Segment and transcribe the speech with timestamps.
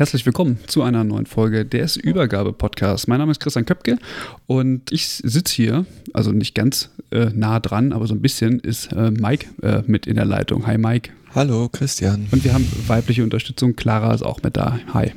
[0.00, 3.06] Herzlich willkommen zu einer neuen Folge des Übergabe-Podcasts.
[3.06, 3.98] Mein Name ist Christian Köpke
[4.46, 5.84] und ich sitze hier,
[6.14, 10.06] also nicht ganz äh, nah dran, aber so ein bisschen ist äh, Mike äh, mit
[10.06, 10.66] in der Leitung.
[10.66, 11.10] Hi Mike.
[11.34, 12.28] Hallo Christian.
[12.30, 13.76] Und wir haben weibliche Unterstützung.
[13.76, 14.80] Clara ist auch mit da.
[14.94, 15.12] Hi.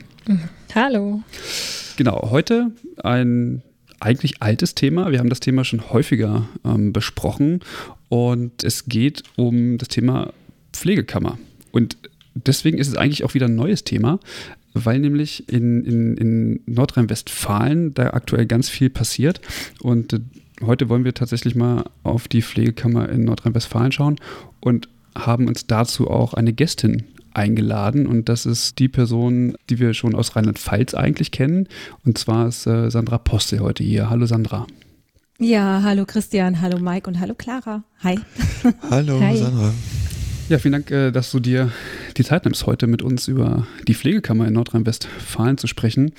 [0.75, 1.23] Hallo.
[1.95, 3.61] Genau, heute ein
[4.01, 5.13] eigentlich altes Thema.
[5.13, 7.61] Wir haben das Thema schon häufiger ähm, besprochen
[8.09, 10.33] und es geht um das Thema
[10.73, 11.39] Pflegekammer.
[11.71, 11.95] Und
[12.35, 14.19] deswegen ist es eigentlich auch wieder ein neues Thema,
[14.73, 19.41] weil nämlich in, in, in Nordrhein-Westfalen da aktuell ganz viel passiert.
[19.81, 20.19] Und äh,
[20.66, 24.17] heute wollen wir tatsächlich mal auf die Pflegekammer in Nordrhein-Westfalen schauen
[24.59, 29.94] und haben uns dazu auch eine Gästin eingeladen und das ist die Person, die wir
[29.94, 31.67] schon aus Rheinland-Pfalz eigentlich kennen
[32.05, 34.09] und zwar ist äh, Sandra Poste heute hier.
[34.09, 34.67] Hallo Sandra.
[35.39, 37.83] Ja, hallo Christian, hallo Mike und hallo Clara.
[38.03, 38.19] Hi.
[38.89, 39.38] Hallo Hi.
[39.38, 39.73] Sandra.
[40.53, 41.71] Ja, vielen Dank, äh, dass du dir
[42.15, 46.11] die Zeit nimmst, heute mit uns über die Pflegekammer in Nordrhein-Westfalen zu sprechen.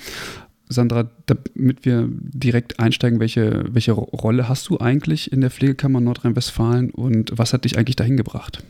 [0.67, 6.91] Sandra, damit wir direkt einsteigen, welche, welche Rolle hast du eigentlich in der Pflegekammer Nordrhein-Westfalen
[6.91, 8.61] und was hat dich eigentlich dahin gebracht?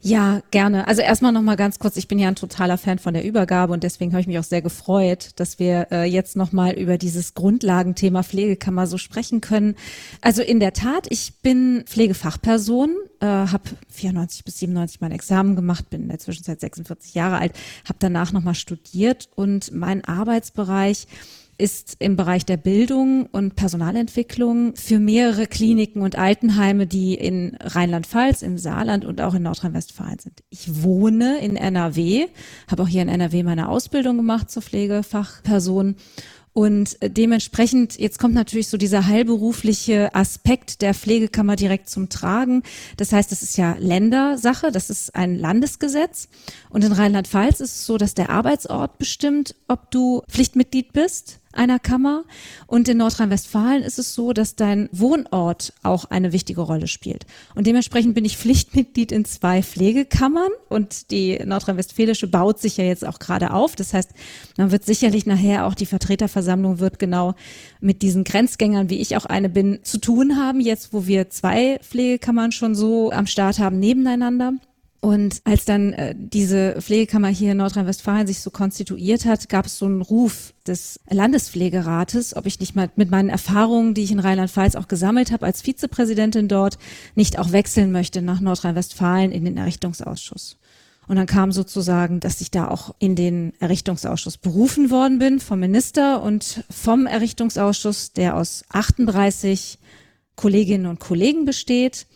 [0.00, 0.86] Ja, gerne.
[0.86, 3.82] Also erstmal nochmal ganz kurz, ich bin ja ein totaler Fan von der Übergabe und
[3.82, 8.22] deswegen habe ich mich auch sehr gefreut, dass wir äh, jetzt nochmal über dieses Grundlagenthema
[8.22, 9.74] Pflegekammer so sprechen können.
[10.20, 15.90] Also in der Tat, ich bin Pflegefachperson, äh, habe 94 bis 97 mein Examen gemacht,
[15.90, 17.52] bin in der Zwischenzeit 46 Jahre alt,
[17.84, 21.08] habe danach nochmal studiert und mein Arbeitsbereich
[21.58, 28.42] ist im Bereich der Bildung und Personalentwicklung für mehrere Kliniken und Altenheime, die in Rheinland-Pfalz,
[28.42, 30.42] im Saarland und auch in Nordrhein-Westfalen sind.
[30.50, 32.26] Ich wohne in NRW,
[32.70, 35.96] habe auch hier in NRW meine Ausbildung gemacht zur Pflegefachperson
[36.56, 42.62] und dementsprechend, jetzt kommt natürlich so dieser heilberufliche Aspekt der Pflegekammer direkt zum Tragen.
[42.96, 46.30] Das heißt, das ist ja Ländersache, das ist ein Landesgesetz.
[46.70, 51.78] Und in Rheinland-Pfalz ist es so, dass der Arbeitsort bestimmt, ob du Pflichtmitglied bist einer
[51.78, 52.24] Kammer.
[52.66, 57.26] Und in Nordrhein-Westfalen ist es so, dass dein Wohnort auch eine wichtige Rolle spielt.
[57.54, 63.06] Und dementsprechend bin ich Pflichtmitglied in zwei Pflegekammern und die nordrhein-westfälische baut sich ja jetzt
[63.06, 63.76] auch gerade auf.
[63.76, 64.10] Das heißt,
[64.56, 67.34] man wird sicherlich nachher auch die Vertreterversammlung wird genau
[67.80, 71.78] mit diesen Grenzgängern, wie ich auch eine bin, zu tun haben, jetzt wo wir zwei
[71.82, 74.54] Pflegekammern schon so am Start haben nebeneinander.
[75.00, 79.78] Und als dann äh, diese Pflegekammer hier in Nordrhein-Westfalen sich so konstituiert hat, gab es
[79.78, 84.18] so einen Ruf des Landespflegerates, ob ich nicht mal mit meinen Erfahrungen, die ich in
[84.18, 86.78] Rheinland-Pfalz auch gesammelt habe als Vizepräsidentin dort,
[87.14, 90.58] nicht auch wechseln möchte nach Nordrhein-Westfalen in den Errichtungsausschuss.
[91.08, 95.60] Und dann kam sozusagen, dass ich da auch in den Errichtungsausschuss berufen worden bin vom
[95.60, 99.78] Minister und vom Errichtungsausschuss, der aus 38
[100.34, 102.06] Kolleginnen und Kollegen besteht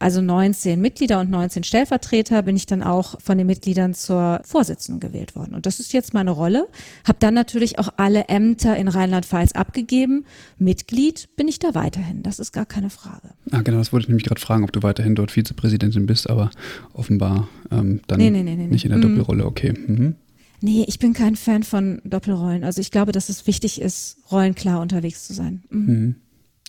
[0.00, 4.98] also 19 Mitglieder und 19 Stellvertreter, bin ich dann auch von den Mitgliedern zur Vorsitzenden
[4.98, 5.54] gewählt worden.
[5.54, 6.68] Und das ist jetzt meine Rolle.
[7.06, 10.24] Habe dann natürlich auch alle Ämter in Rheinland-Pfalz abgegeben.
[10.58, 12.22] Mitglied bin ich da weiterhin.
[12.22, 13.30] Das ist gar keine Frage.
[13.50, 16.50] Ah, genau, das wollte ich nämlich gerade fragen, ob du weiterhin dort Vizepräsidentin bist, aber
[16.94, 19.16] offenbar ähm, dann nee, nee, nee, nicht in der mhm.
[19.16, 19.44] Doppelrolle.
[19.44, 19.74] Okay.
[19.86, 20.14] Mhm.
[20.62, 22.64] Nee, ich bin kein Fan von Doppelrollen.
[22.64, 25.62] Also ich glaube, dass es wichtig ist, rollenklar unterwegs zu sein.
[25.68, 25.86] Mhm.
[25.86, 26.14] Mhm.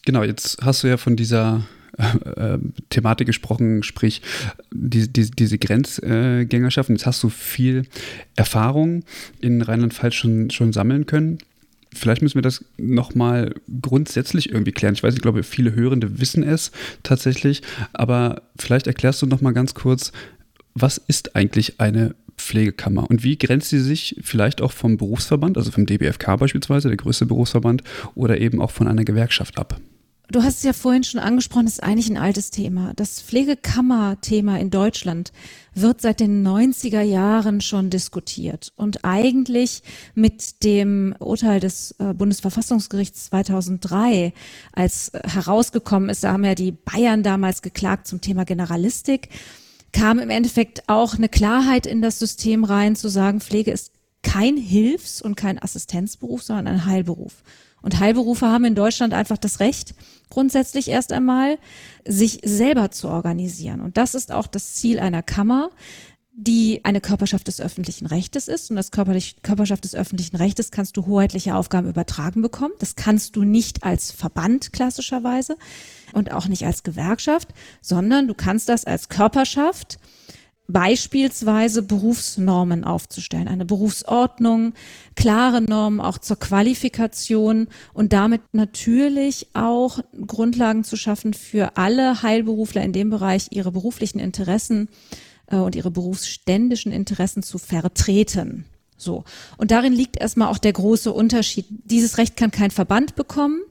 [0.04, 1.62] Genau, jetzt hast du ja von dieser
[2.36, 2.58] äh,
[2.90, 4.22] Thematik gesprochen, sprich
[4.74, 6.90] die, die, diese Grenzgängerschaft.
[6.90, 7.86] Jetzt hast du viel
[8.36, 9.04] Erfahrung
[9.40, 11.40] in Rheinland-Pfalz schon, schon sammeln können.
[11.94, 14.94] Vielleicht müssen wir das nochmal grundsätzlich irgendwie klären.
[14.94, 16.72] Ich weiß, ich glaube, viele Hörende wissen es
[17.04, 17.62] tatsächlich,
[17.92, 20.14] aber vielleicht erklärst du nochmal ganz kurz,
[20.74, 25.72] was ist eigentlich eine Pflegekammer und wie grenzt sie sich vielleicht auch vom Berufsverband, also
[25.72, 27.84] vom DBFK beispielsweise, der größte Berufsverband,
[28.16, 29.80] oder eben auch von einer Gewerkschaft ab?
[30.32, 32.94] Du hast es ja vorhin schon angesprochen, das ist eigentlich ein altes Thema.
[32.96, 35.32] Das Pflegekammer-Thema in Deutschland
[35.74, 39.84] wird seit den 90er Jahren schon diskutiert und eigentlich
[40.16, 44.34] mit dem Urteil des äh, Bundesverfassungsgerichts 2003,
[44.74, 49.30] als herausgekommen ist, da haben ja die Bayern damals geklagt zum Thema Generalistik,
[49.94, 53.92] kam im Endeffekt auch eine Klarheit in das System rein, zu sagen, Pflege ist
[54.24, 57.44] kein Hilfs- und kein Assistenzberuf, sondern ein Heilberuf.
[57.82, 59.96] Und Heilberufe haben in Deutschland einfach das Recht,
[60.30, 61.58] grundsätzlich erst einmal,
[62.08, 63.82] sich selber zu organisieren.
[63.82, 65.72] Und das ist auch das Ziel einer Kammer,
[66.34, 68.72] die eine Körperschaft des öffentlichen Rechtes ist.
[68.72, 72.74] Und als Körperschaft des öffentlichen Rechtes kannst du hoheitliche Aufgaben übertragen bekommen.
[72.80, 75.58] Das kannst du nicht als Verband klassischerweise
[76.14, 77.50] und auch nicht als Gewerkschaft,
[77.82, 80.00] sondern du kannst das als Körperschaft
[80.68, 84.74] beispielsweise Berufsnormen aufzustellen, eine Berufsordnung,
[85.16, 92.82] klare Normen auch zur Qualifikation und damit natürlich auch Grundlagen zu schaffen für alle Heilberufler
[92.84, 94.90] in dem Bereich, ihre beruflichen Interessen
[95.48, 98.66] äh, und ihre berufsständischen Interessen zu vertreten.
[98.98, 99.24] So.
[99.58, 101.66] Und darin liegt erstmal auch der große Unterschied.
[101.70, 103.62] Dieses Recht kann kein Verband bekommen.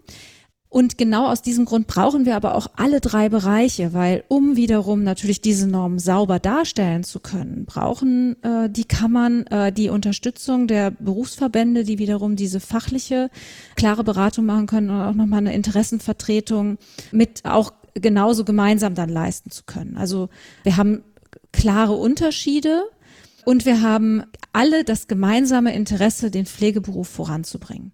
[0.71, 5.03] Und genau aus diesem Grund brauchen wir aber auch alle drei Bereiche, weil um wiederum
[5.03, 10.93] natürlich diese Normen sauber darstellen zu können, brauchen äh, die Kammern äh, die Unterstützung der
[10.93, 13.31] Berufsverbände, die wiederum diese fachliche,
[13.75, 16.79] klare Beratung machen können und auch nochmal eine Interessenvertretung
[17.11, 19.97] mit auch genauso gemeinsam dann leisten zu können.
[19.97, 20.29] Also
[20.63, 21.03] wir haben
[21.51, 22.85] klare Unterschiede
[23.45, 24.23] und wir haben
[24.53, 27.91] alle das gemeinsame Interesse, den Pflegeberuf voranzubringen.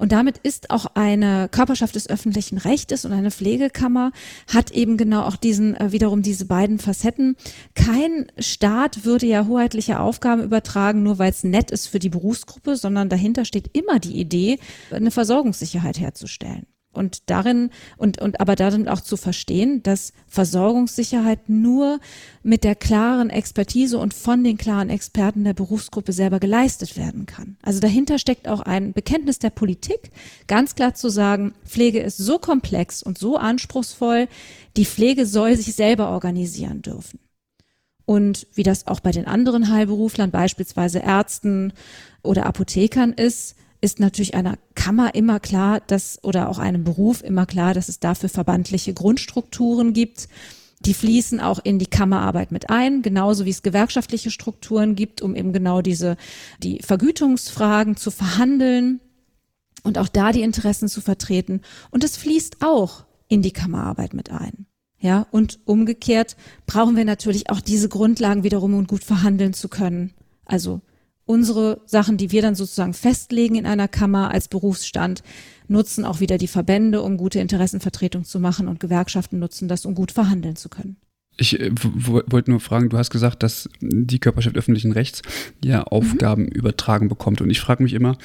[0.00, 4.12] Und damit ist auch eine Körperschaft des öffentlichen Rechtes und eine Pflegekammer
[4.50, 7.36] hat eben genau auch diesen, äh, wiederum diese beiden Facetten.
[7.74, 12.76] Kein Staat würde ja hoheitliche Aufgaben übertragen, nur weil es nett ist für die Berufsgruppe,
[12.76, 14.58] sondern dahinter steht immer die Idee,
[14.90, 16.64] eine Versorgungssicherheit herzustellen.
[16.92, 22.00] Und darin, und, und aber darin auch zu verstehen, dass Versorgungssicherheit nur
[22.42, 27.56] mit der klaren Expertise und von den klaren Experten der Berufsgruppe selber geleistet werden kann.
[27.62, 30.10] Also dahinter steckt auch ein Bekenntnis der Politik,
[30.48, 34.26] ganz klar zu sagen, Pflege ist so komplex und so anspruchsvoll,
[34.76, 37.20] die Pflege soll sich selber organisieren dürfen.
[38.04, 41.72] Und wie das auch bei den anderen Heilberuflern, beispielsweise Ärzten
[42.24, 47.46] oder Apothekern ist, ist natürlich einer Kammer immer klar, dass oder auch einem Beruf immer
[47.46, 50.28] klar, dass es dafür verbandliche Grundstrukturen gibt.
[50.80, 55.36] Die fließen auch in die Kammerarbeit mit ein, genauso wie es gewerkschaftliche Strukturen gibt, um
[55.36, 56.16] eben genau diese,
[56.62, 59.00] die Vergütungsfragen zu verhandeln
[59.82, 61.60] und auch da die Interessen zu vertreten.
[61.90, 64.66] Und es fließt auch in die Kammerarbeit mit ein.
[64.98, 66.36] Ja, und umgekehrt
[66.66, 70.12] brauchen wir natürlich auch diese Grundlagen wiederum, um gut verhandeln zu können.
[70.44, 70.82] Also
[71.30, 75.22] unsere Sachen, die wir dann sozusagen festlegen in einer Kammer als Berufsstand,
[75.68, 79.94] nutzen auch wieder die Verbände, um gute Interessenvertretung zu machen und Gewerkschaften nutzen das, um
[79.94, 80.96] gut verhandeln zu können.
[81.36, 85.22] Ich äh, wollte nur fragen, du hast gesagt, dass die Körperschaft öffentlichen Rechts
[85.64, 86.48] ja Aufgaben mhm.
[86.48, 87.40] übertragen bekommt.
[87.40, 88.18] Und ich frage mich immer,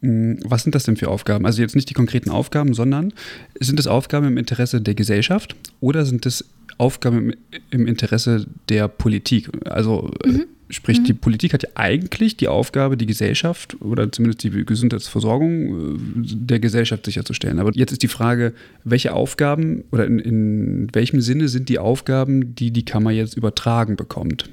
[0.00, 1.46] hm, was sind das denn für Aufgaben?
[1.46, 3.12] Also jetzt nicht die konkreten Aufgaben, sondern
[3.60, 6.44] sind es Aufgaben im Interesse der Gesellschaft oder sind es
[6.76, 7.34] Aufgaben im,
[7.70, 9.48] im Interesse der Politik?
[9.64, 10.46] Also äh, mhm.
[10.70, 11.04] Sprich, mhm.
[11.04, 16.60] die Politik hat ja eigentlich die Aufgabe, die Gesellschaft oder zumindest die Gesundheitsversorgung äh, der
[16.60, 17.58] Gesellschaft sicherzustellen.
[17.58, 18.52] Aber jetzt ist die Frage,
[18.84, 23.96] welche Aufgaben oder in, in welchem Sinne sind die Aufgaben, die die Kammer jetzt übertragen
[23.96, 24.50] bekommt?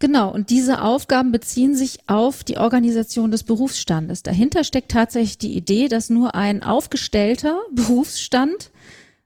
[0.00, 4.22] Genau, und diese Aufgaben beziehen sich auf die Organisation des Berufsstandes.
[4.22, 8.70] Dahinter steckt tatsächlich die Idee, dass nur ein aufgestellter Berufsstand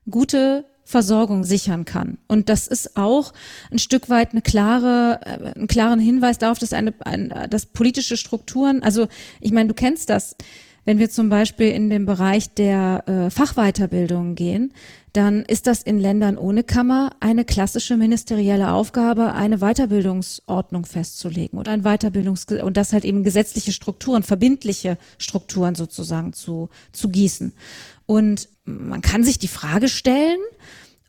[0.08, 2.18] gute Versorgung sichern kann.
[2.28, 3.32] Und das ist auch
[3.72, 8.16] ein Stück weit eine klare, äh, einen klaren Hinweis darauf, dass eine, ein, dass politische
[8.16, 9.08] Strukturen, also
[9.40, 10.37] ich meine, du kennst das,
[10.84, 14.72] wenn wir zum Beispiel in den Bereich der äh, Fachweiterbildung gehen,
[15.12, 21.72] dann ist das in Ländern ohne Kammer eine klassische ministerielle Aufgabe, eine Weiterbildungsordnung festzulegen oder
[21.72, 27.52] ein Weiterbildungs und das halt eben gesetzliche Strukturen, verbindliche Strukturen sozusagen zu, zu gießen.
[28.06, 30.38] Und man kann sich die Frage stellen,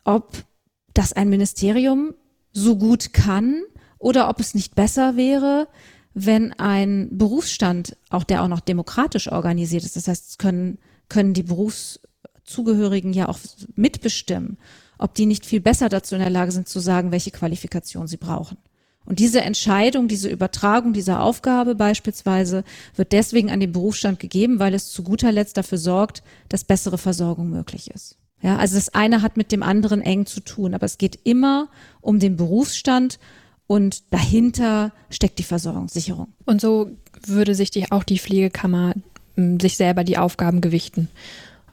[0.04, 0.44] ob
[0.92, 2.14] das ein Ministerium
[2.52, 3.62] so gut kann
[3.98, 5.66] oder ob es nicht besser wäre,
[6.14, 11.42] wenn ein Berufsstand, auch der auch noch demokratisch organisiert ist, das heißt, können, können die
[11.42, 13.38] Berufszugehörigen ja auch
[13.74, 14.58] mitbestimmen,
[14.96, 18.16] ob die nicht viel besser dazu in der Lage sind zu sagen, welche Qualifikation sie
[18.16, 18.56] brauchen.
[19.04, 24.72] Und diese Entscheidung, diese Übertragung dieser Aufgabe beispielsweise wird deswegen an den Berufsstand gegeben, weil
[24.72, 28.16] es zu guter Letzt dafür sorgt, dass bessere Versorgung möglich ist.
[28.44, 31.68] Ja, also das eine hat mit dem anderen eng zu tun, aber es geht immer
[32.02, 33.18] um den Berufsstand
[33.66, 36.28] und dahinter steckt die Versorgungssicherung.
[36.44, 36.90] Und so
[37.26, 38.92] würde sich die, auch die Pflegekammer
[39.36, 41.08] hm, sich selber die Aufgaben gewichten.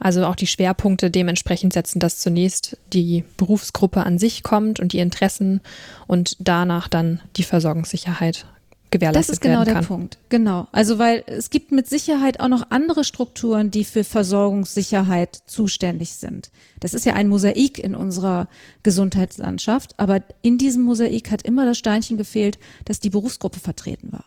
[0.00, 5.00] Also auch die Schwerpunkte dementsprechend setzen, dass zunächst die Berufsgruppe an sich kommt und die
[5.00, 5.60] Interessen
[6.06, 8.46] und danach dann die Versorgungssicherheit
[8.92, 10.18] gewährleistet Das ist genau der Punkt.
[10.28, 10.68] Genau.
[10.70, 16.52] Also weil es gibt mit Sicherheit auch noch andere Strukturen, die für Versorgungssicherheit zuständig sind.
[16.78, 18.48] Das ist ja ein Mosaik in unserer
[18.84, 24.26] Gesundheitslandschaft, aber in diesem Mosaik hat immer das Steinchen gefehlt, dass die Berufsgruppe vertreten war.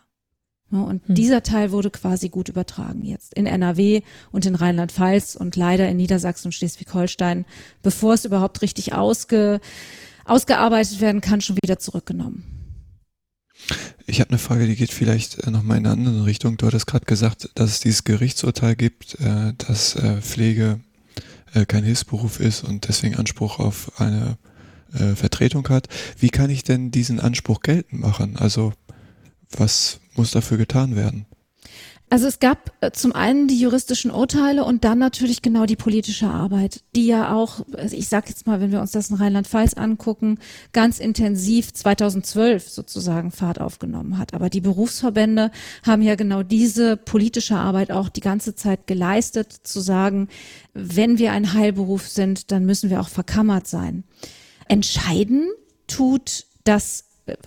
[0.72, 1.16] und hm.
[1.16, 5.98] dieser Teil wurde quasi gut übertragen jetzt in NRW und in Rheinland-Pfalz und leider in
[5.98, 7.46] Niedersachsen und Schleswig-Holstein,
[7.82, 9.62] bevor es überhaupt richtig ausge,
[10.26, 12.55] ausgearbeitet werden kann, schon wieder zurückgenommen.
[14.08, 16.58] Ich habe eine Frage, die geht vielleicht äh, nochmal in eine andere Richtung.
[16.58, 20.80] Du hattest gerade gesagt, dass es dieses Gerichtsurteil gibt, äh, dass äh, Pflege
[21.70, 24.38] kein Hilfsberuf ist und deswegen Anspruch auf eine
[25.16, 25.88] Vertretung hat.
[26.20, 28.36] Wie kann ich denn diesen Anspruch geltend machen?
[28.36, 28.74] Also
[29.52, 31.26] was muss dafür getan werden?
[32.16, 36.28] Also es gab äh, zum einen die juristischen Urteile und dann natürlich genau die politische
[36.30, 39.74] Arbeit, die ja auch, also ich sage jetzt mal, wenn wir uns das in Rheinland-Pfalz
[39.74, 40.40] angucken,
[40.72, 44.34] ganz intensiv 2012 sozusagen Fahrt aufgenommen hat.
[44.34, 45.52] Aber die Berufsverbände
[45.86, 50.30] haben ja genau diese politische Arbeit auch die ganze Zeit geleistet, zu sagen,
[50.74, 54.06] wenn wir ein Heilberuf sind, dann müssen wir auch verkammert sein.
[54.70, 55.50] Entscheiden
[55.86, 57.04] tut das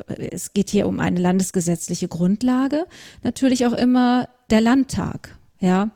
[0.09, 2.87] es geht hier um eine landesgesetzliche Grundlage,
[3.23, 5.37] natürlich auch immer der Landtag.
[5.61, 5.91] Ja,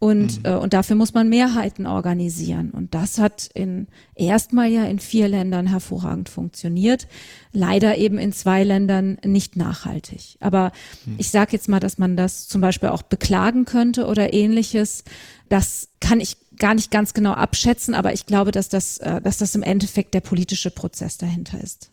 [0.00, 0.44] und, mhm.
[0.44, 2.72] äh, und dafür muss man Mehrheiten organisieren.
[2.72, 7.06] Und das hat in erstmal ja in vier Ländern hervorragend funktioniert.
[7.52, 10.36] Leider eben in zwei Ländern nicht nachhaltig.
[10.40, 10.72] Aber
[11.06, 11.14] mhm.
[11.18, 15.04] ich sage jetzt mal, dass man das zum Beispiel auch beklagen könnte oder ähnliches.
[15.48, 19.38] Das kann ich gar nicht ganz genau abschätzen, aber ich glaube, dass das, äh, dass
[19.38, 21.92] das im Endeffekt der politische Prozess dahinter ist.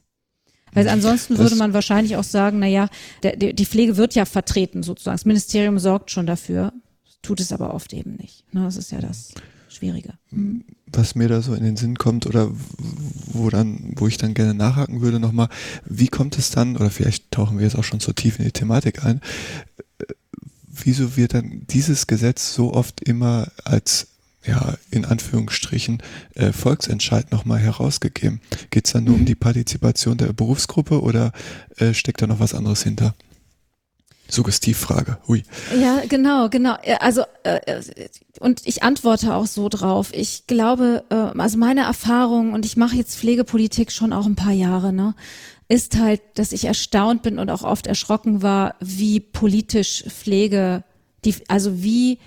[0.74, 2.90] Weil ansonsten würde man wahrscheinlich auch sagen, na ja,
[3.24, 5.16] der, die Pflege wird ja vertreten sozusagen.
[5.16, 6.74] Das Ministerium sorgt schon dafür,
[7.22, 8.46] tut es aber oft eben nicht.
[8.54, 9.34] Ne, das ist ja das
[9.70, 10.14] Schwierige.
[10.32, 10.64] Mhm.
[10.94, 12.52] Was mir da so in den Sinn kommt oder
[13.28, 15.48] wo dann, wo ich dann gerne nachhaken würde nochmal,
[15.86, 18.52] wie kommt es dann, oder vielleicht tauchen wir jetzt auch schon so tief in die
[18.52, 19.22] Thematik ein,
[20.00, 20.06] äh,
[20.68, 24.11] wieso wird dann dieses Gesetz so oft immer als
[24.46, 26.02] ja, in Anführungsstrichen
[26.36, 28.42] äh, Volksentscheid nochmal herausgegeben.
[28.70, 31.32] Geht es dann nur um die Partizipation der Berufsgruppe oder
[31.78, 33.14] äh, steckt da noch was anderes hinter?
[34.32, 35.18] Suggestivfrage.
[35.28, 35.44] Hui.
[35.80, 36.78] Ja, genau, genau.
[37.00, 37.82] Also äh,
[38.40, 40.12] und ich antworte auch so drauf.
[40.14, 44.54] Ich glaube, äh, also meine Erfahrung und ich mache jetzt Pflegepolitik schon auch ein paar
[44.54, 45.16] Jahre, ne,
[45.68, 50.84] ist halt, dass ich erstaunt bin und auch oft erschrocken war, wie politisch Pflege,
[51.26, 52.20] die, also wie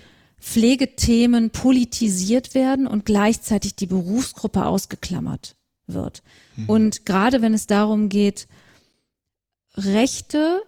[0.45, 5.55] Pflegethemen politisiert werden und gleichzeitig die Berufsgruppe ausgeklammert
[5.87, 6.21] wird.
[6.55, 6.69] Mhm.
[6.69, 8.47] Und gerade wenn es darum geht,
[9.75, 10.61] Rechte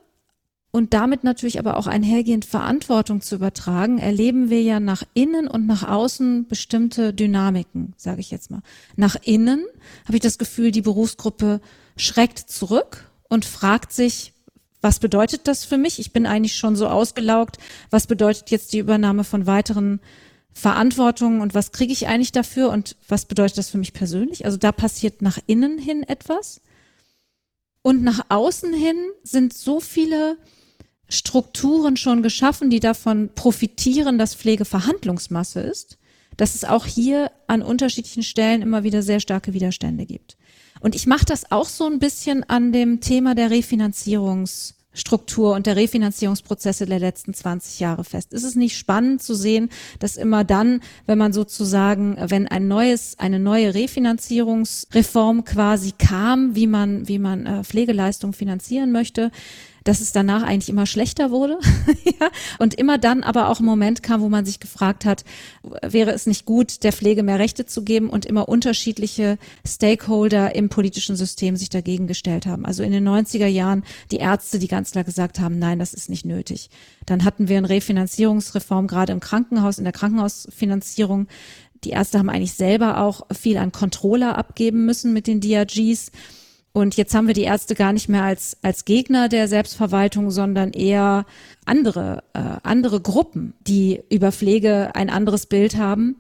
[0.72, 5.68] und damit natürlich aber auch einhergehend Verantwortung zu übertragen, erleben wir ja nach innen und
[5.68, 8.64] nach außen bestimmte Dynamiken, sage ich jetzt mal.
[8.96, 9.64] Nach innen
[10.06, 11.62] habe ich das Gefühl, die Berufsgruppe
[11.98, 14.34] schreckt zurück und fragt sich,
[14.82, 16.00] was bedeutet das für mich?
[16.00, 17.58] Ich bin eigentlich schon so ausgelaugt.
[17.90, 20.00] Was bedeutet jetzt die Übernahme von weiteren
[20.54, 24.46] Verantwortungen und was kriege ich eigentlich dafür und was bedeutet das für mich persönlich?
[24.46, 26.62] Also da passiert nach innen hin etwas.
[27.82, 30.38] Und nach außen hin sind so viele
[31.10, 35.98] Strukturen schon geschaffen, die davon profitieren, dass Pflege Verhandlungsmasse ist,
[36.36, 40.37] dass es auch hier an unterschiedlichen Stellen immer wieder sehr starke Widerstände gibt.
[40.80, 45.76] Und ich mache das auch so ein bisschen an dem Thema der Refinanzierungsstruktur und der
[45.76, 48.34] Refinanzierungsprozesse der letzten 20 Jahre fest.
[48.34, 49.70] Ist es nicht spannend zu sehen,
[50.00, 56.68] dass immer dann, wenn man sozusagen, wenn ein neues, eine neue Refinanzierungsreform quasi kam, wie
[56.68, 59.32] man, wie man äh, Pflegeleistung finanzieren möchte,
[59.88, 61.60] dass es danach eigentlich immer schlechter wurde.
[62.04, 62.30] ja?
[62.60, 65.24] Und immer dann aber auch ein Moment kam, wo man sich gefragt hat,
[65.82, 70.68] wäre es nicht gut, der Pflege mehr Rechte zu geben und immer unterschiedliche Stakeholder im
[70.68, 72.66] politischen System sich dagegen gestellt haben.
[72.66, 76.10] Also in den 90er Jahren die Ärzte, die ganz klar gesagt haben, nein, das ist
[76.10, 76.70] nicht nötig.
[77.06, 81.28] Dann hatten wir eine Refinanzierungsreform gerade im Krankenhaus, in der Krankenhausfinanzierung.
[81.86, 86.12] Die Ärzte haben eigentlich selber auch viel an Controller abgeben müssen mit den DRGs.
[86.78, 90.74] Und jetzt haben wir die Ärzte gar nicht mehr als, als Gegner der Selbstverwaltung, sondern
[90.74, 91.26] eher
[91.66, 96.18] andere, äh, andere Gruppen, die über Pflege ein anderes Bild haben.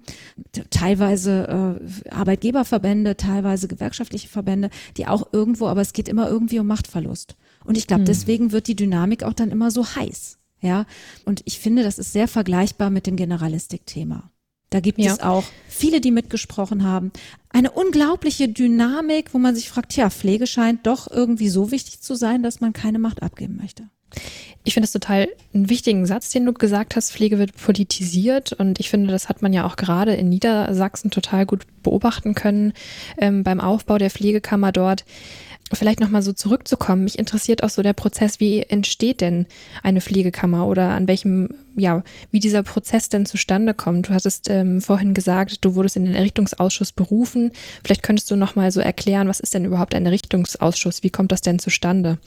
[0.72, 6.66] Teilweise äh, Arbeitgeberverbände, teilweise gewerkschaftliche Verbände, die auch irgendwo, aber es geht immer irgendwie um
[6.66, 7.36] Machtverlust.
[7.64, 8.08] Und ich glaube, hm.
[8.08, 10.40] deswegen wird die Dynamik auch dann immer so heiß.
[10.60, 10.88] Ja,
[11.24, 14.32] und ich finde, das ist sehr vergleichbar mit dem Generalistik-Thema.
[14.70, 15.14] Da gibt ja.
[15.14, 17.12] es auch viele, die mitgesprochen haben.
[17.50, 22.16] Eine unglaubliche Dynamik, wo man sich fragt, ja, Pflege scheint doch irgendwie so wichtig zu
[22.16, 23.84] sein, dass man keine Macht abgeben möchte.
[24.64, 27.12] Ich finde es total einen wichtigen Satz, den du gesagt hast.
[27.12, 31.46] Pflege wird politisiert und ich finde, das hat man ja auch gerade in Niedersachsen total
[31.46, 32.74] gut beobachten können
[33.18, 35.06] ähm, beim Aufbau der Pflegekammer dort.
[35.74, 37.04] Vielleicht nochmal so zurückzukommen.
[37.04, 39.48] Mich interessiert auch so der Prozess, wie entsteht denn
[39.84, 44.08] eine Pflegekammer oder an welchem, ja, wie dieser Prozess denn zustande kommt.
[44.08, 47.52] Du hattest ähm, vorhin gesagt, du wurdest in den Errichtungsausschuss berufen.
[47.84, 51.04] Vielleicht könntest du nochmal so erklären, was ist denn überhaupt ein Errichtungsausschuss?
[51.04, 52.18] Wie kommt das denn zustande?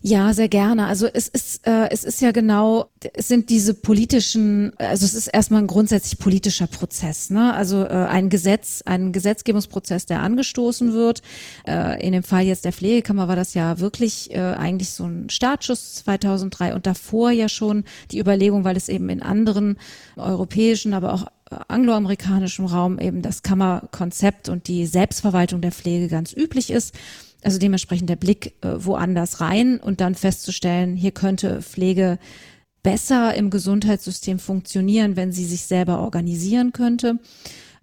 [0.00, 0.86] Ja, sehr gerne.
[0.86, 5.26] Also es ist, äh, es ist ja genau, es sind diese politischen, also es ist
[5.26, 7.30] erstmal ein grundsätzlich politischer Prozess.
[7.30, 7.52] Ne?
[7.52, 11.22] Also äh, ein Gesetz, ein Gesetzgebungsprozess, der angestoßen wird.
[11.66, 15.30] Äh, in dem Fall jetzt der Pflegekammer war das ja wirklich äh, eigentlich so ein
[15.30, 19.78] Startschuss 2003 und davor ja schon die Überlegung, weil es eben in anderen
[20.16, 21.26] europäischen, aber auch
[21.66, 26.94] angloamerikanischem Raum eben das Kammerkonzept und die Selbstverwaltung der Pflege ganz üblich ist
[27.42, 32.18] also dementsprechend der Blick äh, woanders rein und dann festzustellen, hier könnte Pflege
[32.82, 37.18] besser im Gesundheitssystem funktionieren, wenn sie sich selber organisieren könnte.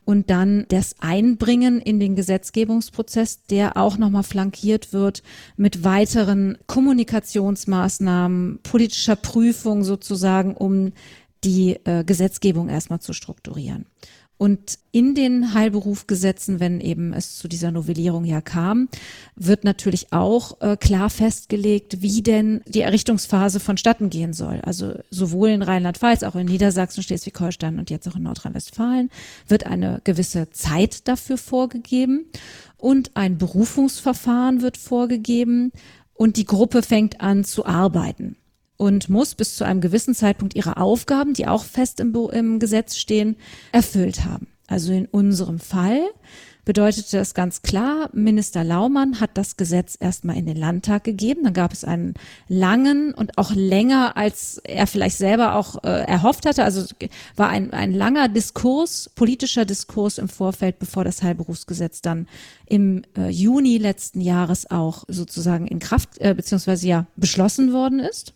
[0.03, 5.24] Und dann das Einbringen in den Gesetzgebungsprozess, der auch nochmal flankiert wird
[5.57, 10.91] mit weiteren Kommunikationsmaßnahmen, politischer Prüfung sozusagen, um
[11.43, 13.88] die äh, Gesetzgebung erstmal zu strukturieren.
[14.38, 18.89] Und in den Heilberufgesetzen, wenn eben es zu dieser Novellierung ja kam,
[19.36, 24.60] wird natürlich auch äh, klar festgelegt, wie denn die Errichtungsphase vonstatten gehen soll.
[24.62, 29.10] Also sowohl in Rheinland-Pfalz, auch in Niedersachsen, Schleswig-Holstein und jetzt auch in Nordrhein-Westfalen
[29.48, 32.25] wird eine gewisse Zeit dafür vorgegeben
[32.77, 35.72] und ein Berufungsverfahren wird vorgegeben
[36.13, 38.36] und die Gruppe fängt an zu arbeiten
[38.77, 42.98] und muss bis zu einem gewissen Zeitpunkt ihre Aufgaben, die auch fest im, im Gesetz
[42.98, 43.36] stehen,
[43.72, 44.48] erfüllt haben.
[44.67, 46.01] Also in unserem Fall
[46.65, 51.44] bedeutete das ganz klar, Minister Laumann hat das Gesetz erstmal in den Landtag gegeben.
[51.44, 52.15] Dann gab es einen
[52.48, 56.63] langen und auch länger, als er vielleicht selber auch äh, erhofft hatte.
[56.63, 56.88] Also
[57.36, 62.27] war ein, ein langer Diskurs, politischer Diskurs im Vorfeld, bevor das Heilberufsgesetz dann
[62.65, 68.34] im äh, Juni letzten Jahres auch sozusagen in Kraft, äh, beziehungsweise ja beschlossen worden ist.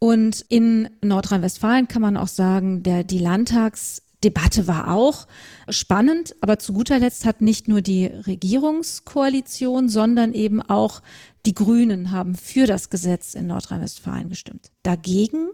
[0.00, 5.28] Und in Nordrhein-Westfalen kann man auch sagen, der, die Landtagsdebatte war auch
[5.68, 11.02] spannend, aber zu guter Letzt hat nicht nur die Regierungskoalition, sondern eben auch
[11.44, 14.70] die Grünen haben für das Gesetz in Nordrhein-Westfalen gestimmt.
[14.82, 15.48] Dagegen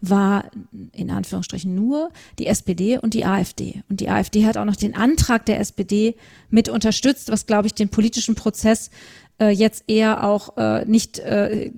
[0.00, 0.50] war
[0.92, 3.82] in Anführungsstrichen nur die SPD und die AfD.
[3.90, 6.16] Und die AfD hat auch noch den Antrag der SPD
[6.48, 8.90] mit unterstützt, was, glaube ich, den politischen Prozess
[9.38, 11.70] äh, jetzt eher auch äh, nicht äh,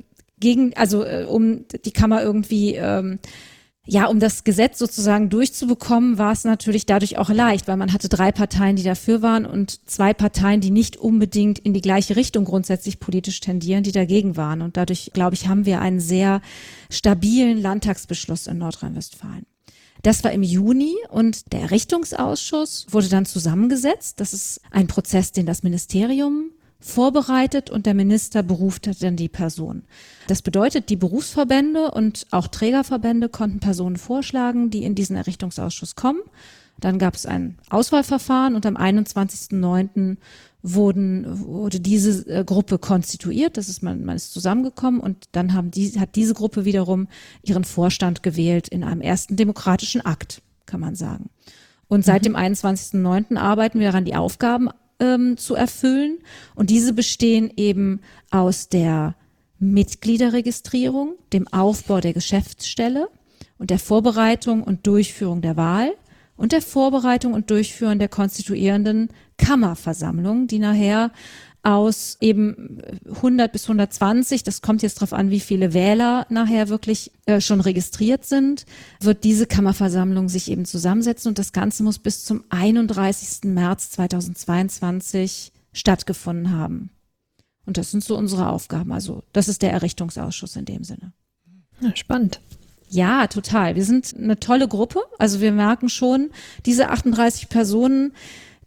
[0.42, 3.18] gegen, also äh, um die Kammer irgendwie ähm,
[3.84, 8.08] ja, um das Gesetz sozusagen durchzubekommen, war es natürlich dadurch auch leicht, weil man hatte
[8.08, 12.44] drei Parteien, die dafür waren und zwei Parteien, die nicht unbedingt in die gleiche Richtung
[12.44, 14.62] grundsätzlich politisch tendieren, die dagegen waren.
[14.62, 16.42] Und dadurch, glaube ich, haben wir einen sehr
[16.90, 19.46] stabilen Landtagsbeschluss in Nordrhein-Westfalen.
[20.02, 24.20] Das war im Juni und der Richtungsausschuss wurde dann zusammengesetzt.
[24.20, 26.50] Das ist ein Prozess, den das Ministerium
[26.84, 29.82] vorbereitet und der Minister beruft dann die Person.
[30.28, 36.20] Das bedeutet, die Berufsverbände und auch Trägerverbände konnten Personen vorschlagen, die in diesen Errichtungsausschuss kommen.
[36.80, 40.16] Dann gab es ein Auswahlverfahren und am 21.09.
[40.64, 43.56] Wurden, wurde diese äh, Gruppe konstituiert.
[43.56, 47.08] Das ist man, man ist zusammengekommen und dann haben die, hat diese Gruppe wiederum
[47.42, 51.30] ihren Vorstand gewählt in einem ersten demokratischen Akt, kann man sagen.
[51.88, 52.26] Und seit mhm.
[52.26, 53.36] dem 21.09.
[53.36, 54.68] arbeiten wir daran, die Aufgaben
[55.02, 56.18] ähm, zu erfüllen.
[56.54, 59.16] Und diese bestehen eben aus der
[59.58, 63.08] Mitgliederregistrierung, dem Aufbau der Geschäftsstelle
[63.58, 65.92] und der Vorbereitung und Durchführung der Wahl
[66.36, 71.10] und der Vorbereitung und Durchführung der konstituierenden Kammerversammlung, die nachher
[71.62, 77.12] aus eben 100 bis 120, das kommt jetzt darauf an, wie viele Wähler nachher wirklich
[77.26, 78.66] äh, schon registriert sind,
[79.00, 83.44] wird diese Kammerversammlung sich eben zusammensetzen und das Ganze muss bis zum 31.
[83.44, 86.90] März 2022 stattgefunden haben.
[87.64, 88.92] Und das sind so unsere Aufgaben.
[88.92, 91.12] Also das ist der Errichtungsausschuss in dem Sinne.
[91.80, 92.40] Ja, spannend.
[92.88, 93.76] Ja, total.
[93.76, 95.00] Wir sind eine tolle Gruppe.
[95.18, 96.30] Also wir merken schon,
[96.66, 98.12] diese 38 Personen,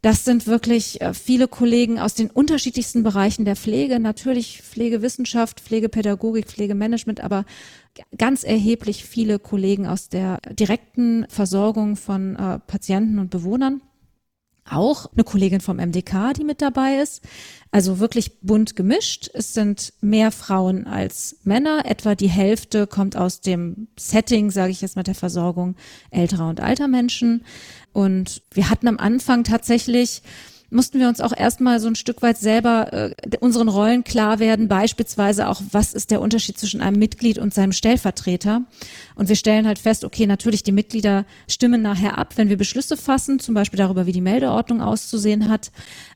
[0.01, 6.47] das sind wirklich äh, viele Kollegen aus den unterschiedlichsten Bereichen der Pflege, natürlich Pflegewissenschaft, Pflegepädagogik,
[6.47, 7.45] Pflegemanagement, aber
[8.17, 13.81] ganz erheblich viele Kollegen aus der direkten Versorgung von äh, Patienten und Bewohnern
[14.69, 17.21] auch eine Kollegin vom MDK, die mit dabei ist.
[17.71, 19.29] Also wirklich bunt gemischt.
[19.33, 21.85] Es sind mehr Frauen als Männer.
[21.85, 25.75] Etwa die Hälfte kommt aus dem Setting, sage ich jetzt mal, der Versorgung
[26.09, 27.43] älterer und alter Menschen.
[27.95, 30.21] Und wir hatten am Anfang tatsächlich
[30.69, 34.67] mussten wir uns auch erstmal so ein Stück weit selber äh, unseren Rollen klar werden,
[34.67, 38.63] beispielsweise auch, was ist der Unterschied zwischen einem Mitglied und seinem Stellvertreter.
[39.15, 42.97] Und wir stellen halt fest, okay, natürlich die Mitglieder stimmen nachher ab, wenn wir Beschlüsse
[42.97, 45.71] fassen, zum Beispiel darüber, wie die Meldeordnung auszusehen hat.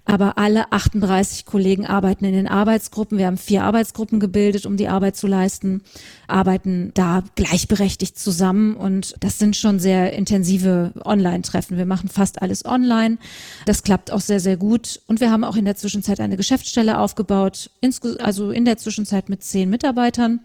[0.09, 3.19] Aber alle 38 Kollegen arbeiten in den Arbeitsgruppen.
[3.19, 5.83] Wir haben vier Arbeitsgruppen gebildet, um die Arbeit zu leisten,
[6.25, 8.75] arbeiten da gleichberechtigt zusammen.
[8.75, 11.77] Und das sind schon sehr intensive Online-Treffen.
[11.77, 13.19] Wir machen fast alles online.
[13.67, 14.99] Das klappt auch sehr, sehr gut.
[15.05, 17.69] Und wir haben auch in der Zwischenzeit eine Geschäftsstelle aufgebaut,
[18.17, 20.39] also in der Zwischenzeit mit zehn Mitarbeitern.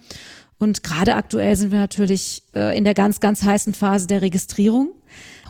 [0.59, 4.91] Und gerade aktuell sind wir natürlich äh, in der ganz, ganz heißen Phase der Registrierung.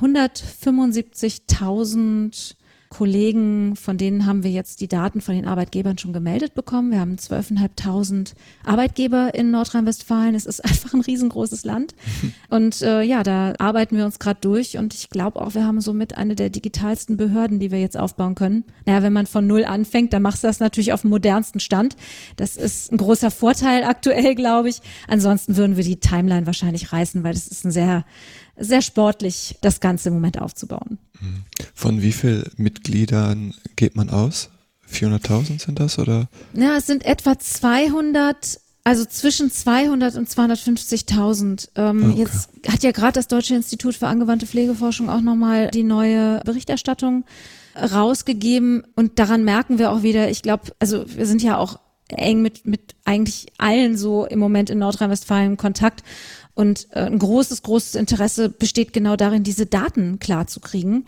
[0.01, 2.55] 175.000
[2.95, 6.93] Kollegen, von denen haben wir jetzt die Daten von den Arbeitgebern schon gemeldet bekommen.
[6.93, 10.37] Wir haben 12.500 Arbeitgeber in Nordrhein-Westfalen.
[10.37, 11.97] Es ist einfach ein riesengroßes Land.
[12.51, 14.79] Und äh, ja, da arbeiten wir uns gerade durch.
[14.79, 18.37] Und ich glaube auch, wir haben somit eine der digitalsten Behörden, die wir jetzt aufbauen
[18.37, 18.63] können.
[18.87, 21.97] Naja, wenn man von Null anfängt, dann machst du das natürlich auf dem modernsten Stand.
[22.37, 24.81] Das ist ein großer Vorteil aktuell, glaube ich.
[25.09, 28.05] Ansonsten würden wir die Timeline wahrscheinlich reißen, weil das ist ein sehr
[28.57, 30.99] sehr sportlich, das Ganze im Moment aufzubauen.
[31.75, 34.51] Von wie viel Mitgliedern geht man aus?
[34.91, 36.29] 400.000 sind das oder?
[36.53, 41.71] Ja, es sind etwa 200 also zwischen 200 und 250.000.
[41.75, 42.21] Ähm, okay.
[42.21, 47.25] Jetzt hat ja gerade das Deutsche Institut für angewandte Pflegeforschung auch nochmal die neue Berichterstattung
[47.77, 52.43] rausgegeben und daran merken wir auch wieder, ich glaube, also wir sind ja auch eng
[52.43, 56.05] mit, mit eigentlich allen so im Moment in Nordrhein-Westfalen in Kontakt
[56.55, 61.05] und äh, ein großes, großes Interesse besteht genau darin, diese Daten klar zu kriegen.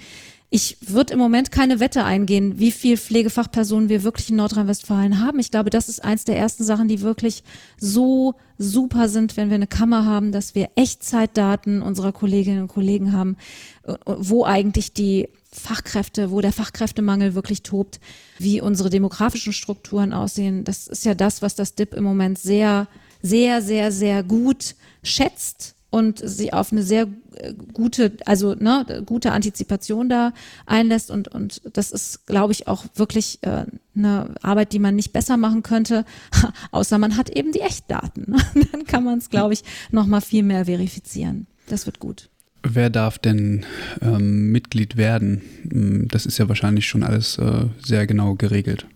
[0.49, 5.41] Ich würde im Moment keine Wette eingehen, wie viel Pflegefachpersonen wir wirklich in Nordrhein-Westfalen haben.
[5.41, 7.43] Ich glaube, das ist eins der ersten Sachen, die wirklich
[7.79, 13.13] so super sind, wenn wir eine Kammer haben, dass wir Echtzeitdaten unserer Kolleginnen und Kollegen
[13.13, 13.37] haben,
[13.83, 17.99] äh, wo eigentlich die Fachkräfte, wo der Fachkräftemangel wirklich tobt,
[18.39, 20.65] wie unsere demografischen Strukturen aussehen.
[20.65, 22.89] Das ist ja das, was das DIP im Moment sehr,
[23.27, 29.33] sehr, sehr, sehr gut schätzt und sie auf eine sehr äh, gute, also ne, gute
[29.33, 30.33] Antizipation da
[30.67, 35.12] einlässt und und das ist, glaube ich, auch wirklich äh, eine Arbeit, die man nicht
[35.12, 36.05] besser machen könnte,
[36.71, 38.37] außer man hat eben die Echtdaten.
[38.73, 41.47] Dann kann man es, glaube ich, noch mal viel mehr verifizieren.
[41.69, 42.29] Das wird gut.
[42.62, 43.65] Wer darf denn
[44.03, 45.43] ähm, Mitglied werden?
[45.71, 48.87] Hm, das ist ja wahrscheinlich schon alles äh, sehr genau geregelt.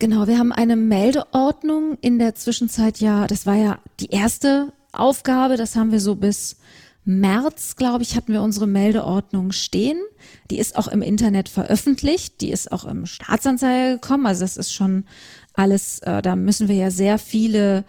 [0.00, 5.58] Genau, wir haben eine Meldeordnung in der Zwischenzeit ja, das war ja die erste Aufgabe.
[5.58, 6.56] Das haben wir so bis
[7.04, 10.00] März, glaube ich, hatten wir unsere Meldeordnung stehen.
[10.50, 12.40] Die ist auch im Internet veröffentlicht.
[12.40, 14.24] Die ist auch im Staatsanzeiger gekommen.
[14.24, 15.04] Also das ist schon
[15.52, 17.84] alles, äh, da müssen wir ja sehr viele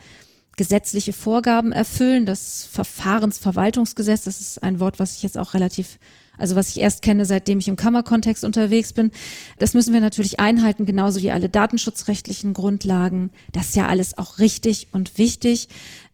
[0.58, 2.26] gesetzliche Vorgaben erfüllen.
[2.26, 5.98] Das Verfahrensverwaltungsgesetz, das ist ein Wort, was ich jetzt auch relativ,
[6.42, 9.12] also was ich erst kenne, seitdem ich im Kammerkontext unterwegs bin.
[9.60, 13.30] Das müssen wir natürlich einhalten, genauso wie alle datenschutzrechtlichen Grundlagen.
[13.52, 15.70] Das ist ja alles auch richtig und wichtig.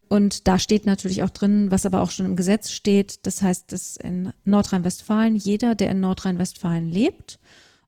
[0.09, 3.25] Und da steht natürlich auch drin, was aber auch schon im Gesetz steht.
[3.25, 7.39] Das heißt, dass in Nordrhein-Westfalen jeder, der in Nordrhein-Westfalen lebt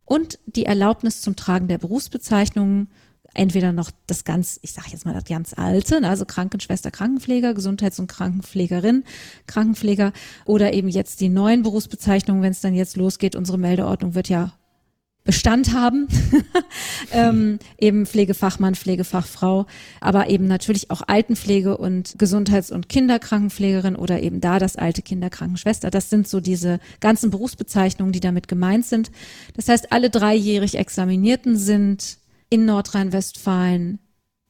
[0.05, 2.89] und die Erlaubnis zum Tragen der Berufsbezeichnungen
[3.33, 7.53] entweder noch das ganz, ich sage jetzt mal das ganz alte, ne, also Krankenschwester, Krankenpfleger,
[7.53, 9.03] Gesundheits- und Krankenpflegerin,
[9.47, 10.13] Krankenpfleger
[10.45, 13.35] oder eben jetzt die neuen Berufsbezeichnungen, wenn es dann jetzt losgeht.
[13.35, 14.53] Unsere Meldeordnung wird ja
[15.25, 16.07] Bestand haben,
[17.11, 19.67] ähm, eben Pflegefachmann, Pflegefachfrau,
[19.99, 25.91] aber eben natürlich auch Altenpflege und Gesundheits- und Kinderkrankenpflegerin oder eben da das alte Kinderkrankenschwester.
[25.91, 29.11] Das sind so diese ganzen Berufsbezeichnungen, die damit gemeint sind.
[29.55, 32.17] Das heißt, alle dreijährig Examinierten sind
[32.49, 33.99] in Nordrhein-Westfalen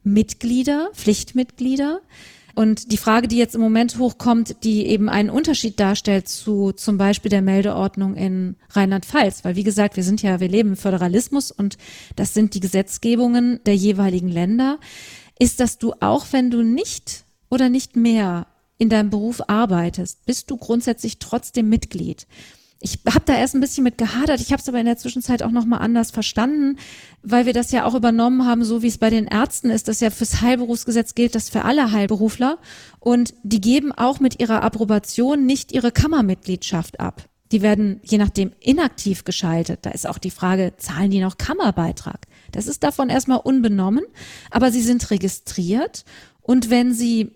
[0.02, 2.00] Mitglieder, Pflichtmitglieder.
[2.54, 6.98] Und die Frage, die jetzt im Moment hochkommt, die eben einen Unterschied darstellt zu zum
[6.98, 11.52] Beispiel der Meldeordnung in Rheinland-Pfalz, weil wie gesagt, wir sind ja, wir leben im Föderalismus
[11.52, 11.78] und
[12.16, 14.78] das sind die Gesetzgebungen der jeweiligen Länder,
[15.38, 18.46] ist, dass du auch, wenn du nicht oder nicht mehr
[18.78, 22.26] in deinem Beruf arbeitest, bist du grundsätzlich trotzdem Mitglied
[22.82, 24.40] ich habe da erst ein bisschen mit gehadert.
[24.40, 26.78] Ich habe es aber in der Zwischenzeit auch noch mal anders verstanden,
[27.22, 30.00] weil wir das ja auch übernommen haben, so wie es bei den Ärzten ist, dass
[30.00, 32.58] ja fürs Heilberufsgesetz gilt, das für alle Heilberufler
[32.98, 37.28] und die geben auch mit ihrer Approbation nicht ihre Kammermitgliedschaft ab.
[37.52, 39.80] Die werden je nachdem inaktiv geschaltet.
[39.82, 42.26] Da ist auch die Frage, zahlen die noch Kammerbeitrag?
[42.52, 44.04] Das ist davon erstmal unbenommen,
[44.50, 46.06] aber sie sind registriert
[46.40, 47.32] und wenn sie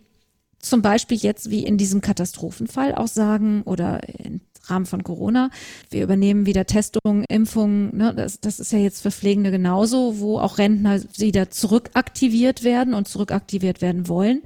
[0.58, 5.50] zum Beispiel jetzt wie in diesem Katastrophenfall auch sagen oder in Rahmen von Corona.
[5.90, 7.96] Wir übernehmen wieder Testungen, Impfungen.
[7.96, 8.14] Ne?
[8.14, 13.08] Das, das ist ja jetzt für Pflegende genauso, wo auch Rentner wieder zurückaktiviert werden und
[13.08, 14.42] zurückaktiviert werden wollen.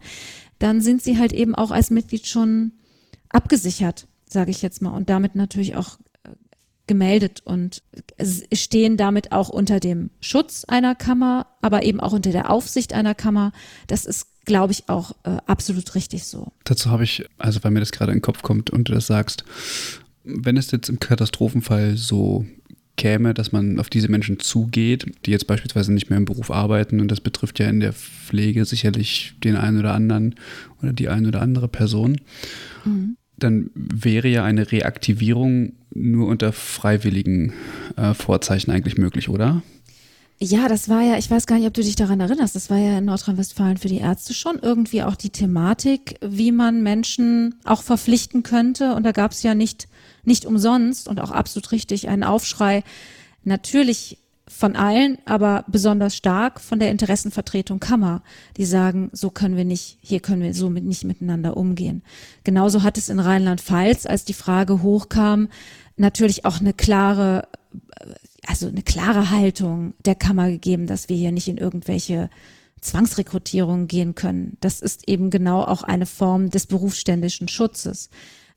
[0.59, 2.73] Dann sind sie halt eben auch als Mitglied schon
[3.29, 6.31] abgesichert, sage ich jetzt mal, und damit natürlich auch äh,
[6.87, 7.83] gemeldet und
[8.53, 13.15] stehen damit auch unter dem Schutz einer Kammer, aber eben auch unter der Aufsicht einer
[13.15, 13.53] Kammer.
[13.87, 16.53] Das ist glaube ich, auch äh, absolut richtig so.
[16.65, 19.07] Dazu habe ich, also weil mir das gerade in den Kopf kommt und du das
[19.07, 19.45] sagst,
[20.29, 22.47] wenn es jetzt im Katastrophenfall so
[22.97, 27.01] käme, dass man auf diese Menschen zugeht, die jetzt beispielsweise nicht mehr im Beruf arbeiten
[27.01, 30.35] und das betrifft ja in der Pflege sicherlich den einen oder anderen
[30.83, 32.21] oder die eine oder andere Person,
[32.85, 33.17] mhm.
[33.39, 37.53] dann wäre ja eine Reaktivierung nur unter freiwilligen
[37.97, 39.63] äh, Vorzeichen eigentlich möglich, oder?
[40.41, 42.79] Ja, das war ja, ich weiß gar nicht, ob du dich daran erinnerst, das war
[42.79, 47.83] ja in Nordrhein-Westfalen für die Ärzte schon irgendwie auch die Thematik, wie man Menschen auch
[47.83, 48.95] verpflichten könnte.
[48.95, 49.89] Und da gab es ja nicht,
[50.29, 52.85] nicht umsonst und auch absolut richtig einen Aufschrei,
[53.43, 58.23] natürlich von allen, aber besonders stark von der Interessenvertretung Kammer,
[58.57, 62.03] die sagen, so können wir nicht, hier können wir so mit, nicht miteinander umgehen.
[62.45, 65.49] Genauso hat es in Rheinland-Pfalz, als die Frage hochkam,
[65.97, 67.49] natürlich auch eine klare
[68.47, 72.31] also eine klare Haltung der Kammer gegeben, dass wir hier nicht in irgendwelche
[72.81, 74.57] Zwangsrekrutierungen gehen können.
[74.61, 78.09] Das ist eben genau auch eine Form des berufsständischen Schutzes.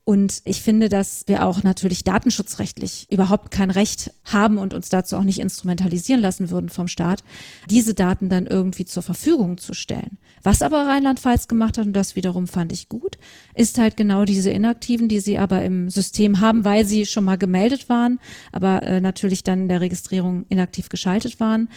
[0.04, 5.16] Und ich finde, dass wir auch natürlich datenschutzrechtlich überhaupt kein Recht haben und uns dazu
[5.16, 7.22] auch nicht instrumentalisieren lassen würden vom Staat,
[7.70, 10.18] diese Daten dann irgendwie zur Verfügung zu stellen.
[10.42, 13.16] Was aber Rheinland-Pfalz gemacht hat, und das wiederum fand ich gut,
[13.54, 17.38] ist halt genau diese Inaktiven, die sie aber im System haben, weil sie schon mal
[17.38, 18.18] gemeldet waren,
[18.50, 21.68] aber äh, natürlich dann in der Registrierung inaktiv geschaltet waren,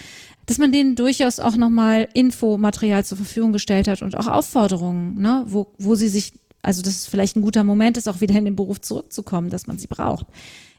[0.48, 5.44] dass man denen durchaus auch nochmal Infomaterial zur Verfügung gestellt hat und auch Aufforderungen, ne,
[5.48, 6.34] wo, wo sie sich
[6.66, 9.68] also das ist vielleicht ein guter Moment ist, auch wieder in den Beruf zurückzukommen, dass
[9.68, 10.26] man sie braucht.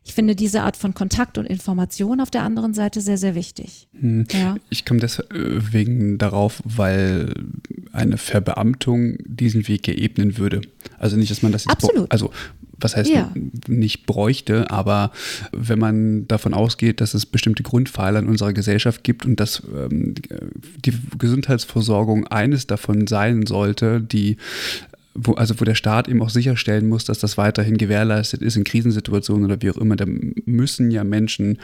[0.07, 3.89] Ich finde diese Art von Kontakt und Information auf der anderen Seite sehr, sehr wichtig.
[3.99, 4.25] Hm.
[4.31, 4.57] Ja.
[4.71, 7.35] Ich komme deswegen darauf, weil
[7.93, 10.61] eine Verbeamtung diesen Weg geebnen würde.
[10.99, 12.11] Also nicht, dass man das jetzt Absolut.
[12.13, 12.31] also
[12.79, 13.33] was heißt ja.
[13.67, 15.11] nicht bräuchte, aber
[15.53, 20.15] wenn man davon ausgeht, dass es bestimmte Grundpfeiler in unserer Gesellschaft gibt und dass ähm,
[20.85, 24.37] die Gesundheitsversorgung eines davon sein sollte, die
[25.17, 28.65] wo, also wo der Staat eben auch sicherstellen muss, dass das weiterhin gewährleistet ist in
[28.65, 31.59] Krisensituationen oder wie auch immer, da müssen ja Menschen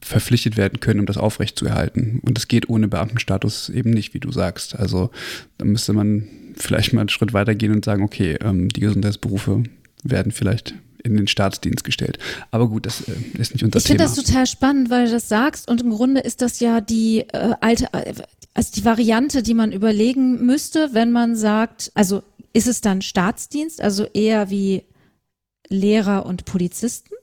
[0.00, 2.20] verpflichtet werden können, um das aufrechtzuerhalten.
[2.22, 4.78] Und das geht ohne Beamtenstatus eben nicht, wie du sagst.
[4.78, 5.10] Also
[5.58, 9.62] da müsste man vielleicht mal einen Schritt weitergehen und sagen, okay, ähm, die Gesundheitsberufe
[10.02, 12.18] werden vielleicht in den Staatsdienst gestellt.
[12.50, 14.02] Aber gut, das äh, ist nicht unser ich Thema.
[14.02, 16.80] Ich finde das total spannend, weil du das sagst und im Grunde ist das ja
[16.80, 18.12] die äh, alte, äh,
[18.52, 23.80] also die Variante, die man überlegen müsste, wenn man sagt, also ist es dann Staatsdienst,
[23.80, 24.84] also eher wie
[25.68, 27.14] Lehrer und Polizisten?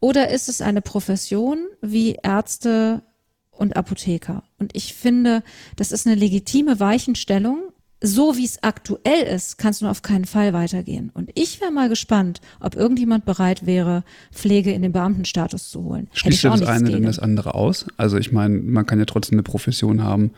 [0.00, 3.02] Oder ist es eine Profession wie Ärzte
[3.50, 4.42] und Apotheker?
[4.58, 5.42] Und ich finde,
[5.76, 7.70] das ist eine legitime Weichenstellung.
[8.02, 11.10] So wie es aktuell ist, kannst du auf keinen Fall weitergehen.
[11.14, 16.08] Und ich wäre mal gespannt, ob irgendjemand bereit wäre, Pflege in den Beamtenstatus zu holen.
[16.12, 17.86] Schließt das eine denn das andere aus?
[17.96, 20.32] Also ich meine, man kann ja trotzdem eine Profession haben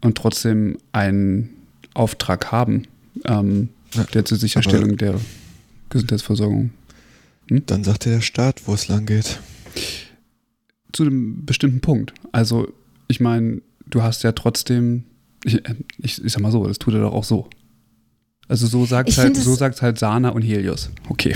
[0.00, 1.50] und trotzdem einen
[1.94, 2.86] Auftrag haben
[3.24, 3.70] ähm,
[4.14, 5.14] der zur Sicherstellung der
[5.90, 6.70] Gesundheitsversorgung.
[7.48, 7.62] Hm?
[7.66, 9.40] Dann sagt der Staat, wo es lang geht.
[10.92, 12.12] Zu einem bestimmten Punkt.
[12.32, 12.72] Also,
[13.08, 15.04] ich meine, du hast ja trotzdem,
[15.44, 15.62] ich,
[15.98, 17.48] ich, ich sag mal so, das tut er doch auch so.
[18.48, 20.90] Also so sagt halt, so sagt halt Sana und Helios.
[21.10, 21.34] Okay.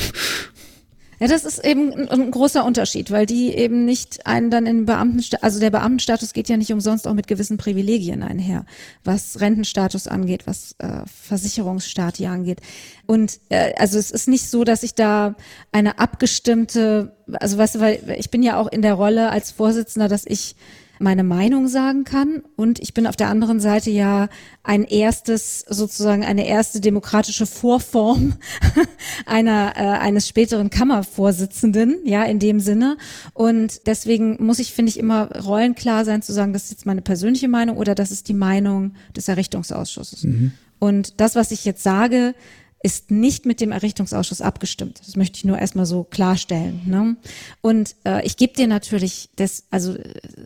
[1.23, 4.87] Ja, das ist eben ein, ein, großer Unterschied, weil die eben nicht einen dann in
[4.87, 8.67] Beamtenstatus, also der Beamtenstatus geht ja nicht umsonst auch mit gewissen Privilegien einher,
[9.05, 12.61] was Rentenstatus angeht, was äh, Versicherungsstaat angeht.
[13.07, 15.37] Und äh, also es ist nicht so, dass ich da
[15.71, 20.09] eine abgestimmte, also weißt du, weil ich bin ja auch in der Rolle als Vorsitzender,
[20.09, 20.57] dass ich
[21.03, 22.43] meine Meinung sagen kann.
[22.57, 24.29] Und ich bin auf der anderen Seite ja
[24.63, 28.35] ein erstes, sozusagen eine erste demokratische Vorform
[29.27, 32.97] einer, äh, eines späteren Kammervorsitzenden, ja, in dem Sinne.
[33.35, 37.03] Und deswegen muss ich, finde ich, immer rollenklar sein zu sagen, das ist jetzt meine
[37.03, 40.25] persönliche Meinung oder das ist die Meinung des Errichtungsausschusses.
[40.25, 40.53] Mhm.
[40.79, 42.35] Und das, was ich jetzt sage,
[42.83, 45.01] ist nicht mit dem Errichtungsausschuss abgestimmt.
[45.01, 46.83] Das möchte ich nur erstmal so klarstellen.
[46.87, 47.17] Ne?
[47.61, 49.95] Und äh, ich gebe dir natürlich, das, also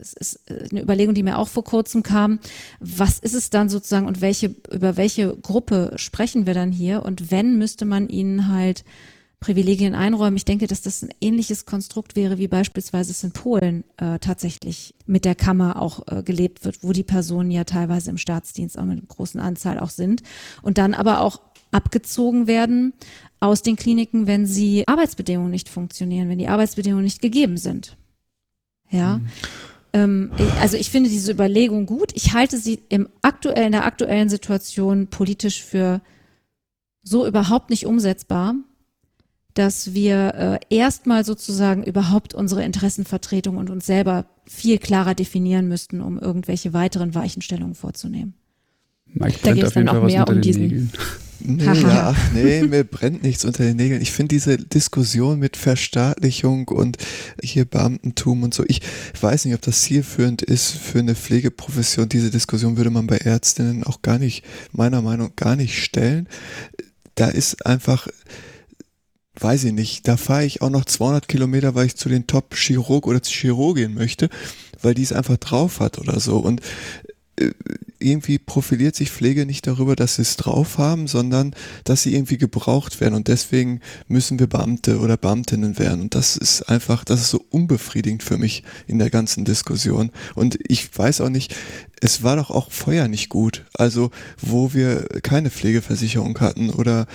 [0.00, 2.38] es ist eine Überlegung, die mir auch vor kurzem kam,
[2.78, 7.04] was ist es dann sozusagen und welche, über welche Gruppe sprechen wir dann hier?
[7.04, 8.84] Und wenn, müsste man ihnen halt
[9.40, 10.36] Privilegien einräumen.
[10.36, 14.94] Ich denke, dass das ein ähnliches Konstrukt wäre, wie beispielsweise es in Polen äh, tatsächlich
[15.04, 18.84] mit der Kammer auch äh, gelebt wird, wo die Personen ja teilweise im Staatsdienst auch
[18.84, 20.22] mit einer großen Anzahl auch sind
[20.62, 21.40] und dann aber auch
[21.76, 22.94] abgezogen werden
[23.38, 27.96] aus den Kliniken, wenn sie Arbeitsbedingungen nicht funktionieren, wenn die Arbeitsbedingungen nicht gegeben sind.
[28.90, 29.18] Ja.
[29.18, 29.26] Mhm.
[29.92, 32.12] Ähm, also ich finde diese Überlegung gut.
[32.14, 36.00] Ich halte sie im aktuellen, in der aktuellen Situation politisch für
[37.02, 38.54] so überhaupt nicht umsetzbar,
[39.54, 46.00] dass wir äh, erstmal sozusagen überhaupt unsere Interessenvertretung und uns selber viel klarer definieren müssten,
[46.00, 48.34] um irgendwelche weiteren Weichenstellungen vorzunehmen.
[49.06, 50.92] Mike da geht es dann auch mehr um diesen.
[51.40, 54.02] Nee, ja, ach nee, mir brennt nichts unter den Nägeln.
[54.02, 56.96] Ich finde diese Diskussion mit Verstaatlichung und
[57.42, 58.80] hier Beamtentum und so, ich
[59.20, 62.08] weiß nicht, ob das zielführend ist für eine Pflegeprofession.
[62.08, 66.28] Diese Diskussion würde man bei Ärztinnen auch gar nicht, meiner Meinung nach, gar nicht stellen.
[67.14, 68.08] Da ist einfach,
[69.38, 73.06] weiß ich nicht, da fahre ich auch noch 200 Kilometer, weil ich zu den Top-Chirurg
[73.06, 74.28] oder Chirurgin möchte,
[74.82, 76.38] weil die es einfach drauf hat oder so.
[76.38, 76.60] Und
[77.98, 82.38] irgendwie profiliert sich Pflege nicht darüber, dass sie es drauf haben, sondern dass sie irgendwie
[82.38, 83.14] gebraucht werden.
[83.14, 86.02] Und deswegen müssen wir Beamte oder Beamtinnen werden.
[86.02, 90.10] Und das ist einfach, das ist so unbefriedigend für mich in der ganzen Diskussion.
[90.34, 91.54] Und ich weiß auch nicht,
[92.00, 97.06] es war doch auch vorher nicht gut, also wo wir keine Pflegeversicherung hatten oder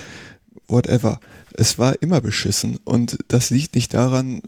[0.68, 1.20] whatever.
[1.54, 2.78] Es war immer beschissen.
[2.84, 4.42] Und das liegt nicht daran,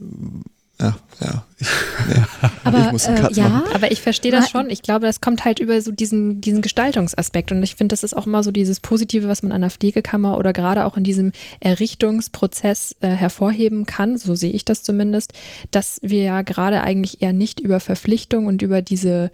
[0.84, 1.46] ja, ja.
[1.58, 1.67] Ich,
[2.08, 2.24] nee,
[2.63, 3.74] aber, ich muss einen Cut äh, ja, machen.
[3.74, 4.69] aber ich verstehe das schon.
[4.69, 7.52] Ich glaube, das kommt halt über so diesen, diesen Gestaltungsaspekt.
[7.52, 10.38] Und ich finde, das ist auch immer so dieses Positive, was man an der Pflegekammer
[10.38, 14.17] oder gerade auch in diesem Errichtungsprozess äh, hervorheben kann.
[14.17, 15.34] So sehe ich das zumindest,
[15.72, 19.32] dass wir ja gerade eigentlich eher nicht über Verpflichtung und über diese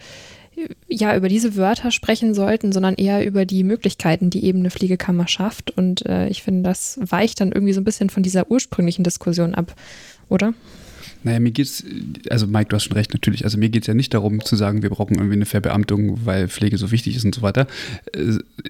[0.87, 5.27] ja, über diese Wörter sprechen sollten, sondern eher über die Möglichkeiten, die eben eine Pflegekammer
[5.27, 5.71] schafft.
[5.71, 9.55] Und äh, ich finde, das weicht dann irgendwie so ein bisschen von dieser ursprünglichen Diskussion
[9.55, 9.73] ab,
[10.27, 10.53] oder?
[11.23, 11.83] Naja, mir geht's,
[12.29, 13.43] also Mike, du hast schon recht, natürlich.
[13.43, 16.47] Also mir geht es ja nicht darum zu sagen, wir brauchen irgendwie eine Verbeamtung, weil
[16.47, 17.67] Pflege so wichtig ist und so weiter.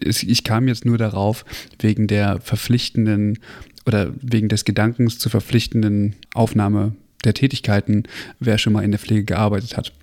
[0.01, 1.45] Ich kam jetzt nur darauf,
[1.79, 3.39] wegen der verpflichtenden
[3.85, 8.03] oder wegen des Gedankens zur verpflichtenden Aufnahme der Tätigkeiten,
[8.39, 9.93] wer schon mal in der Pflege gearbeitet hat.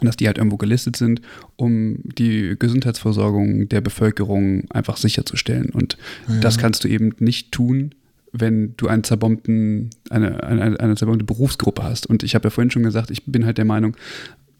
[0.00, 1.22] Und dass die halt irgendwo gelistet sind,
[1.56, 5.70] um die Gesundheitsversorgung der Bevölkerung einfach sicherzustellen.
[5.70, 5.96] Und
[6.28, 6.40] ja.
[6.40, 7.94] das kannst du eben nicht tun,
[8.40, 12.06] wenn du einen zerbombten, eine, eine, eine zerbombte Berufsgruppe hast.
[12.06, 13.96] Und ich habe ja vorhin schon gesagt, ich bin halt der Meinung,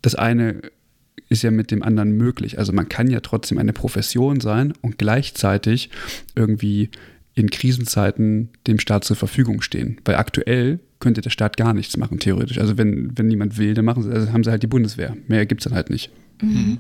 [0.03, 0.62] das eine
[1.29, 2.59] ist ja mit dem anderen möglich.
[2.59, 5.91] Also man kann ja trotzdem eine Profession sein und gleichzeitig
[6.35, 6.91] irgendwie
[7.35, 10.01] in Krisenzeiten dem Staat zur Verfügung stehen.
[10.05, 12.59] Weil aktuell könnte der Staat gar nichts machen, theoretisch.
[12.59, 15.17] Also wenn, wenn niemand will, dann machen sie, also haben sie halt die Bundeswehr.
[15.29, 16.11] Mehr gibt es dann halt nicht.
[16.43, 16.79] Mhm.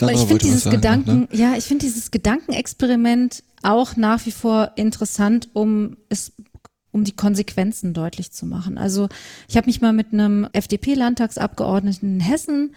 [0.00, 1.28] Aber ich finde dieses Gedanken, ne?
[1.32, 6.32] ja, ich finde dieses Gedankenexperiment auch nach wie vor interessant, um es
[6.90, 8.78] um die Konsequenzen deutlich zu machen.
[8.78, 9.08] Also
[9.48, 12.74] ich habe mich mal mit einem FDP-Landtagsabgeordneten in Hessen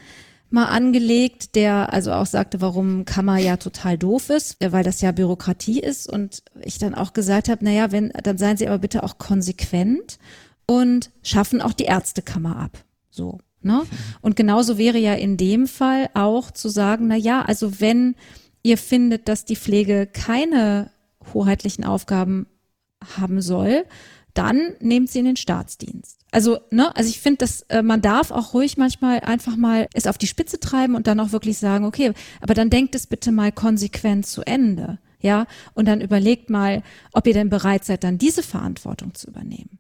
[0.50, 5.12] mal angelegt, der also auch sagte, warum Kammer ja total doof ist, weil das ja
[5.12, 9.04] Bürokratie ist und ich dann auch gesagt habe, naja, wenn, dann seien Sie aber bitte
[9.04, 10.18] auch konsequent
[10.66, 12.84] und schaffen auch die Ärztekammer ab.
[13.10, 13.40] So.
[13.62, 13.84] Ne?
[14.22, 18.16] Und genauso wäre ja in dem Fall auch zu sagen, na ja, also wenn
[18.68, 20.92] ihr findet, dass die Pflege keine
[21.34, 22.48] hoheitlichen Aufgaben
[23.18, 23.86] haben soll,
[24.34, 26.20] dann nehmt sie in den Staatsdienst.
[26.32, 30.06] Also, ne, also ich finde, dass äh, man darf auch ruhig manchmal einfach mal es
[30.06, 33.32] auf die Spitze treiben und dann auch wirklich sagen, okay, aber dann denkt es bitte
[33.32, 38.18] mal konsequent zu Ende, ja, und dann überlegt mal, ob ihr denn bereit seid, dann
[38.18, 39.80] diese Verantwortung zu übernehmen.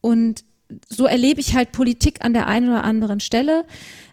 [0.00, 0.44] Und
[0.88, 3.64] so erlebe ich halt Politik an der einen oder anderen Stelle.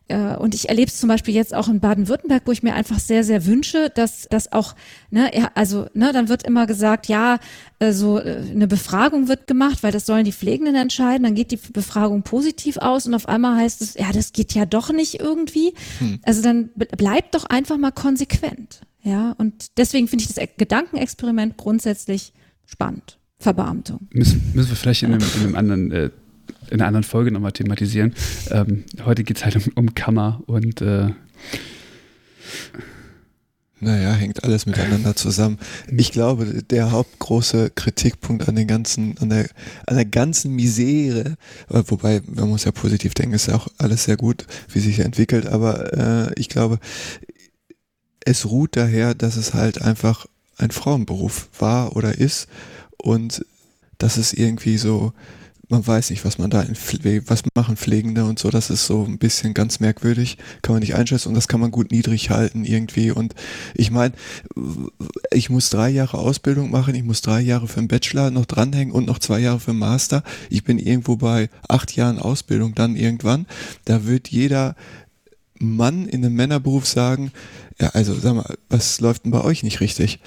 [0.10, 3.00] Äh, und ich erlebe es zum Beispiel jetzt auch in Baden-Württemberg, wo ich mir einfach
[3.00, 4.76] sehr, sehr wünsche, dass das auch,
[5.12, 7.40] ne, also, ne, dann wird immer gesagt, ja,
[7.80, 11.24] äh, so äh, eine Befragung wird gemacht, weil das sollen die Pflegenden entscheiden.
[11.24, 14.66] Dann geht die Befragung positiv aus und auf einmal heißt es, ja, das geht ja
[14.66, 15.74] doch nicht irgendwie.
[16.00, 16.20] Hm.
[16.24, 18.82] Also dann bleibt doch einfach mal konsequent.
[19.02, 22.34] Ja, und deswegen finde ich das Gedankenexperiment grundsätzlich
[22.66, 23.18] spannend.
[23.42, 24.10] Verbeamtung.
[24.12, 26.10] Müssen, müssen wir vielleicht in einem, in einem anderen äh,
[26.70, 28.14] in einer anderen Folge nochmal thematisieren.
[28.52, 31.10] Ähm, heute geht es halt um, um, Kammer und äh
[33.82, 35.58] naja, hängt alles miteinander zusammen.
[35.88, 39.48] Ich glaube, der hauptgroße Kritikpunkt an den ganzen, an der,
[39.88, 41.38] an der ganzen Misere,
[41.70, 45.00] äh, wobei man muss ja positiv denken, ist ja auch alles sehr gut, wie sich
[45.00, 45.94] entwickelt, aber
[46.28, 46.80] äh, ich glaube,
[48.26, 50.26] es ruht daher, dass es halt einfach
[50.58, 52.50] ein Frauenberuf war oder ist
[52.98, 53.46] und
[53.98, 55.14] dass es irgendwie so
[55.70, 56.76] man weiß nicht, was man da in
[57.28, 60.96] was machen Pflegende und so, das ist so ein bisschen ganz merkwürdig, kann man nicht
[60.96, 63.12] einschätzen und das kann man gut niedrig halten irgendwie.
[63.12, 63.36] Und
[63.76, 64.16] ich meine,
[65.32, 68.94] ich muss drei Jahre Ausbildung machen, ich muss drei Jahre für einen Bachelor noch dranhängen
[68.94, 72.96] und noch zwei Jahre für einen Master, ich bin irgendwo bei acht Jahren Ausbildung dann
[72.96, 73.46] irgendwann,
[73.86, 74.76] da wird jeder
[75.60, 77.32] Mann in einem Männerberuf sagen,
[77.80, 80.20] ja, also sag mal, was läuft denn bei euch nicht richtig?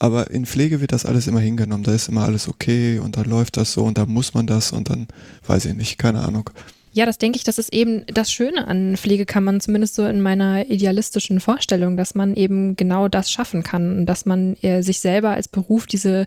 [0.00, 1.84] Aber in Pflege wird das alles immer hingenommen.
[1.84, 4.72] Da ist immer alles okay und dann läuft das so und da muss man das
[4.72, 5.06] und dann
[5.46, 6.50] weiß ich nicht, keine Ahnung.
[6.92, 10.68] Ja, das denke ich, das ist eben das Schöne an Pflegekammern, zumindest so in meiner
[10.68, 15.30] idealistischen Vorstellung, dass man eben genau das schaffen kann und dass man äh, sich selber
[15.30, 16.26] als Beruf diese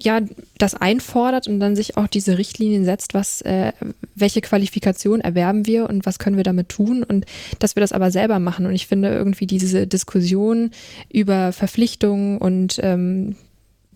[0.00, 0.20] ja
[0.58, 3.72] das einfordert und dann sich auch diese Richtlinien setzt, was äh,
[4.14, 7.26] welche Qualifikation erwerben wir und was können wir damit tun und
[7.58, 8.66] dass wir das aber selber machen.
[8.66, 10.70] Und ich finde irgendwie diese Diskussion
[11.12, 13.36] über Verpflichtungen und ähm,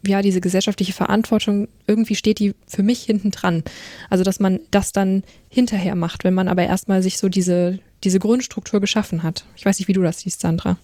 [0.07, 3.64] ja, diese gesellschaftliche Verantwortung, irgendwie steht die für mich hinten dran.
[4.11, 8.18] Also, dass man das dann hinterher macht, wenn man aber erstmal sich so diese, diese
[8.18, 9.45] Grundstruktur geschaffen hat.
[9.57, 10.78] Ich weiß nicht, wie du das siehst, Sandra.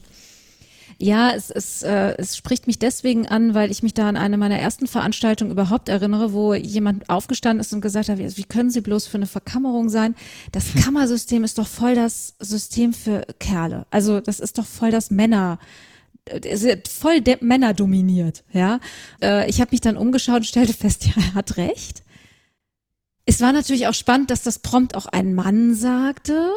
[0.98, 4.36] Ja, es, es, äh, es spricht mich deswegen an, weil ich mich da an eine
[4.36, 8.80] meiner ersten Veranstaltungen überhaupt erinnere, wo jemand aufgestanden ist und gesagt hat, wie können Sie
[8.80, 10.14] bloß für eine Verkammerung sein?
[10.52, 13.86] Das Kammersystem ist doch voll das System für Kerle.
[13.90, 15.58] Also das ist doch voll das Männer
[16.88, 18.80] voll Männer dominiert, ja.
[19.22, 22.02] Äh, ich habe mich dann umgeschaut und stellte fest, ja, er hat recht.
[23.26, 26.50] Es war natürlich auch spannend, dass das prompt auch ein Mann sagte.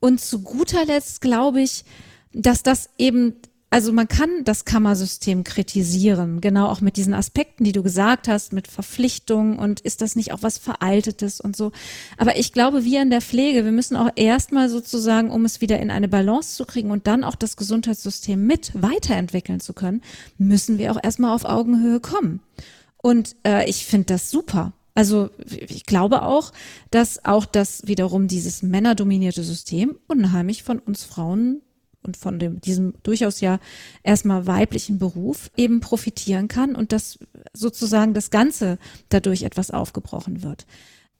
[0.00, 1.84] Und zu guter Letzt glaube ich,
[2.32, 3.36] dass das eben
[3.74, 8.52] also man kann das Kammersystem kritisieren, genau auch mit diesen Aspekten, die du gesagt hast,
[8.52, 11.72] mit Verpflichtungen und ist das nicht auch was Veraltetes und so.
[12.16, 15.80] Aber ich glaube, wir in der Pflege, wir müssen auch erstmal sozusagen, um es wieder
[15.80, 20.02] in eine Balance zu kriegen und dann auch das Gesundheitssystem mit weiterentwickeln zu können,
[20.38, 22.38] müssen wir auch erstmal auf Augenhöhe kommen.
[22.98, 24.72] Und äh, ich finde das super.
[24.94, 26.52] Also ich glaube auch,
[26.92, 31.60] dass auch das wiederum dieses männerdominierte System unheimlich von uns Frauen
[32.04, 33.58] und von dem, diesem durchaus ja
[34.02, 37.18] erstmal weiblichen Beruf eben profitieren kann und dass
[37.52, 38.78] sozusagen das Ganze
[39.08, 40.66] dadurch etwas aufgebrochen wird.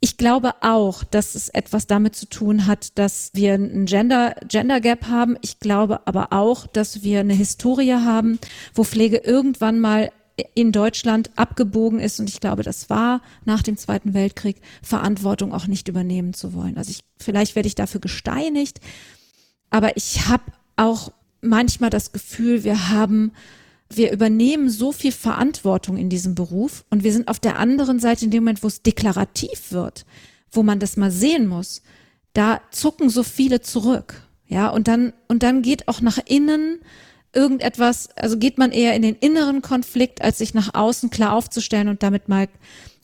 [0.01, 4.83] Ich glaube auch, dass es etwas damit zu tun hat, dass wir ein Gender, Gender
[4.83, 5.39] Gap haben.
[5.41, 8.39] Ich glaube aber auch, dass wir eine Historie haben,
[8.75, 10.11] wo Pflege irgendwann mal
[10.55, 15.69] in Deutschland abgebogen ist und ich glaube, das war nach dem Zweiten Weltkrieg Verantwortung auch
[15.69, 16.77] nicht übernehmen zu wollen.
[16.77, 18.81] Also ich, vielleicht werde ich dafür gesteinigt,
[19.71, 20.43] aber ich habe
[20.77, 23.33] auch manchmal das Gefühl, wir haben,
[23.91, 28.25] wir übernehmen so viel Verantwortung in diesem Beruf und wir sind auf der anderen Seite
[28.25, 30.07] in dem Moment, wo es deklarativ wird,
[30.51, 31.83] wo man das mal sehen muss,
[32.33, 34.23] da zucken so viele zurück.
[34.47, 36.81] Ja, und dann, und dann geht auch nach innen
[37.35, 41.89] irgendetwas, also geht man eher in den inneren Konflikt, als sich nach außen klar aufzustellen
[41.89, 42.49] und damit mal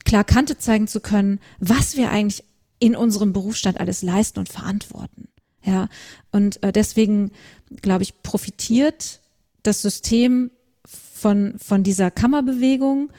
[0.05, 2.43] klar Kante zeigen zu können, was wir eigentlich
[2.79, 5.27] in unserem Berufsstand alles leisten und verantworten.
[5.63, 5.89] Ja,
[6.31, 7.31] und äh, deswegen
[7.81, 9.21] glaube ich, profitiert
[9.63, 10.51] das System
[10.85, 13.11] von, von dieser Kammerbewegung,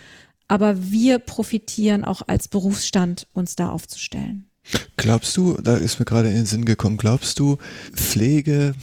[0.49, 4.49] aber wir profitieren auch als Berufsstand, uns da aufzustellen.
[4.97, 7.59] Glaubst du, da ist mir gerade in den Sinn gekommen, glaubst du,
[7.95, 8.75] Pflege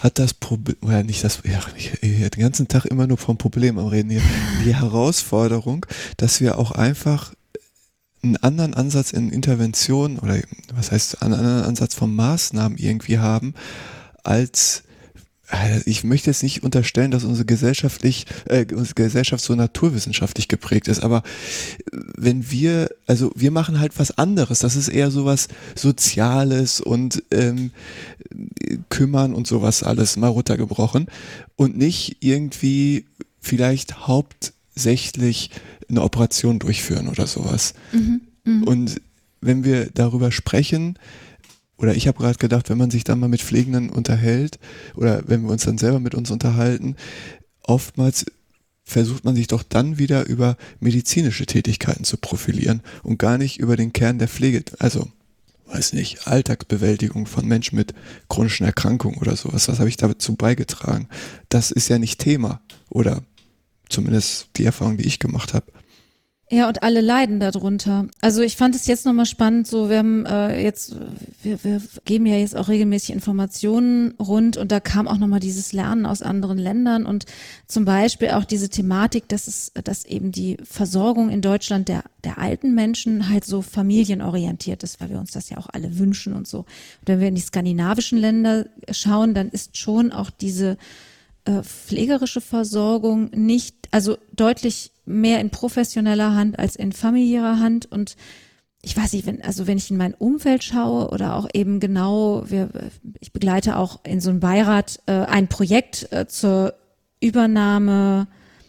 [0.00, 3.36] hat das Problem, oder nicht das, ja, ich, ich, den ganzen Tag immer nur vom
[3.36, 4.22] Problem am Reden hier,
[4.64, 7.34] die Herausforderung, dass wir auch einfach
[8.22, 10.38] einen anderen Ansatz in Intervention oder
[10.74, 13.54] was heißt einen anderen Ansatz von Maßnahmen irgendwie haben,
[14.24, 14.82] als
[15.50, 20.88] äh, ich möchte jetzt nicht unterstellen, dass unsere gesellschaftlich, äh, unsere Gesellschaft so naturwissenschaftlich geprägt
[20.88, 25.48] ist, aber äh, wenn wir, also wir machen halt was anderes, das ist eher sowas
[25.74, 27.70] Soziales und ähm,
[28.88, 31.06] kümmern und sowas alles mal runtergebrochen
[31.56, 33.06] und nicht irgendwie
[33.40, 34.06] vielleicht
[34.78, 35.50] hauptsächlich
[35.88, 37.74] eine Operation durchführen oder sowas.
[37.92, 38.66] Mhm, mh.
[38.66, 39.00] Und
[39.40, 40.98] wenn wir darüber sprechen,
[41.78, 44.58] oder ich habe gerade gedacht, wenn man sich dann mal mit Pflegenden unterhält
[44.94, 46.96] oder wenn wir uns dann selber mit uns unterhalten,
[47.62, 48.26] oftmals
[48.84, 53.76] versucht man sich doch dann wieder über medizinische Tätigkeiten zu profilieren und gar nicht über
[53.76, 55.08] den Kern der Pflege, also
[55.66, 57.94] weiß nicht, Alltagsbewältigung von Menschen mit
[58.28, 59.68] chronischen Erkrankungen oder sowas.
[59.68, 61.08] Was habe ich dazu beigetragen?
[61.48, 63.22] Das ist ja nicht Thema oder
[63.88, 65.72] zumindest die Erfahrung, die ich gemacht habe.
[66.50, 68.06] Ja, und alle leiden darunter.
[68.22, 70.96] Also ich fand es jetzt nochmal spannend, so wir haben äh, jetzt,
[71.42, 75.74] wir, wir geben ja jetzt auch regelmäßig Informationen rund und da kam auch nochmal dieses
[75.74, 77.26] Lernen aus anderen Ländern und
[77.66, 82.38] zum Beispiel auch diese Thematik, dass es, dass eben die Versorgung in Deutschland der, der
[82.38, 86.48] alten Menschen halt so familienorientiert ist, weil wir uns das ja auch alle wünschen und
[86.48, 86.60] so.
[86.60, 86.66] Und
[87.08, 90.78] wenn wir in die skandinavischen Länder schauen, dann ist schon auch diese
[91.48, 97.90] äh, pflegerische Versorgung nicht, also deutlich mehr in professioneller Hand als in familiärer Hand.
[97.90, 98.16] Und
[98.82, 102.42] ich weiß nicht, wenn, also wenn ich in mein Umfeld schaue oder auch eben genau,
[102.46, 102.68] wir,
[103.20, 106.74] ich begleite auch in so einem Beirat äh, ein Projekt äh, zur
[107.18, 108.26] Übernahme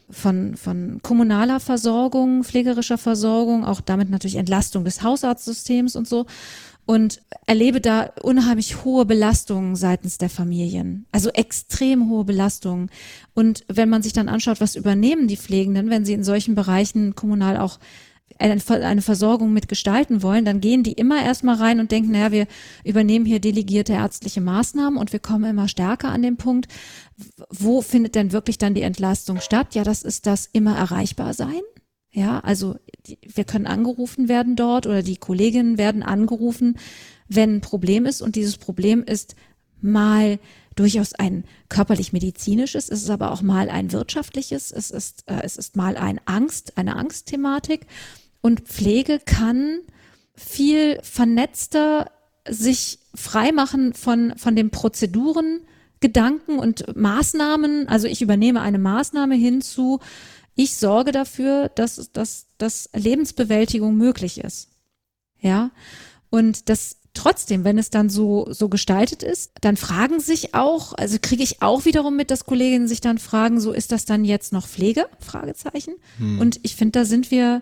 [0.09, 6.27] von, von kommunaler Versorgung, pflegerischer Versorgung, auch damit natürlich Entlastung des Hausarztsystems und so
[6.90, 11.06] und erlebe da unheimlich hohe Belastungen seitens der Familien.
[11.12, 12.90] Also extrem hohe Belastungen.
[13.36, 17.14] Und wenn man sich dann anschaut, was übernehmen die Pflegenden, wenn sie in solchen Bereichen
[17.14, 17.78] kommunal auch
[18.40, 22.48] eine Versorgung mitgestalten wollen, dann gehen die immer erstmal rein und denken, naja, wir
[22.84, 26.70] übernehmen hier delegierte ärztliche Maßnahmen und wir kommen immer stärker an den Punkt,
[27.52, 29.76] wo findet denn wirklich dann die Entlastung statt?
[29.76, 31.62] Ja, das ist das immer erreichbar sein
[32.12, 36.78] Ja, also die, wir können angerufen werden dort oder die Kolleginnen werden angerufen,
[37.28, 39.36] wenn ein Problem ist und dieses Problem ist
[39.82, 40.39] mal
[40.76, 45.76] durchaus ein körperlich-medizinisches, es ist aber auch mal ein wirtschaftliches, es ist, äh, es ist
[45.76, 47.86] mal ein Angst, eine Angstthematik.
[48.41, 49.80] Und Pflege kann
[50.34, 52.10] viel vernetzter
[52.47, 55.62] sich freimachen von, von den Prozeduren,
[55.99, 57.89] Gedanken und Maßnahmen.
[57.89, 59.99] Also ich übernehme eine Maßnahme hinzu,
[60.60, 64.68] ich sorge dafür, dass, dass, dass Lebensbewältigung möglich ist.
[65.39, 65.72] Ja.
[66.30, 71.18] Und das trotzdem, wenn es dann so, so gestaltet ist, dann fragen sich auch, also
[71.22, 74.51] kriege ich auch wiederum mit, dass Kolleginnen sich dann fragen, so ist das dann jetzt
[74.51, 75.07] noch Pflege?
[75.20, 75.93] Fragezeichen.
[76.18, 76.41] Hm.
[76.41, 77.62] Und ich finde, da sind wir,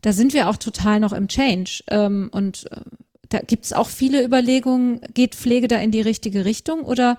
[0.00, 1.82] da sind wir auch total noch im Change.
[1.88, 2.82] Ähm, und äh,
[3.30, 7.18] da gibt es auch viele Überlegungen, geht Pflege da in die richtige Richtung oder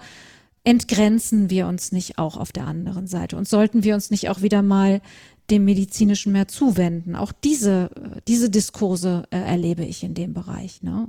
[0.63, 3.37] entgrenzen wir uns nicht auch auf der anderen Seite?
[3.37, 5.01] Und sollten wir uns nicht auch wieder mal
[5.49, 7.15] dem Medizinischen mehr zuwenden?
[7.15, 10.83] Auch diese, äh, diese Diskurse äh, erlebe ich in dem Bereich.
[10.83, 11.07] Ne?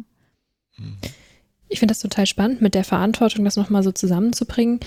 [1.73, 4.81] Ich finde das total spannend, mit der Verantwortung das nochmal so zusammenzubringen,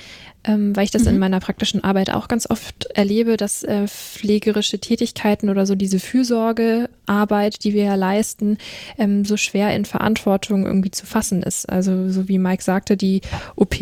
[0.43, 1.11] ähm, weil ich das mhm.
[1.11, 5.99] in meiner praktischen Arbeit auch ganz oft erlebe, dass äh, pflegerische Tätigkeiten oder so diese
[5.99, 8.57] Fürsorgearbeit, die wir ja leisten,
[8.97, 11.69] ähm, so schwer in Verantwortung irgendwie zu fassen ist.
[11.69, 13.21] Also so wie Mike sagte, die
[13.55, 13.75] OP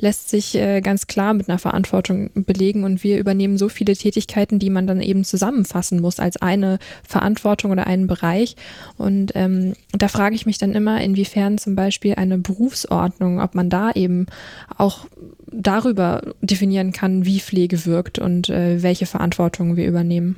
[0.00, 4.60] lässt sich äh, ganz klar mit einer Verantwortung belegen und wir übernehmen so viele Tätigkeiten,
[4.60, 8.54] die man dann eben zusammenfassen muss als eine Verantwortung oder einen Bereich.
[8.98, 13.70] Und ähm, da frage ich mich dann immer, inwiefern zum Beispiel eine Berufsordnung, ob man
[13.70, 14.26] da eben
[14.76, 15.06] auch
[15.46, 20.36] darüber definieren kann, wie Pflege wirkt und äh, welche Verantwortung wir übernehmen.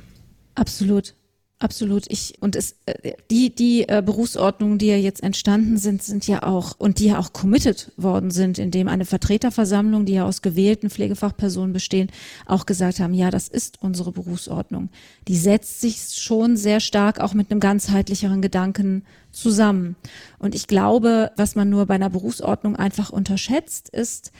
[0.55, 1.15] Absolut.
[1.61, 2.05] Absolut.
[2.07, 6.43] Ich und es äh, die die äh, Berufsordnungen, die ja jetzt entstanden sind, sind ja
[6.43, 10.89] auch und die ja auch committed worden sind, indem eine Vertreterversammlung, die ja aus gewählten
[10.89, 12.09] Pflegefachpersonen bestehen,
[12.45, 14.87] auch gesagt haben, ja, das ist unsere Berufsordnung.
[15.27, 19.03] Die setzt sich schon sehr stark auch mit einem ganzheitlicheren Gedanken
[19.33, 19.97] zusammen.
[20.39, 24.31] Und ich glaube, was man nur bei einer Berufsordnung einfach unterschätzt, ist,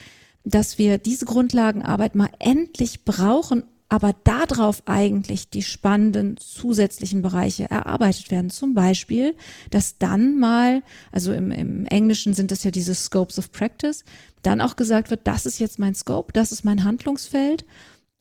[0.44, 8.30] dass wir diese Grundlagenarbeit mal endlich brauchen, aber darauf eigentlich die spannenden zusätzlichen Bereiche erarbeitet
[8.30, 8.48] werden.
[8.48, 9.34] Zum Beispiel,
[9.70, 14.04] dass dann mal, also im, im Englischen sind das ja diese Scopes of Practice,
[14.42, 17.66] dann auch gesagt wird, das ist jetzt mein Scope, das ist mein Handlungsfeld.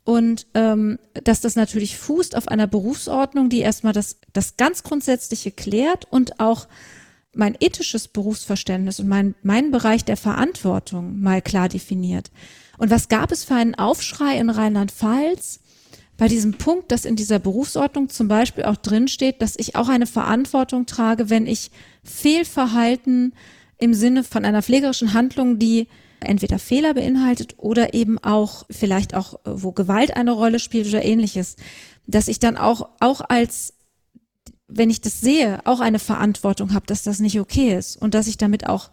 [0.03, 5.51] Und ähm, dass das natürlich fußt auf einer Berufsordnung, die erstmal das, das ganz Grundsätzliche
[5.51, 6.67] klärt und auch
[7.35, 12.31] mein ethisches Berufsverständnis und mein, mein Bereich der Verantwortung mal klar definiert.
[12.79, 15.59] Und was gab es für einen Aufschrei in Rheinland-Pfalz
[16.17, 20.07] bei diesem Punkt, dass in dieser Berufsordnung zum Beispiel auch drinsteht, dass ich auch eine
[20.07, 21.71] Verantwortung trage, wenn ich
[22.03, 23.33] Fehlverhalten
[23.77, 25.87] im Sinne von einer pflegerischen Handlung, die
[26.21, 31.57] entweder Fehler beinhaltet oder eben auch vielleicht auch, wo Gewalt eine Rolle spielt oder ähnliches,
[32.07, 33.73] dass ich dann auch, auch als
[34.69, 38.27] wenn ich das sehe, auch eine Verantwortung habe, dass das nicht okay ist und dass
[38.27, 38.89] ich damit auch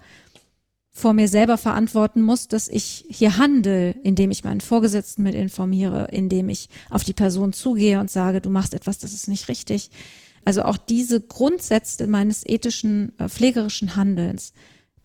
[0.96, 6.08] vor mir selber verantworten muss, dass ich hier handle, indem ich meinen Vorgesetzten mit informiere,
[6.10, 9.90] indem ich auf die Person zugehe und sage, du machst etwas, das ist nicht richtig.
[10.46, 14.54] Also auch diese Grundsätze meines ethischen, äh, pflegerischen Handelns,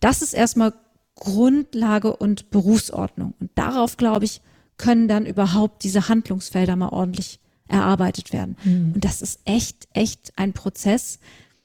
[0.00, 0.72] das ist erstmal
[1.14, 3.34] Grundlage und Berufsordnung.
[3.38, 4.40] Und darauf, glaube ich,
[4.78, 7.38] können dann überhaupt diese Handlungsfelder mal ordentlich
[7.68, 8.56] erarbeitet werden.
[8.64, 8.92] Mhm.
[8.94, 11.18] Und das ist echt, echt ein Prozess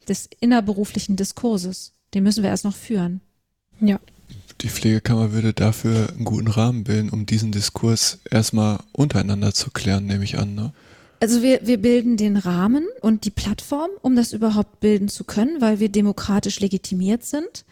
[0.06, 1.94] des innerberuflichen Diskurses.
[2.14, 3.22] Den müssen wir erst noch führen.
[3.80, 4.02] Ja.
[4.62, 10.06] Die Pflegekammer würde dafür einen guten Rahmen bilden, um diesen Diskurs erstmal untereinander zu klären,
[10.06, 10.56] nehme ich an.
[10.56, 10.74] Ne?
[11.20, 15.62] Also wir, wir bilden den Rahmen und die Plattform, um das überhaupt bilden zu können,
[15.62, 17.66] weil wir demokratisch legitimiert sind.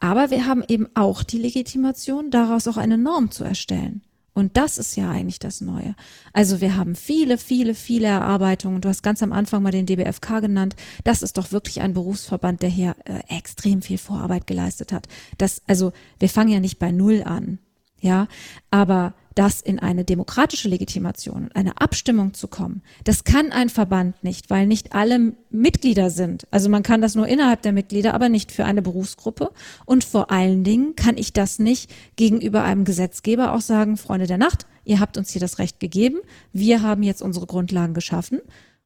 [0.00, 4.02] Aber wir haben eben auch die Legitimation, daraus auch eine Norm zu erstellen.
[4.32, 5.94] Und das ist ja eigentlich das Neue.
[6.32, 8.80] Also wir haben viele, viele, viele Erarbeitungen.
[8.80, 10.76] Du hast ganz am Anfang mal den DBFK genannt.
[11.04, 15.08] Das ist doch wirklich ein Berufsverband, der hier äh, extrem viel Vorarbeit geleistet hat.
[15.38, 17.58] Das, also wir fangen ja nicht bei Null an.
[18.00, 18.28] Ja,
[18.70, 24.50] aber das in eine demokratische Legitimation, eine Abstimmung zu kommen, das kann ein Verband nicht,
[24.50, 26.46] weil nicht alle Mitglieder sind.
[26.50, 29.50] Also man kann das nur innerhalb der Mitglieder, aber nicht für eine Berufsgruppe.
[29.86, 34.38] Und vor allen Dingen kann ich das nicht gegenüber einem Gesetzgeber auch sagen, Freunde der
[34.38, 36.18] Nacht, ihr habt uns hier das Recht gegeben,
[36.52, 38.40] wir haben jetzt unsere Grundlagen geschaffen.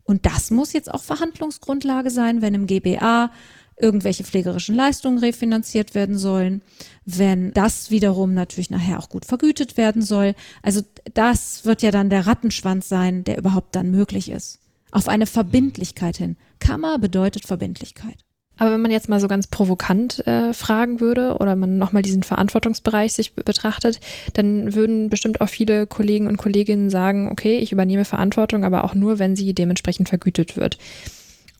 [0.05, 3.31] Und das muss jetzt auch Verhandlungsgrundlage sein, wenn im GBA
[3.77, 6.63] irgendwelche pflegerischen Leistungen refinanziert werden sollen,
[7.05, 10.35] wenn das wiederum natürlich nachher auch gut vergütet werden soll.
[10.63, 10.83] Also
[11.15, 14.61] das wird ja dann der Rattenschwanz sein, der überhaupt dann möglich ist.
[14.91, 16.37] Auf eine Verbindlichkeit hin.
[16.61, 18.25] Kammer bedeutet Verbindlichkeit.
[18.57, 22.23] Aber wenn man jetzt mal so ganz provokant äh, fragen würde oder man nochmal diesen
[22.23, 23.99] Verantwortungsbereich sich betrachtet,
[24.35, 28.95] dann würden bestimmt auch viele Kollegen und Kolleginnen sagen, okay, ich übernehme Verantwortung, aber auch
[28.95, 30.79] nur, wenn sie dementsprechend vergütet wird.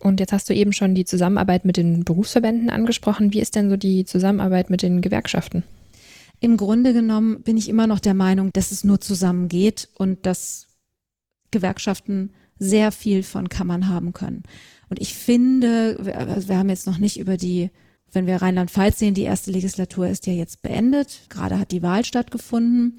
[0.05, 3.33] Und jetzt hast du eben schon die Zusammenarbeit mit den Berufsverbänden angesprochen.
[3.33, 5.65] Wie ist denn so die Zusammenarbeit mit den Gewerkschaften?
[6.41, 10.27] Im Grunde genommen bin ich immer noch der Meinung, dass es nur zusammen geht und
[10.27, 10.67] dass
[11.53, 14.43] Gewerkschaften sehr viel von Kammern haben können.
[14.91, 17.71] Und ich finde, wir, wir haben jetzt noch nicht über die,
[18.13, 21.21] wenn wir Rheinland-Pfalz sehen, die erste Legislatur ist ja jetzt beendet.
[21.31, 22.99] Gerade hat die Wahl stattgefunden.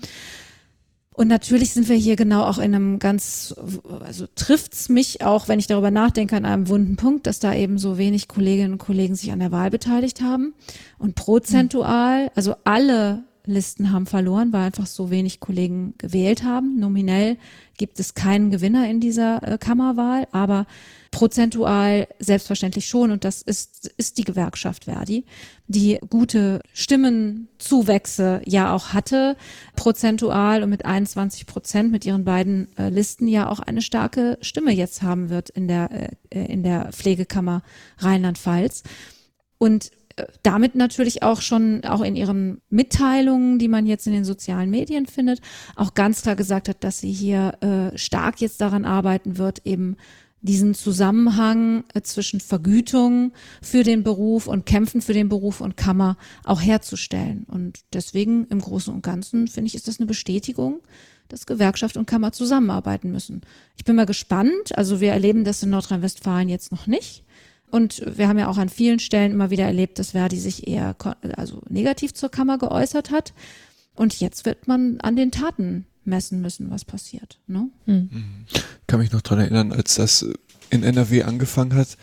[1.16, 3.56] Und natürlich sind wir hier genau auch in einem ganz,
[4.02, 7.78] also trifft's mich auch, wenn ich darüber nachdenke, an einem wunden Punkt, dass da eben
[7.78, 10.54] so wenig Kolleginnen und Kollegen sich an der Wahl beteiligt haben.
[10.98, 16.80] Und prozentual, also alle Listen haben verloren, weil einfach so wenig Kollegen gewählt haben.
[16.80, 17.38] Nominell
[17.78, 20.66] gibt es keinen Gewinner in dieser äh, Kammerwahl, aber
[21.12, 23.12] prozentual selbstverständlich schon.
[23.12, 25.26] Und das ist, ist die Gewerkschaft Verdi,
[25.68, 29.36] die gute Stimmenzuwächse ja auch hatte,
[29.76, 34.72] prozentual und mit 21 Prozent mit ihren beiden äh, Listen ja auch eine starke Stimme
[34.72, 35.90] jetzt haben wird in der,
[36.30, 37.62] äh, in der Pflegekammer
[38.00, 38.84] Rheinland-Pfalz.
[39.58, 39.92] Und
[40.44, 45.08] damit natürlich auch schon auch in ihren Mitteilungen, die man jetzt in den sozialen Medien
[45.08, 45.42] findet,
[45.76, 49.98] auch ganz klar gesagt hat, dass sie hier äh, stark jetzt daran arbeiten wird, eben
[50.46, 56.18] diesen Zusammenhang äh, zwischen Vergütung für den Beruf und Kämpfen für den Beruf und Kammer
[56.44, 57.46] auch herzustellen.
[57.50, 60.82] Und deswegen im Großen und Ganzen finde ich, ist das eine Bestätigung,
[61.28, 63.42] dass Gewerkschaft und Kammer zusammenarbeiten müssen.
[63.76, 64.76] Ich bin mal gespannt.
[64.76, 67.24] Also wir erleben das in Nordrhein-Westfalen jetzt noch nicht.
[67.72, 70.96] Und wir haben ja auch an vielen Stellen immer wieder erlebt, dass Verdi sich eher
[71.36, 73.34] also negativ zur Kammer geäußert hat.
[73.96, 77.40] Und jetzt wird man an den Taten messen müssen, was passiert.
[77.48, 77.70] Ne?
[77.86, 78.10] Hm.
[78.88, 80.26] Kann mich noch dran erinnern, als das
[80.70, 81.98] in NRW angefangen hat.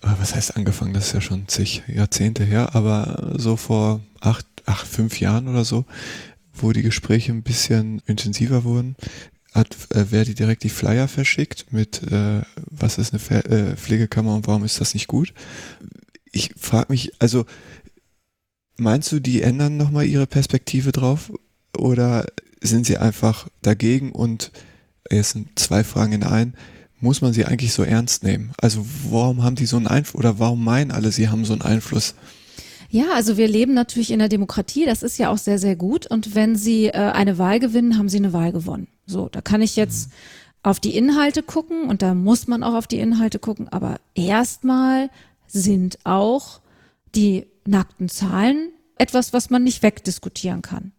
[0.00, 0.94] Was heißt angefangen?
[0.94, 5.64] Das ist ja schon zig Jahrzehnte her, aber so vor acht, acht, fünf Jahren oder
[5.64, 5.84] so,
[6.52, 8.96] wo die Gespräche ein bisschen intensiver wurden,
[9.54, 14.34] hat äh, Verdi direkt die Flyer verschickt mit, äh, was ist eine Ver äh, Pflegekammer
[14.34, 15.34] und warum ist das nicht gut?
[16.32, 17.44] Ich frage mich, also
[18.76, 21.30] meinst du, die ändern nochmal ihre Perspektive drauf
[21.76, 22.26] oder
[22.62, 24.52] sind sie einfach dagegen und
[25.10, 26.54] jetzt sind zwei Fragen in ein,
[27.00, 28.52] muss man sie eigentlich so ernst nehmen?
[28.60, 31.62] Also warum haben die so einen Einfluss oder warum meinen alle, sie haben so einen
[31.62, 32.14] Einfluss?
[32.90, 36.06] Ja, also wir leben natürlich in der Demokratie, das ist ja auch sehr, sehr gut.
[36.06, 38.86] Und wenn Sie äh, eine Wahl gewinnen, haben Sie eine Wahl gewonnen.
[39.06, 40.12] So, da kann ich jetzt mhm.
[40.62, 43.68] auf die Inhalte gucken und da muss man auch auf die Inhalte gucken.
[43.70, 45.08] Aber erstmal
[45.46, 46.60] sind auch
[47.14, 50.92] die nackten Zahlen etwas, was man nicht wegdiskutieren kann.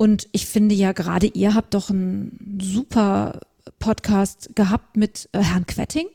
[0.00, 3.40] Und ich finde ja gerade ihr habt doch einen super
[3.80, 6.06] Podcast gehabt mit äh, Herrn Quetting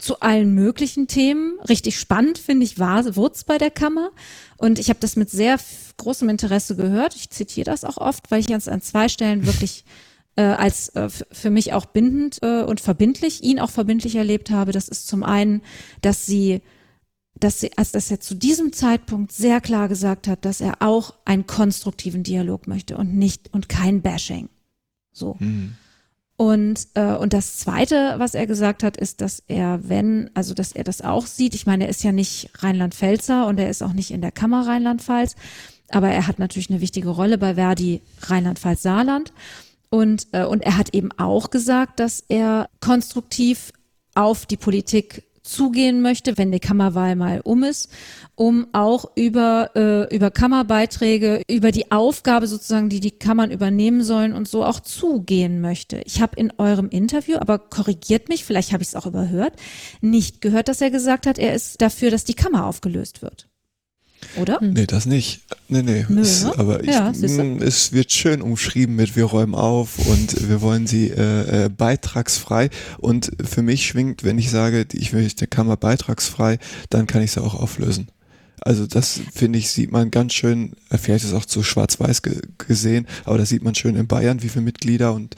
[0.00, 1.60] zu allen möglichen Themen.
[1.68, 4.10] Richtig spannend, finde ich, war Wurz bei der Kammer.
[4.56, 5.60] Und ich habe das mit sehr
[5.98, 7.14] großem Interesse gehört.
[7.14, 9.84] Ich zitiere das auch oft, weil ich jetzt an zwei Stellen wirklich
[10.34, 14.72] äh, als äh, für mich auch bindend äh, und verbindlich, ihn auch verbindlich erlebt habe.
[14.72, 15.62] Das ist zum einen,
[16.02, 16.62] dass sie
[17.34, 21.14] dass sie, als dass er zu diesem Zeitpunkt sehr klar gesagt hat, dass er auch
[21.24, 24.48] einen konstruktiven Dialog möchte und nicht und kein Bashing.
[25.12, 25.36] So.
[25.38, 25.74] Mhm.
[26.36, 30.72] Und, äh, und das Zweite, was er gesagt hat, ist, dass er, wenn, also dass
[30.72, 33.92] er das auch sieht, ich meine, er ist ja nicht Rheinland-Pfälzer und er ist auch
[33.92, 35.34] nicht in der Kammer Rheinland-Pfalz,
[35.90, 39.34] aber er hat natürlich eine wichtige Rolle bei Verdi Rheinland-Pfalz-Saarland.
[39.90, 43.72] Und, äh, und er hat eben auch gesagt, dass er konstruktiv
[44.14, 47.90] auf die Politik zugehen möchte, wenn die Kammerwahl mal um ist,
[48.34, 54.32] um auch über, äh, über Kammerbeiträge, über die Aufgabe sozusagen, die die Kammern übernehmen sollen
[54.32, 56.00] und so auch zugehen möchte.
[56.06, 59.54] Ich habe in eurem Interview, aber korrigiert mich, vielleicht habe ich es auch überhört,
[60.00, 63.49] nicht gehört, dass er gesagt hat, er ist dafür, dass die Kammer aufgelöst wird.
[64.36, 64.60] Oder?
[64.60, 64.72] Hm.
[64.72, 65.42] Nee, das nicht.
[65.68, 66.06] Nee, nee.
[66.08, 66.58] Nö, es, ne?
[66.58, 70.86] Aber ich, ja, hm, es wird schön umschrieben mit wir räumen auf und wir wollen
[70.86, 72.70] sie äh, äh, beitragsfrei.
[72.98, 76.58] Und für mich schwingt, wenn ich sage, ich möchte Kammer beitragsfrei,
[76.90, 78.08] dann kann ich sie auch auflösen.
[78.62, 82.22] Also das finde ich, sieht man ganz schön, äh, vielleicht ist es auch zu schwarz-weiß
[82.22, 85.34] ge gesehen, aber das sieht man schön in Bayern, wie viele Mitglieder und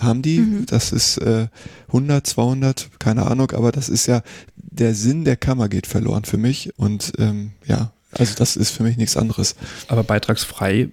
[0.00, 0.66] haben die, mhm.
[0.66, 1.46] das ist äh,
[1.88, 4.22] 100, 200, keine Ahnung, aber das ist ja,
[4.56, 8.82] der Sinn der Kammer geht verloren für mich und ähm, ja, also das ist für
[8.82, 9.56] mich nichts anderes.
[9.88, 10.88] Aber beitragsfrei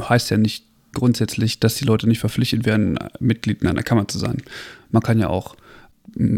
[0.00, 4.18] heißt ja nicht grundsätzlich, dass die Leute nicht verpflichtet werden, Mitglied in einer Kammer zu
[4.18, 4.42] sein.
[4.90, 5.56] Man kann ja auch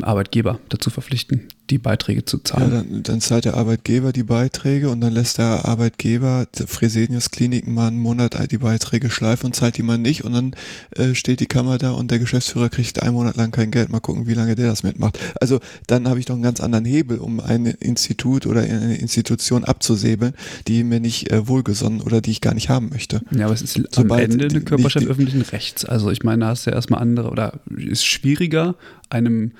[0.03, 2.71] Arbeitgeber dazu verpflichten, die Beiträge zu zahlen.
[2.71, 7.75] Ja, dann, dann, zahlt der Arbeitgeber die Beiträge und dann lässt der Arbeitgeber Fresenius Kliniken
[7.75, 10.55] mal einen Monat die Beiträge schleifen und zahlt die mal nicht und dann
[10.97, 13.91] äh, steht die Kammer da und der Geschäftsführer kriegt einen Monat lang kein Geld.
[13.91, 15.19] Mal gucken, wie lange der das mitmacht.
[15.41, 19.64] Also dann habe ich doch einen ganz anderen Hebel, um ein Institut oder eine Institution
[19.64, 20.35] abzusäbeln,
[20.66, 23.21] die mir nicht äh, wohlgesonnen oder die ich gar nicht haben möchte.
[23.31, 25.85] Ja, aber es ist Sobald am Ende eine Körperschaft öffentlichen Rechts.
[25.85, 28.77] Also ich meine, da hast du ja erstmal andere oder ist schwieriger,
[29.11, 29.53] einem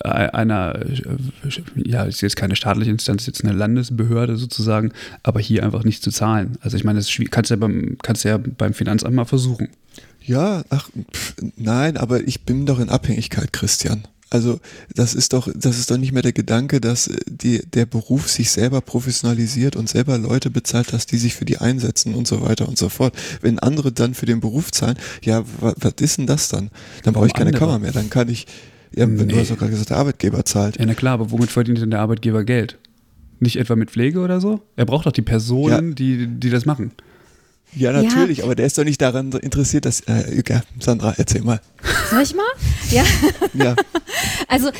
[0.00, 4.92] äh, einer, äh, ja, ist jetzt keine staatliche Instanz, jetzt eine Landesbehörde sozusagen,
[5.22, 6.56] aber hier einfach nicht zu zahlen.
[6.60, 9.68] Also ich meine, das kannst du ja beim, kannst ja beim Finanzamt mal versuchen.
[10.24, 14.04] Ja, ach, pf, nein, aber ich bin doch in Abhängigkeit, Christian.
[14.32, 14.60] Also
[14.94, 18.30] das ist doch, das ist doch nicht mehr der Gedanke, dass äh, die, der Beruf
[18.30, 22.40] sich selber professionalisiert und selber Leute bezahlt, dass die sich für die einsetzen und so
[22.40, 23.14] weiter und so fort.
[23.42, 26.70] Wenn andere dann für den Beruf zahlen, ja, was, was ist denn das dann?
[27.02, 27.66] Dann brauche ich keine andere?
[27.66, 27.92] Kammer mehr.
[27.92, 28.46] Dann kann ich,
[28.94, 29.24] ja, wenn nee.
[29.24, 30.78] du hast doch gerade gesagt, der Arbeitgeber zahlt.
[30.78, 32.78] Ja, na klar, aber womit verdient denn der Arbeitgeber Geld?
[33.40, 34.60] Nicht etwa mit Pflege oder so?
[34.76, 35.94] Er braucht doch die Personen, ja.
[35.94, 36.92] die, die das machen.
[37.74, 38.44] Ja, natürlich, ja.
[38.44, 40.00] aber der ist doch nicht daran interessiert, dass.
[40.00, 41.60] Äh, ja, Sandra, erzähl mal.
[42.10, 42.44] Soll ich mal?
[42.90, 43.04] Ja.
[43.54, 43.76] ja.
[44.48, 44.70] Also,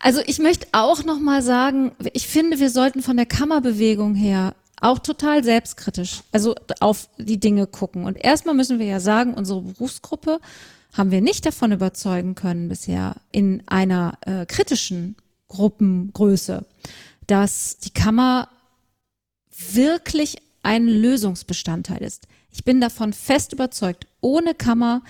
[0.00, 4.54] also ich möchte auch noch mal sagen, ich finde, wir sollten von der Kammerbewegung her
[4.80, 8.04] auch total selbstkritisch, also auf die Dinge gucken.
[8.04, 10.38] Und erstmal müssen wir ja sagen, unsere Berufsgruppe
[10.96, 15.16] haben wir nicht davon überzeugen können bisher in einer äh, kritischen
[15.48, 16.64] Gruppengröße,
[17.26, 18.48] dass die Kammer
[19.72, 22.26] wirklich ein Lösungsbestandteil ist.
[22.50, 25.02] Ich bin davon fest überzeugt, ohne Kammer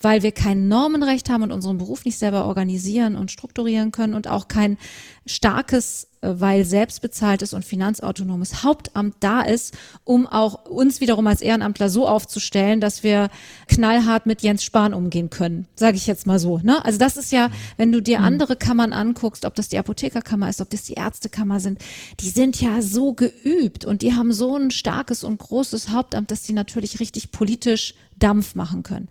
[0.00, 4.28] weil wir kein Normenrecht haben und unseren Beruf nicht selber organisieren und strukturieren können und
[4.28, 4.78] auch kein
[5.26, 12.08] starkes, weil selbstbezahltes und finanzautonomes Hauptamt da ist, um auch uns wiederum als Ehrenamtler so
[12.08, 13.28] aufzustellen, dass wir
[13.68, 16.58] knallhart mit Jens Spahn umgehen können, sage ich jetzt mal so.
[16.58, 16.84] Ne?
[16.84, 18.24] Also das ist ja, wenn du dir mhm.
[18.24, 21.78] andere Kammern anguckst, ob das die Apothekerkammer ist, ob das die Ärztekammer sind,
[22.20, 26.42] die sind ja so geübt und die haben so ein starkes und großes Hauptamt, dass
[26.42, 29.08] die natürlich richtig politisch Dampf machen können.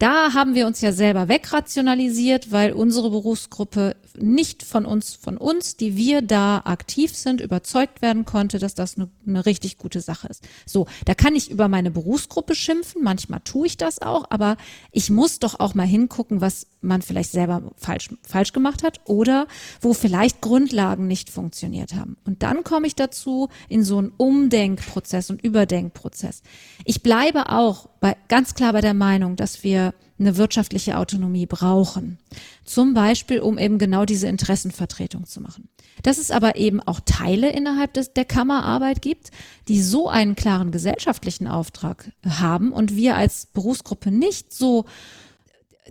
[0.00, 5.76] Da haben wir uns ja selber wegrationalisiert, weil unsere Berufsgruppe nicht von uns, von uns,
[5.76, 10.28] die wir da aktiv sind, überzeugt werden konnte, dass das eine, eine richtig gute Sache
[10.28, 10.46] ist.
[10.66, 14.56] So, da kann ich über meine Berufsgruppe schimpfen, manchmal tue ich das auch, aber
[14.92, 19.46] ich muss doch auch mal hingucken, was man vielleicht selber falsch, falsch gemacht hat oder
[19.80, 22.16] wo vielleicht Grundlagen nicht funktioniert haben.
[22.24, 26.42] Und dann komme ich dazu in so einen Umdenkprozess und Überdenkprozess.
[26.84, 32.18] Ich bleibe auch bei, ganz klar bei der Meinung, dass wir eine wirtschaftliche Autonomie brauchen.
[32.64, 35.68] Zum Beispiel, um eben genau diese Interessenvertretung zu machen.
[36.02, 39.30] Dass es aber eben auch Teile innerhalb des, der Kammerarbeit gibt,
[39.68, 44.84] die so einen klaren gesellschaftlichen Auftrag haben und wir als Berufsgruppe nicht so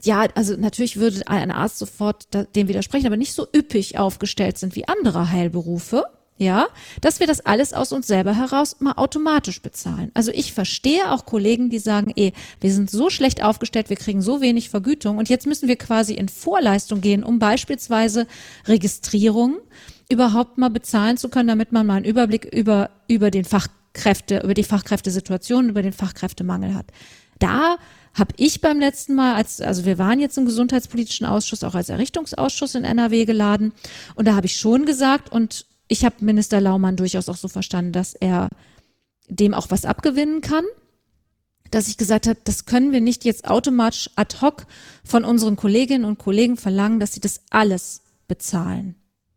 [0.01, 4.75] ja, also natürlich würde ein Arzt sofort dem widersprechen, aber nicht so üppig aufgestellt sind
[4.77, 6.05] wie andere Heilberufe,
[6.39, 6.67] ja,
[7.01, 10.09] dass wir das alles aus uns selber heraus mal automatisch bezahlen.
[10.13, 12.31] Also ich verstehe auch Kollegen, die sagen, eh,
[12.61, 16.13] wir sind so schlecht aufgestellt, wir kriegen so wenig Vergütung und jetzt müssen wir quasi
[16.13, 18.25] in Vorleistung gehen, um beispielsweise
[18.65, 19.57] Registrierung
[20.09, 24.53] überhaupt mal bezahlen zu können, damit man mal einen Überblick über, über den Fachkräfte, über
[24.53, 26.85] die Fachkräftesituation, über den Fachkräftemangel hat.
[27.39, 27.75] Da
[28.13, 31.89] habe ich beim letzten Mal, als, also wir waren jetzt im Gesundheitspolitischen Ausschuss, auch als
[31.89, 33.73] Errichtungsausschuss in NRW geladen,
[34.15, 37.91] und da habe ich schon gesagt, und ich habe Minister Laumann durchaus auch so verstanden,
[37.91, 38.47] dass er
[39.27, 40.63] dem auch was abgewinnen kann.
[41.71, 44.65] Dass ich gesagt habe, das können wir nicht jetzt automatisch ad hoc
[45.03, 48.95] von unseren Kolleginnen und Kollegen verlangen, dass sie das alles bezahlen.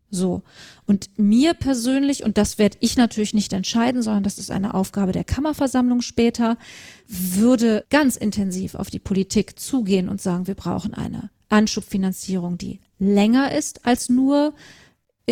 [0.09, 0.43] So.
[0.85, 5.11] Und mir persönlich, und das werde ich natürlich nicht entscheiden, sondern das ist eine Aufgabe
[5.11, 6.57] der Kammerversammlung später,
[7.07, 13.55] würde ganz intensiv auf die Politik zugehen und sagen, wir brauchen eine Anschubfinanzierung, die länger
[13.55, 14.53] ist als nur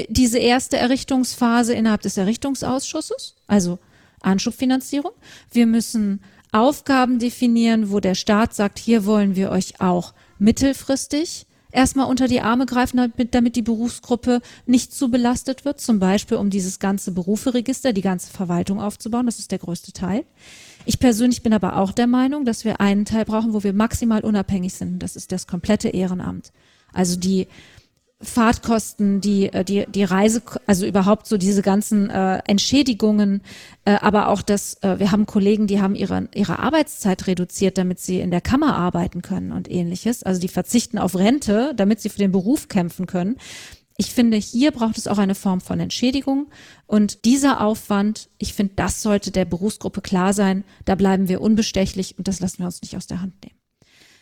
[0.09, 3.79] diese erste Errichtungsphase innerhalb des Errichtungsausschusses, also
[4.21, 5.11] Anschubfinanzierung.
[5.51, 6.21] Wir müssen
[6.51, 12.41] Aufgaben definieren, wo der Staat sagt, hier wollen wir euch auch mittelfristig erstmal unter die
[12.41, 17.11] Arme greifen, damit, damit die Berufsgruppe nicht zu belastet wird, zum Beispiel um dieses ganze
[17.11, 19.25] Beruferegister, die ganze Verwaltung aufzubauen.
[19.25, 20.25] Das ist der größte Teil.
[20.85, 24.21] Ich persönlich bin aber auch der Meinung, dass wir einen Teil brauchen, wo wir maximal
[24.21, 24.99] unabhängig sind.
[24.99, 26.51] Das ist das komplette Ehrenamt.
[26.93, 27.47] Also die
[28.23, 33.41] Fahrtkosten, die, äh, die, die Reise, also überhaupt so diese ganzen äh, Entschädigungen,
[33.85, 37.99] äh, aber auch das, äh, wir haben Kollegen, die haben ihre, ihre Arbeitszeit reduziert, damit
[37.99, 40.23] sie in der Kammer arbeiten können und ähnliches.
[40.23, 43.37] Also die verzichten auf Rente, damit sie für den Beruf kämpfen können.
[43.97, 46.47] Ich finde, hier braucht es auch eine Form von Entschädigung.
[46.87, 50.63] Und dieser Aufwand, ich finde, das sollte der Berufsgruppe klar sein.
[50.85, 53.59] Da bleiben wir unbestechlich und das lassen wir uns nicht aus der Hand nehmen.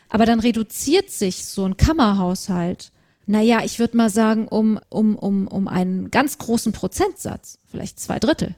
[0.10, 2.92] Aber dann reduziert sich so ein Kammerhaushalt
[3.26, 8.20] Naja, ich würde mal sagen, um, um, um, um einen ganz großen Prozentsatz, vielleicht zwei
[8.20, 8.56] Drittel.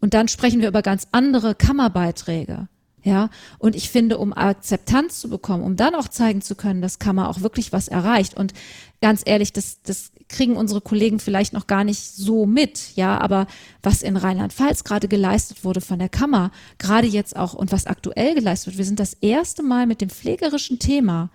[0.00, 2.68] Und dann sprechen wir über ganz andere Kammerbeiträge.
[3.04, 7.00] Ja, und ich finde, um Akzeptanz zu bekommen, um dann auch zeigen zu können, dass
[7.00, 8.36] Kammer auch wirklich was erreicht.
[8.36, 8.54] Und
[9.00, 12.94] ganz ehrlich, das, das kriegen unsere Kollegen vielleicht noch gar nicht so mit.
[12.94, 13.48] Ja, aber
[13.82, 18.36] was in Rheinland-Pfalz gerade geleistet wurde von der Kammer, gerade jetzt auch und was aktuell
[18.36, 21.30] geleistet wird, wir sind das erste Mal mit dem pflegerischen Thema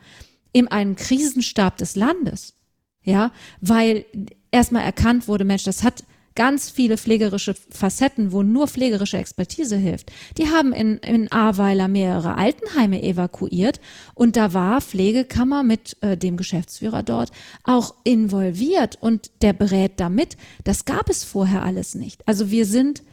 [0.57, 2.55] in einem Krisenstab des Landes.
[3.03, 3.31] Ja,
[3.61, 4.05] weil
[4.51, 6.03] erstmal erkannt wurde, Mensch, das hat
[6.35, 10.11] ganz viele pflegerische Facetten, wo nur pflegerische Expertise hilft.
[10.37, 13.79] Die haben in, in Ahrweiler mehrere Altenheime evakuiert
[14.13, 17.31] und da war Pflegekammer mit äh, dem Geschäftsführer dort
[17.63, 20.37] auch involviert und der berät damit.
[20.63, 22.27] Das gab es vorher alles nicht.
[22.27, 23.03] Also wir sind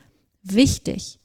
[0.42, 1.18] wichtig.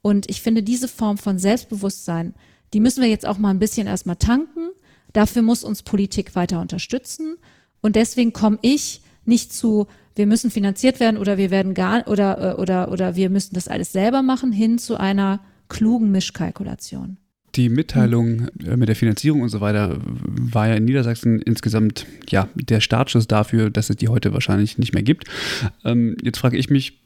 [0.00, 2.34] Und ich finde, diese Form von Selbstbewusstsein,
[2.72, 4.70] die müssen wir jetzt auch mal ein bisschen erstmal tanken.
[5.16, 7.36] Dafür muss uns Politik weiter unterstützen.
[7.80, 12.58] Und deswegen komme ich nicht zu wir müssen finanziert werden oder wir werden gar oder
[12.58, 17.18] äh, oder oder wir müssen das alles selber machen hin zu einer klugen Mischkalkulation.
[17.54, 18.78] Die Mitteilung hm.
[18.78, 23.70] mit der Finanzierung und so weiter war ja in Niedersachsen insgesamt ja der Startschuss dafür,
[23.70, 25.28] dass es die heute wahrscheinlich nicht mehr gibt.
[25.84, 26.98] Ähm, jetzt frage ich mich,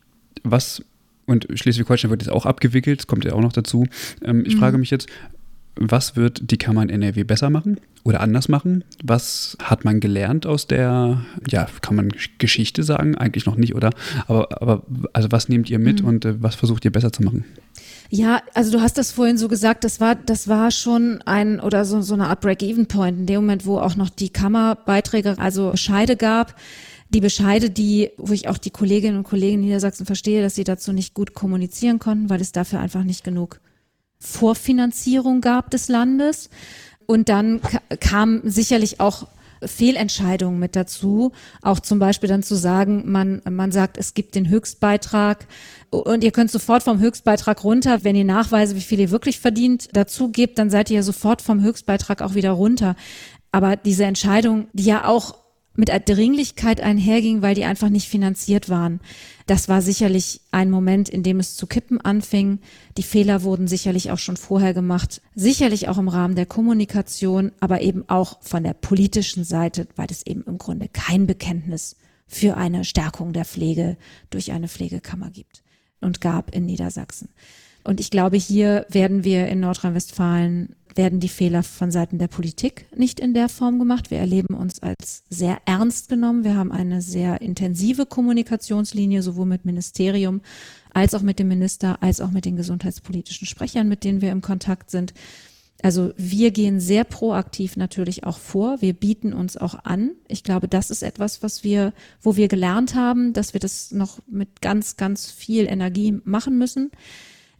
[0.42, 0.82] was
[1.26, 3.86] und Schleswig-Holstein wird jetzt auch abgewickelt, das kommt ja auch noch dazu.
[4.24, 4.58] Ähm, ich mhm.
[4.58, 5.08] frage mich jetzt,
[5.76, 8.84] was wird die Kammer in NRW besser machen oder anders machen?
[9.02, 13.16] Was hat man gelernt aus der, ja, kann man Geschichte sagen?
[13.16, 13.90] Eigentlich noch nicht, oder?
[14.26, 16.08] Aber, aber also was nehmt ihr mit mhm.
[16.08, 17.44] und äh, was versucht ihr besser zu machen?
[18.10, 21.84] Ja, also du hast das vorhin so gesagt, das war, das war schon ein oder
[21.84, 26.16] so, so eine Art Break-Even-Point in dem Moment, wo auch noch die Kammerbeiträge, also Scheide
[26.16, 26.56] gab.
[27.12, 30.62] Die Bescheide, die, wo ich auch die Kolleginnen und Kollegen in Niedersachsen verstehe, dass sie
[30.62, 33.60] dazu nicht gut kommunizieren konnten, weil es dafür einfach nicht genug
[34.20, 36.50] Vorfinanzierung gab des Landes.
[37.06, 37.60] Und dann
[37.98, 39.26] kam sicherlich auch
[39.64, 41.32] Fehlentscheidungen mit dazu.
[41.62, 45.46] Auch zum Beispiel dann zu sagen, man, man sagt, es gibt den Höchstbeitrag
[45.90, 49.88] und ihr könnt sofort vom Höchstbeitrag runter, wenn ihr Nachweise, wie viel ihr wirklich verdient,
[49.92, 52.94] dazu gebt, dann seid ihr ja sofort vom Höchstbeitrag auch wieder runter.
[53.52, 55.34] Aber diese Entscheidung, die ja auch
[55.80, 59.00] mit Dringlichkeit einherging, weil die einfach nicht finanziert waren.
[59.46, 62.60] Das war sicherlich ein Moment, in dem es zu kippen anfing.
[62.98, 67.80] Die Fehler wurden sicherlich auch schon vorher gemacht, sicherlich auch im Rahmen der Kommunikation, aber
[67.80, 71.96] eben auch von der politischen Seite, weil es eben im Grunde kein Bekenntnis
[72.28, 73.96] für eine Stärkung der Pflege
[74.28, 75.62] durch eine Pflegekammer gibt
[76.00, 77.30] und gab in Niedersachsen.
[77.82, 82.86] Und ich glaube, hier werden wir in Nordrhein-Westfalen werden die Fehler von Seiten der Politik
[82.96, 84.10] nicht in der Form gemacht.
[84.10, 86.44] Wir erleben uns als sehr ernst genommen.
[86.44, 90.40] Wir haben eine sehr intensive Kommunikationslinie, sowohl mit Ministerium
[90.92, 94.40] als auch mit dem Minister, als auch mit den gesundheitspolitischen Sprechern, mit denen wir im
[94.40, 95.14] Kontakt sind.
[95.82, 98.82] Also wir gehen sehr proaktiv natürlich auch vor.
[98.82, 100.10] Wir bieten uns auch an.
[100.28, 104.18] Ich glaube, das ist etwas, was wir, wo wir gelernt haben, dass wir das noch
[104.26, 106.90] mit ganz, ganz viel Energie machen müssen.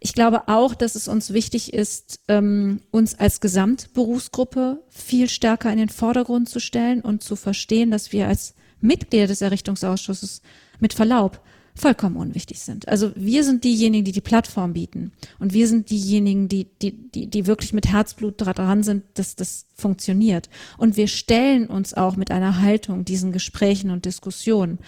[0.02, 5.78] Ich glaube auch, dass es uns wichtig ist, ähm, uns als Gesamtberufsgruppe viel stärker in
[5.78, 10.40] den Vordergrund zu stellen und zu verstehen, dass wir als Mitglieder des Errichtungsausschusses
[10.78, 11.42] mit Verlaub
[11.74, 12.88] vollkommen unwichtig sind.
[12.88, 17.26] Also wir sind diejenigen, die die Plattform bieten und wir sind diejenigen, die, die, die,
[17.28, 20.48] die wirklich mit Herzblut dran sind, dass das funktioniert.
[20.78, 24.78] Und wir stellen uns auch mit einer Haltung diesen Gesprächen und Diskussionen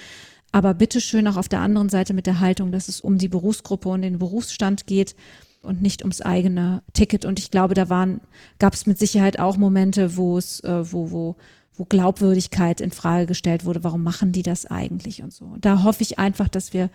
[0.53, 3.89] aber bitteschön auch auf der anderen Seite mit der Haltung, dass es um die Berufsgruppe
[3.89, 5.17] und den Berufsstand geht
[5.63, 7.25] und nicht ums eigene Ticket.
[7.25, 8.21] Und ich glaube, da waren,
[8.59, 11.37] gab es mit Sicherheit auch Momente, wo es, äh, wo, wo,
[11.75, 13.83] wo Glaubwürdigkeit in Frage gestellt wurde.
[13.83, 15.57] Warum machen die das eigentlich und so?
[15.61, 16.91] Da hoffe ich einfach, dass wir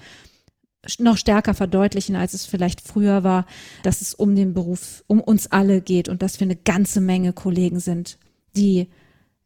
[0.99, 3.45] noch stärker verdeutlichen, als es vielleicht früher war,
[3.83, 7.33] dass es um den Beruf, um uns alle geht und dass wir eine ganze Menge
[7.33, 8.19] Kollegen sind,
[8.55, 8.87] die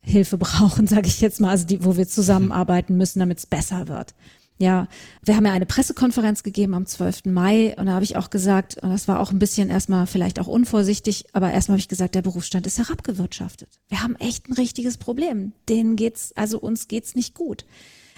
[0.01, 3.87] Hilfe brauchen, sage ich jetzt mal, also die, wo wir zusammenarbeiten müssen, damit es besser
[3.87, 4.13] wird.
[4.57, 4.87] Ja,
[5.23, 7.25] wir haben ja eine Pressekonferenz gegeben am 12.
[7.25, 10.39] Mai und da habe ich auch gesagt, und das war auch ein bisschen erstmal vielleicht
[10.39, 13.79] auch unvorsichtig, aber erstmal habe ich gesagt, der Berufsstand ist herabgewirtschaftet.
[13.87, 15.53] Wir haben echt ein richtiges Problem.
[15.67, 17.65] Denen geht's, also uns geht's nicht gut.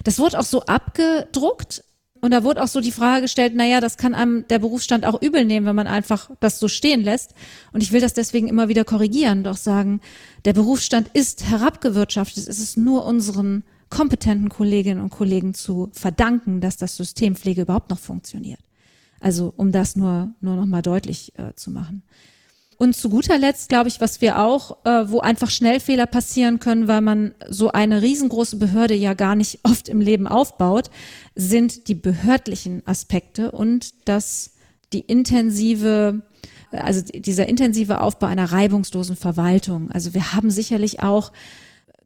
[0.04, 1.86] Das wurde auch so abgedruckt
[2.24, 5.22] und da wurde auch so die Frage gestellt, naja, das kann einem der Berufsstand auch
[5.22, 7.36] übel nehmen, wenn man einfach das so stehen lässt.
[7.74, 10.00] Und ich will das deswegen immer wieder korrigieren, doch sagen,
[10.46, 12.48] der Berufsstand ist herabgewirtschaftet.
[12.48, 17.90] Es ist nur unseren kompetenten Kolleginnen und Kollegen zu verdanken, dass das System Pflege überhaupt
[17.90, 18.62] noch funktioniert.
[19.20, 22.04] Also um das nur, nur noch mal deutlich äh, zu machen.
[22.78, 26.88] Und zu guter Letzt, glaube ich, was wir auch, äh, wo einfach Schnellfehler passieren können,
[26.88, 30.90] weil man so eine riesengroße Behörde ja gar nicht oft im Leben aufbaut,
[31.36, 34.52] sind die behördlichen Aspekte und das
[34.92, 36.22] die intensive
[36.72, 39.92] also dieser intensive Aufbau einer reibungslosen Verwaltung.
[39.92, 41.32] Also wir haben sicherlich auch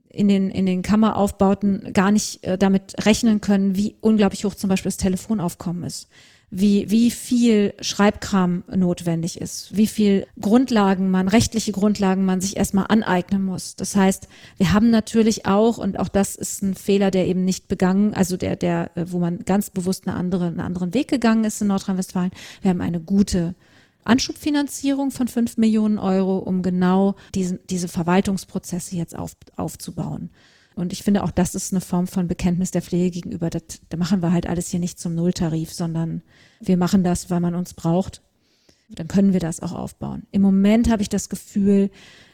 [0.10, 4.70] in den, in den Kammeraufbauten gar nicht äh, damit rechnen können, wie unglaublich hoch zum
[4.70, 6.10] Beispiel das Telefonaufkommen ist
[6.50, 12.86] wie, wie viel Schreibkram notwendig ist, wie viel Grundlagen man, rechtliche Grundlagen man sich erstmal
[12.88, 13.76] aneignen muss.
[13.76, 17.68] Das heißt, wir haben natürlich auch, und auch das ist ein Fehler, der eben nicht
[17.68, 21.44] begangen, also der, der, äh, wo man ganz bewusst eine andere, einen anderen Weg gegangen
[21.44, 22.32] ist in Nordrhein-Westfalen.
[22.62, 23.54] Wir haben eine gute
[24.06, 30.30] Anschubfinanzierung von fünf Millionen Euro, um genau diesen, diese Verwaltungsprozesse jetzt auf, aufzubauen.
[30.78, 33.50] Und ich finde auch, das ist eine Form von Bekenntnis der Pflege gegenüber.
[33.50, 36.22] Das, da machen wir halt alles hier nicht zum Nulltarif, sondern
[36.62, 38.22] wir machen das, weil man uns braucht.
[38.90, 40.28] Dann können wir das auch aufbauen.
[40.32, 41.90] Im Moment habe ich das Gefühl,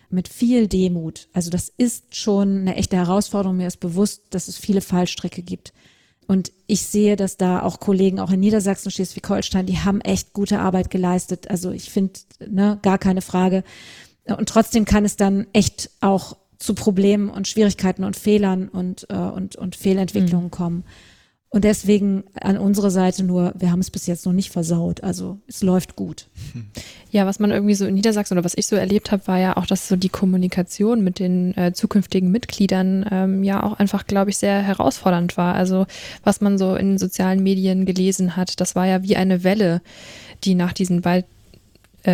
[0.10, 1.30] mit viel Demut.
[1.32, 3.58] Also das ist schon eine echte Herausforderung.
[3.58, 5.74] Mir ist bewusst, dass es viele Fallstricke gibt.
[6.28, 10.60] Und ich sehe, dass da auch Kollegen, auch in Niedersachsen, Schleswig-Holstein, die haben echt gute
[10.60, 11.50] Arbeit geleistet.
[11.50, 13.64] Also ich finde, ne, gar keine Frage.
[14.26, 19.16] Und trotzdem kann es dann echt auch zu Problemen und Schwierigkeiten und Fehlern und, äh,
[19.16, 20.52] und, und Fehlentwicklungen mhm.
[20.52, 20.84] kommen.
[21.50, 25.04] Und deswegen an unsere Seite nur, wir haben es bis jetzt noch nicht versaut.
[25.04, 26.28] Also es läuft gut.
[27.12, 29.56] Ja, was man irgendwie so in Niedersachsen oder was ich so erlebt habe, war ja
[29.56, 34.32] auch, dass so die Kommunikation mit den äh, zukünftigen Mitgliedern ähm, ja auch einfach, glaube
[34.32, 35.54] ich, sehr herausfordernd war.
[35.54, 35.86] Also
[36.24, 39.84] was man so in sozialen Medien gelesen hat, das war ja wie eine Welle,
[40.44, 41.26] die nach diesen Wald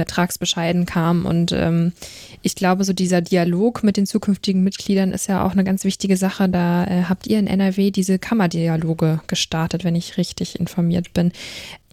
[0.06, 1.26] Tragsbescheiden kam.
[1.26, 1.94] Und ähm,
[2.42, 6.18] ich glaube, so dieser Dialog mit den zukünftigen Mitgliedern ist ja auch eine ganz wichtige
[6.18, 6.50] Sache.
[6.50, 11.32] Da äh, habt ihr in NRW diese Kammerdialoge gestartet, wenn ich richtig informiert bin.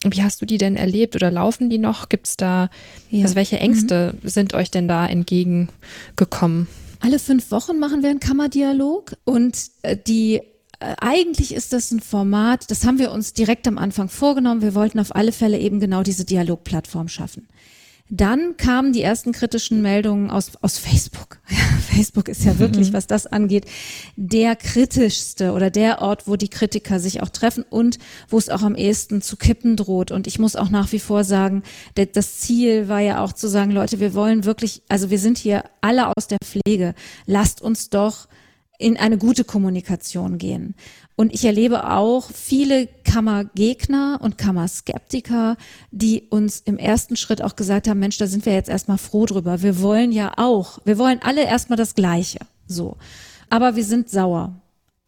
[0.04, 2.08] Wie hast du die denn erlebt oder laufen die noch?
[2.08, 2.68] Gibt es da,
[3.10, 3.24] ja.
[3.24, 4.28] also welche Ängste mhm.
[4.28, 6.68] sind euch denn da entgegengekommen?
[7.00, 10.40] Alle fünf Wochen machen wir einen Kammerdialog und äh, die
[10.80, 14.62] äh, eigentlich ist das ein Format, das haben wir uns direkt am Anfang vorgenommen.
[14.62, 17.48] Wir wollten auf alle Fälle eben genau diese Dialogplattform schaffen.
[18.08, 21.38] Dann kamen die ersten kritischen Meldungen aus, aus Facebook.
[21.92, 22.94] Facebook ist ja wirklich, mhm.
[22.94, 23.66] was das angeht,
[24.14, 27.98] der kritischste oder der Ort, wo die Kritiker sich auch treffen und
[28.28, 30.12] wo es auch am ehesten zu kippen droht.
[30.12, 31.62] Und ich muss auch nach wie vor sagen,
[31.94, 35.64] das Ziel war ja auch zu sagen, Leute, wir wollen wirklich, also wir sind hier
[35.80, 36.94] alle aus der Pflege.
[37.26, 38.28] Lasst uns doch
[38.78, 40.74] in eine gute Kommunikation gehen.
[41.16, 45.56] Und ich erlebe auch viele Kammergegner und Kammerskeptiker,
[45.90, 49.24] die uns im ersten Schritt auch gesagt haben, Mensch, da sind wir jetzt erstmal froh
[49.24, 49.62] drüber.
[49.62, 52.40] Wir wollen ja auch, wir wollen alle erstmal das Gleiche.
[52.66, 52.98] So.
[53.48, 54.60] Aber wir sind sauer.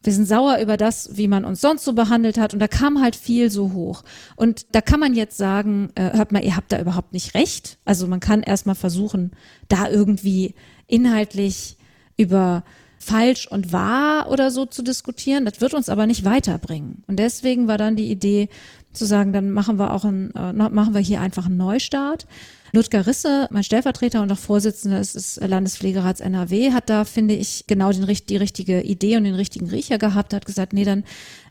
[0.03, 2.55] Wir sind sauer über das, wie man uns sonst so behandelt hat.
[2.55, 4.03] Und da kam halt viel so hoch.
[4.35, 7.77] Und da kann man jetzt sagen, äh, hört mal, ihr habt da überhaupt nicht recht.
[7.85, 9.33] Also man kann erstmal versuchen,
[9.69, 10.55] da irgendwie
[10.87, 11.77] inhaltlich
[12.17, 12.65] über
[12.99, 15.45] falsch und wahr oder so zu diskutieren.
[15.45, 17.05] Das wird uns aber nicht weiterbringen.
[17.07, 18.49] Und deswegen war dann die Idee
[18.93, 22.27] zu sagen, dann machen wir auch ein, äh, machen wir hier einfach einen Neustart.
[22.73, 27.93] Ludger Risse, mein Stellvertreter und auch Vorsitzender des Landespflegerats NRW, hat da, finde ich, genau
[27.93, 31.05] den, die richtige Idee und den richtigen Riecher gehabt, hat gesagt, nee, dann,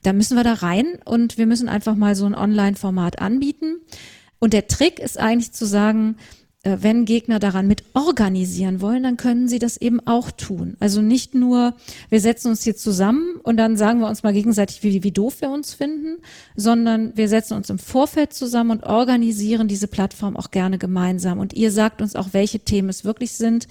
[0.04, 3.78] dann müssen wir da rein und wir müssen einfach mal so ein Online-Format anbieten.
[4.40, 6.18] Und der Trick ist eigentlich zu sagen,
[6.64, 10.76] wenn Gegner daran mit organisieren wollen, dann können sie das eben auch tun.
[10.80, 11.76] Also nicht nur,
[12.10, 15.42] wir setzen uns hier zusammen und dann sagen wir uns mal gegenseitig, wie, wie doof
[15.42, 16.18] wir uns finden,
[16.56, 21.40] sondern wir setzen uns im Vorfeld zusammen und organisieren diese Plattform auch gerne gemeinsam.
[21.40, 23.68] Und ihr sagt uns auch, welche Themen es wirklich sind,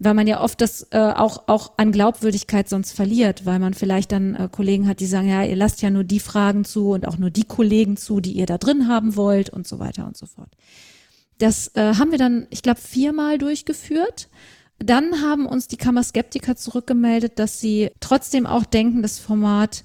[0.00, 4.12] weil man ja oft das äh, auch, auch an Glaubwürdigkeit sonst verliert, weil man vielleicht
[4.12, 7.06] dann äh, Kollegen hat, die sagen, ja, ihr lasst ja nur die Fragen zu und
[7.06, 10.16] auch nur die Kollegen zu, die ihr da drin haben wollt und so weiter und
[10.16, 10.50] so fort.
[11.38, 14.28] Das äh, haben wir dann, ich glaube, viermal durchgeführt.
[14.78, 19.84] Dann haben uns die Kammerskeptiker zurückgemeldet, dass sie trotzdem auch denken, das Format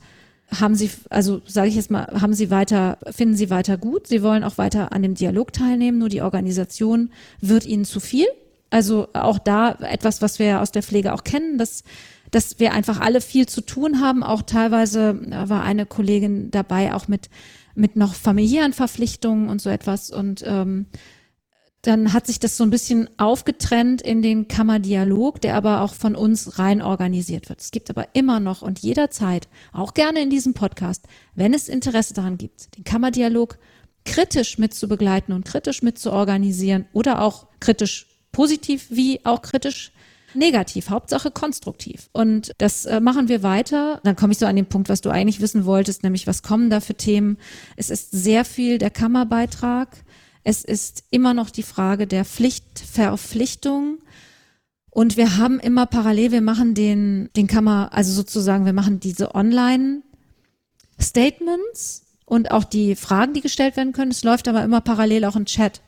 [0.60, 4.08] haben sie, also sage ich jetzt mal, haben sie weiter, finden sie weiter gut.
[4.08, 8.26] Sie wollen auch weiter an dem Dialog teilnehmen, nur die Organisation wird ihnen zu viel.
[8.72, 11.84] Also auch da etwas, was wir aus der Pflege auch kennen, dass,
[12.32, 14.24] dass wir einfach alle viel zu tun haben.
[14.24, 15.20] Auch teilweise
[15.50, 17.30] war eine Kollegin dabei, auch mit,
[17.76, 20.12] mit noch familiären Verpflichtungen und so etwas.
[20.12, 20.88] Und ähm,
[21.82, 26.16] dann hat sich das so ein bisschen aufgetrennt in den Kammerdialog, der aber auch von
[26.16, 27.62] uns rein organisiert wird.
[27.62, 31.06] Es gibt aber immer noch und jederzeit, auch gerne in diesem Podcast,
[31.36, 33.58] wenn es Interesse daran gibt, den Kammerdialog
[34.06, 39.92] kritisch mitzubegleiten und kritisch mitzuorganisieren oder auch kritisch positiv wie auch kritisch
[40.34, 42.10] negativ, Hauptsache konstruktiv.
[42.12, 44.00] Und das äh, machen wir weiter.
[44.04, 46.70] Dann komme ich so an den Punkt, was du eigentlich wissen wolltest, nämlich was kommen
[46.70, 47.38] da für Themen.
[47.78, 50.04] Es ist sehr viel der Kammerbeitrag.
[50.44, 53.98] Es ist immer noch die Frage der Pflichtverpflichtung.
[54.90, 59.36] Und wir haben immer parallel, wir machen den, den Kammer, also sozusagen, wir machen diese
[59.36, 64.10] Online-Statements und auch die Fragen, die gestellt werden können.
[64.12, 65.82] Es läuft aber immer parallel auch ein Chat.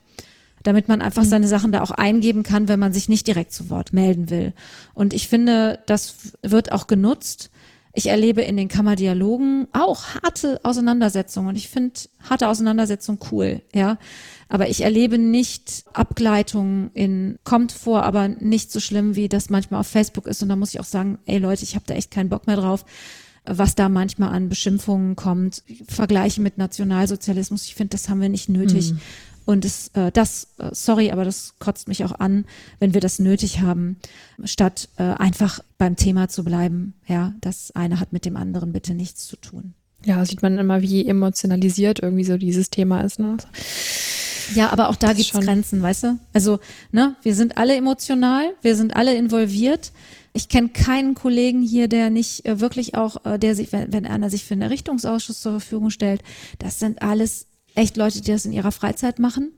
[0.64, 1.30] damit man einfach mhm.
[1.30, 4.54] seine Sachen da auch eingeben kann, wenn man sich nicht direkt zu Wort melden will.
[4.94, 7.50] Und ich finde, das wird auch genutzt.
[7.94, 13.98] Ich erlebe in den Kammerdialogen auch harte Auseinandersetzungen und ich finde harte Auseinandersetzungen cool, ja.
[14.48, 19.80] Aber ich erlebe nicht Abgleitungen in, kommt vor, aber nicht so schlimm, wie das manchmal
[19.80, 20.44] auf Facebook ist.
[20.44, 22.58] Und da muss ich auch sagen, ey Leute, ich habe da echt keinen Bock mehr
[22.58, 22.86] drauf
[23.46, 27.66] was da manchmal an Beschimpfungen kommt, Vergleiche mit Nationalsozialismus.
[27.66, 28.94] Ich finde, das haben wir nicht nötig.
[28.94, 29.00] Mhm.
[29.46, 32.46] Und es, äh, das, äh, sorry, aber das kotzt mich auch an,
[32.80, 33.98] wenn wir das nötig haben,
[34.44, 36.94] statt äh, einfach beim Thema zu bleiben.
[37.08, 39.74] Ja, das eine hat mit dem anderen bitte nichts zu tun.
[40.04, 43.20] Ja, sieht man immer, wie emotionalisiert irgendwie so dieses Thema ist.
[43.20, 43.38] Ne?
[44.56, 46.20] Ja, aber auch da gibt es Grenzen, weißt du?
[46.34, 46.60] Also,
[46.92, 49.92] ne, wir sind alle emotional, wir sind alle involviert.
[50.34, 54.06] Ich kenne keinen Kollegen hier, der nicht äh, wirklich auch, äh, der sich, wenn, wenn
[54.06, 56.24] einer sich für einen Errichtungsausschuss zur Verfügung stellt,
[56.60, 59.54] das sind alles echt Leute, die das in ihrer Freizeit machen.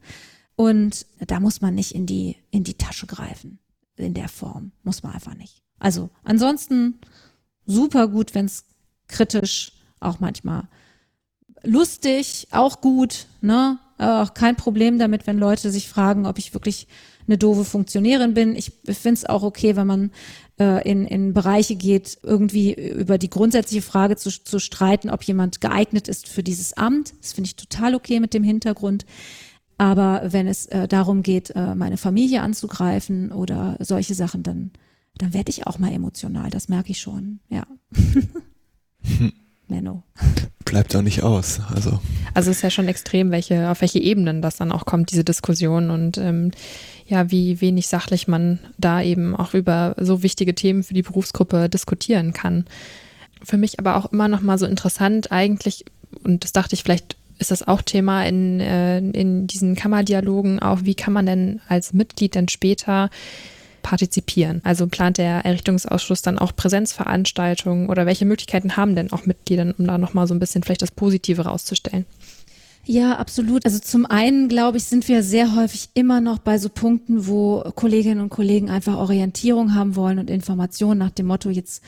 [0.55, 3.59] Und da muss man nicht in die, in die Tasche greifen.
[3.95, 4.71] In der Form.
[4.83, 5.61] Muss man einfach nicht.
[5.79, 6.99] Also ansonsten
[7.65, 8.65] super gut, wenn es
[9.07, 10.67] kritisch, auch manchmal
[11.63, 13.79] lustig, auch gut, ne?
[13.97, 16.87] Auch kein Problem damit, wenn Leute sich fragen, ob ich wirklich
[17.27, 18.55] eine doofe Funktionärin bin.
[18.55, 20.11] Ich finde es auch okay, wenn man
[20.59, 25.61] äh, in, in Bereiche geht, irgendwie über die grundsätzliche Frage zu, zu streiten, ob jemand
[25.61, 27.13] geeignet ist für dieses Amt.
[27.21, 29.05] Das finde ich total okay mit dem Hintergrund.
[29.77, 34.71] Aber wenn es äh, darum geht, äh, meine Familie anzugreifen oder solche Sachen, dann,
[35.17, 36.49] dann werde ich auch mal emotional.
[36.49, 37.65] Das merke ich schon, ja.
[39.73, 40.03] Menno.
[40.65, 41.59] Bleibt auch nicht aus.
[41.73, 41.99] Also.
[42.33, 45.23] also es ist ja schon extrem, welche, auf welche Ebenen das dann auch kommt, diese
[45.23, 46.51] Diskussion und ähm,
[47.07, 51.69] ja, wie wenig sachlich man da eben auch über so wichtige Themen für die Berufsgruppe
[51.69, 52.65] diskutieren kann.
[53.43, 55.85] Für mich aber auch immer noch mal so interessant eigentlich,
[56.23, 60.81] und das dachte ich, vielleicht ist das auch Thema in, äh, in diesen Kammerdialogen auch,
[60.83, 63.09] wie kann man denn als Mitglied denn später
[63.83, 64.61] partizipieren?
[64.63, 69.85] Also plant der Errichtungsausschuss dann auch Präsenzveranstaltungen oder welche Möglichkeiten haben denn auch Mitglieder, um
[69.85, 72.05] da nochmal so ein bisschen vielleicht das Positive rauszustellen?
[72.85, 73.65] Ja, absolut.
[73.65, 77.61] Also zum einen, glaube ich, sind wir sehr häufig immer noch bei so Punkten, wo
[77.75, 81.81] Kolleginnen und Kollegen einfach Orientierung haben wollen und Informationen nach dem Motto, jetzt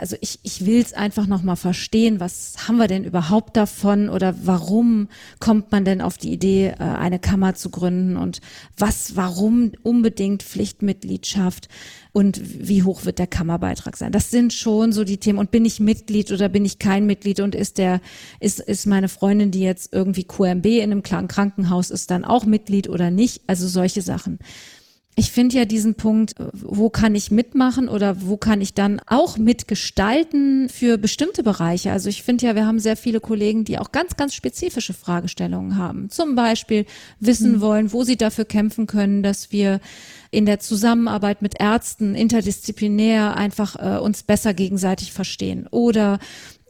[0.00, 4.34] also ich, ich will es einfach nochmal verstehen, was haben wir denn überhaupt davon oder
[4.42, 5.08] warum
[5.38, 8.40] kommt man denn auf die Idee, äh, eine Kammer zu gründen und
[8.76, 11.68] was, warum unbedingt Pflichtmitgliedschaft
[12.12, 14.10] und wie hoch wird der Kammerbeitrag sein?
[14.10, 15.38] Das sind schon so die Themen.
[15.38, 18.00] Und bin ich Mitglied oder bin ich kein Mitglied und ist der,
[18.40, 22.88] ist, ist meine Freundin, die jetzt irgendwie QMB in einem Krankenhaus ist, dann auch Mitglied
[22.88, 23.42] oder nicht?
[23.46, 24.38] Also solche Sachen.
[25.18, 29.36] Ich finde ja diesen Punkt, wo kann ich mitmachen oder wo kann ich dann auch
[29.36, 31.90] mitgestalten für bestimmte Bereiche.
[31.90, 35.76] Also ich finde ja, wir haben sehr viele Kollegen, die auch ganz, ganz spezifische Fragestellungen
[35.76, 36.08] haben.
[36.08, 36.86] Zum Beispiel
[37.18, 37.60] wissen mhm.
[37.60, 39.80] wollen, wo sie dafür kämpfen können, dass wir
[40.30, 45.66] in der Zusammenarbeit mit Ärzten interdisziplinär einfach äh, uns besser gegenseitig verstehen.
[45.72, 46.20] Oder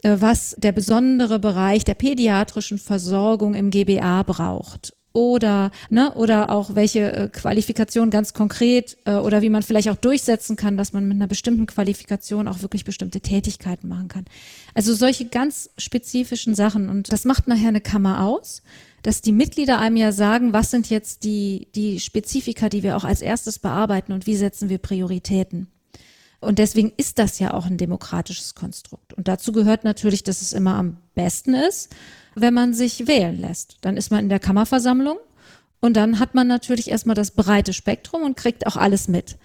[0.01, 6.75] äh, was der besondere Bereich der pädiatrischen Versorgung im GBA braucht oder ne oder auch
[6.75, 11.09] welche äh, Qualifikation ganz konkret äh, oder wie man vielleicht auch durchsetzen kann, dass man
[11.09, 14.25] mit einer bestimmten Qualifikation auch wirklich bestimmte Tätigkeiten machen kann.
[14.73, 18.63] Also solche ganz spezifischen Sachen und das macht nachher eine Kammer aus,
[19.03, 23.03] dass die Mitglieder einem ja sagen, was sind jetzt die die Spezifika, die wir auch
[23.03, 25.67] als erstes bearbeiten und wie setzen wir Prioritäten.
[26.39, 29.13] Und deswegen ist das ja auch ein demokratisches Konstrukt.
[29.13, 31.93] Und dazu gehört natürlich, dass es immer am besten ist,
[32.35, 33.77] wenn man sich wählen lässt.
[33.81, 35.17] Dann ist man in der Kammerversammlung
[35.79, 39.37] und dann hat man natürlich erstmal das breite Spektrum und kriegt auch alles mit.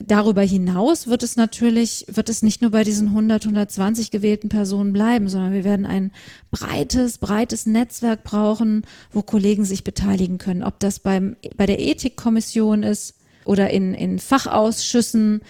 [0.00, 4.92] Darüber hinaus wird es natürlich, wird es nicht nur bei diesen 100, 120 gewählten Personen
[4.92, 6.10] bleiben, sondern wir werden ein
[6.50, 10.62] breites, breites Netzwerk brauchen, wo Kollegen sich beteiligen können.
[10.62, 15.42] Ob das beim, bei der Ethikkommission ist oder in, in Fachausschüssen,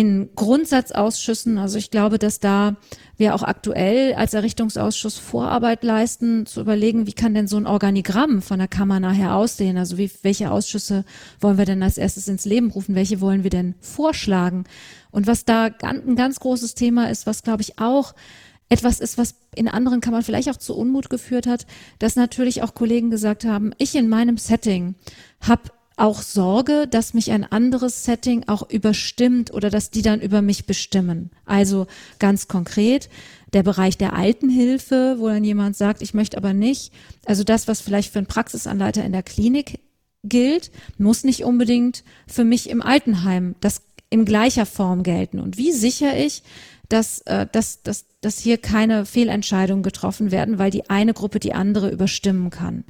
[0.00, 1.58] in Grundsatzausschüssen.
[1.58, 2.76] Also ich glaube, dass da
[3.18, 8.40] wir auch aktuell als Errichtungsausschuss Vorarbeit leisten, zu überlegen, wie kann denn so ein Organigramm
[8.40, 9.76] von der Kammer nachher aussehen?
[9.76, 11.04] Also wie, welche Ausschüsse
[11.38, 12.94] wollen wir denn als erstes ins Leben rufen?
[12.94, 14.64] Welche wollen wir denn vorschlagen?
[15.10, 18.14] Und was da ein ganz großes Thema ist, was glaube ich auch
[18.70, 21.66] etwas ist, was in anderen Kammern vielleicht auch zu Unmut geführt hat,
[21.98, 24.94] dass natürlich auch Kollegen gesagt haben, ich in meinem Setting
[25.42, 25.64] habe
[26.00, 30.64] auch Sorge, dass mich ein anderes Setting auch überstimmt oder dass die dann über mich
[30.64, 31.30] bestimmen.
[31.44, 31.86] Also
[32.18, 33.08] ganz konkret
[33.52, 36.92] der Bereich der Altenhilfe, wo dann jemand sagt, ich möchte aber nicht,
[37.26, 39.80] also das, was vielleicht für einen Praxisanleiter in der Klinik
[40.24, 45.38] gilt, muss nicht unbedingt für mich im Altenheim das in gleicher Form gelten.
[45.38, 46.42] Und wie sicher ich,
[46.88, 51.52] dass, äh, dass, dass, dass hier keine Fehlentscheidungen getroffen werden, weil die eine Gruppe die
[51.52, 52.84] andere überstimmen kann.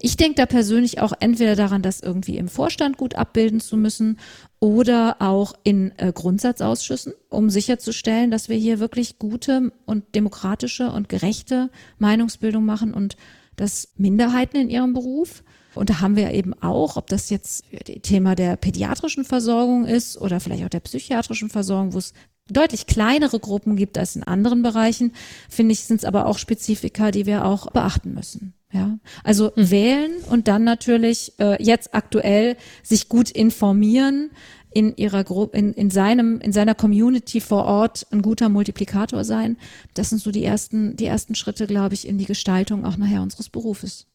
[0.00, 4.18] Ich denke da persönlich auch entweder daran, das irgendwie im Vorstand gut abbilden zu müssen
[4.58, 11.08] oder auch in äh, Grundsatzausschüssen, um sicherzustellen, dass wir hier wirklich gute und demokratische und
[11.08, 13.16] gerechte Meinungsbildung machen und
[13.56, 15.42] dass Minderheiten in ihrem Beruf
[15.74, 17.64] und da haben wir eben auch, ob das jetzt
[18.02, 22.12] Thema der pädiatrischen Versorgung ist oder vielleicht auch der psychiatrischen Versorgung, wo es
[22.48, 25.12] deutlich kleinere Gruppen gibt als in anderen Bereichen,
[25.48, 28.54] finde ich, sind es aber auch Spezifika, die wir auch beachten müssen.
[28.72, 29.70] Ja, also mhm.
[29.70, 34.30] wählen und dann natürlich äh, jetzt aktuell sich gut informieren,
[34.72, 39.56] in ihrer Gruppe, in, in seinem, in seiner Community vor Ort ein guter Multiplikator sein.
[39.94, 43.22] Das sind so die ersten, die ersten Schritte, glaube ich, in die Gestaltung auch nachher
[43.22, 44.06] unseres Berufes.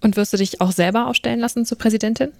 [0.00, 2.32] Und wirst du dich auch selber ausstellen lassen zur Präsidentin?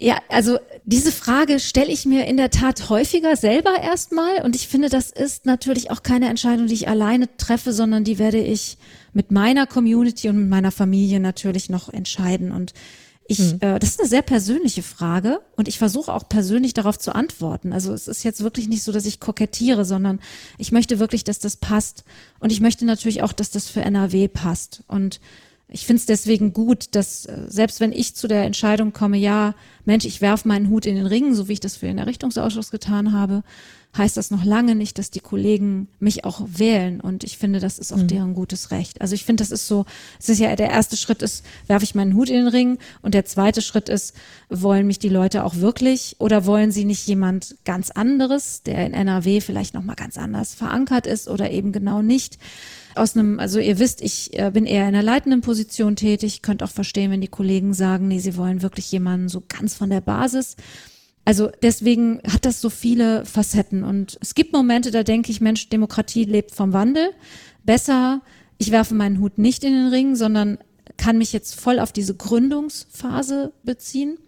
[0.00, 4.68] Ja, also diese Frage stelle ich mir in der Tat häufiger selber erstmal und ich
[4.68, 8.78] finde, das ist natürlich auch keine Entscheidung, die ich alleine treffe, sondern die werde ich
[9.12, 12.74] mit meiner Community und mit meiner Familie natürlich noch entscheiden und
[13.30, 13.58] ich, mhm.
[13.60, 17.74] äh, das ist eine sehr persönliche Frage und ich versuche auch persönlich darauf zu antworten.
[17.74, 20.18] Also es ist jetzt wirklich nicht so, dass ich kokettiere, sondern
[20.56, 22.04] ich möchte wirklich, dass das passt
[22.40, 25.20] und ich möchte natürlich auch, dass das für NRW passt und
[25.70, 29.54] ich finde es deswegen gut, dass äh, selbst wenn ich zu der Entscheidung komme, ja,
[29.84, 32.70] Mensch, ich werfe meinen Hut in den Ring, so wie ich das für den Errichtungsausschuss
[32.70, 33.42] getan habe,
[33.96, 37.00] heißt das noch lange nicht, dass die Kollegen mich auch wählen.
[37.00, 38.08] Und ich finde, das ist auch mhm.
[38.08, 39.00] deren gutes Recht.
[39.00, 39.84] Also ich finde, das ist so,
[40.18, 42.78] es ist ja der erste Schritt ist, werfe ich meinen Hut in den Ring.
[43.02, 44.14] Und der zweite Schritt ist,
[44.48, 48.94] wollen mich die Leute auch wirklich oder wollen sie nicht jemand ganz anderes, der in
[48.94, 52.38] NRW vielleicht nochmal ganz anders verankert ist oder eben genau nicht?
[52.94, 56.42] Aus einem, also ihr wisst, ich äh, bin eher in einer leitenden Position tätig.
[56.42, 59.90] Könnt auch verstehen, wenn die Kollegen sagen, nee, sie wollen wirklich jemanden so ganz von
[59.90, 60.56] der Basis.
[61.24, 63.84] Also deswegen hat das so viele Facetten.
[63.84, 67.10] Und es gibt Momente, da denke ich, Mensch, Demokratie lebt vom Wandel.
[67.64, 68.22] Besser,
[68.56, 70.58] ich werfe meinen Hut nicht in den Ring, sondern
[70.96, 74.18] kann mich jetzt voll auf diese Gründungsphase beziehen.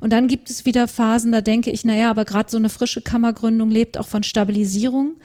[0.00, 3.00] Und dann gibt es wieder Phasen, da denke ich, naja, aber gerade so eine frische
[3.00, 5.16] Kammergründung lebt auch von Stabilisierung.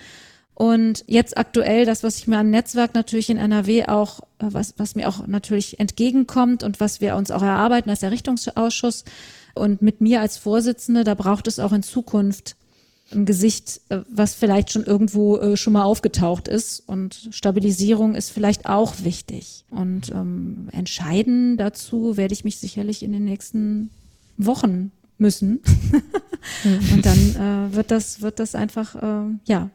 [0.62, 4.76] Und jetzt aktuell das, was ich mir am Netzwerk natürlich in NRW auch, äh, was,
[4.78, 9.04] was mir auch natürlich entgegenkommt und was wir uns auch erarbeiten als Errichtungsausschuss
[9.56, 12.58] und mit mir als Vorsitzende, da braucht es auch in Zukunft
[13.12, 16.84] ein Gesicht, äh, was vielleicht schon irgendwo äh, schon mal aufgetaucht ist.
[16.86, 19.66] Und Stabilisierung ist vielleicht auch wichtig.
[19.72, 23.90] Und ähm, entscheiden dazu werde ich mich sicherlich in den nächsten
[24.38, 25.62] Wochen müssen.
[26.94, 29.72] und dann äh, wird das, wird das einfach, äh, ja,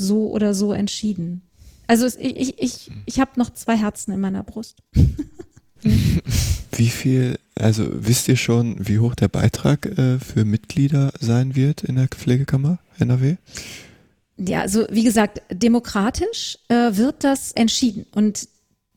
[0.00, 1.42] so oder so entschieden.
[1.86, 4.78] Also es, ich, ich, ich habe noch zwei Herzen in meiner Brust.
[6.72, 11.84] wie viel, also wisst ihr schon, wie hoch der Beitrag äh, für Mitglieder sein wird
[11.84, 13.36] in der Pflegekammer NRW?
[14.36, 18.06] Ja, also wie gesagt, demokratisch äh, wird das entschieden.
[18.12, 18.48] Und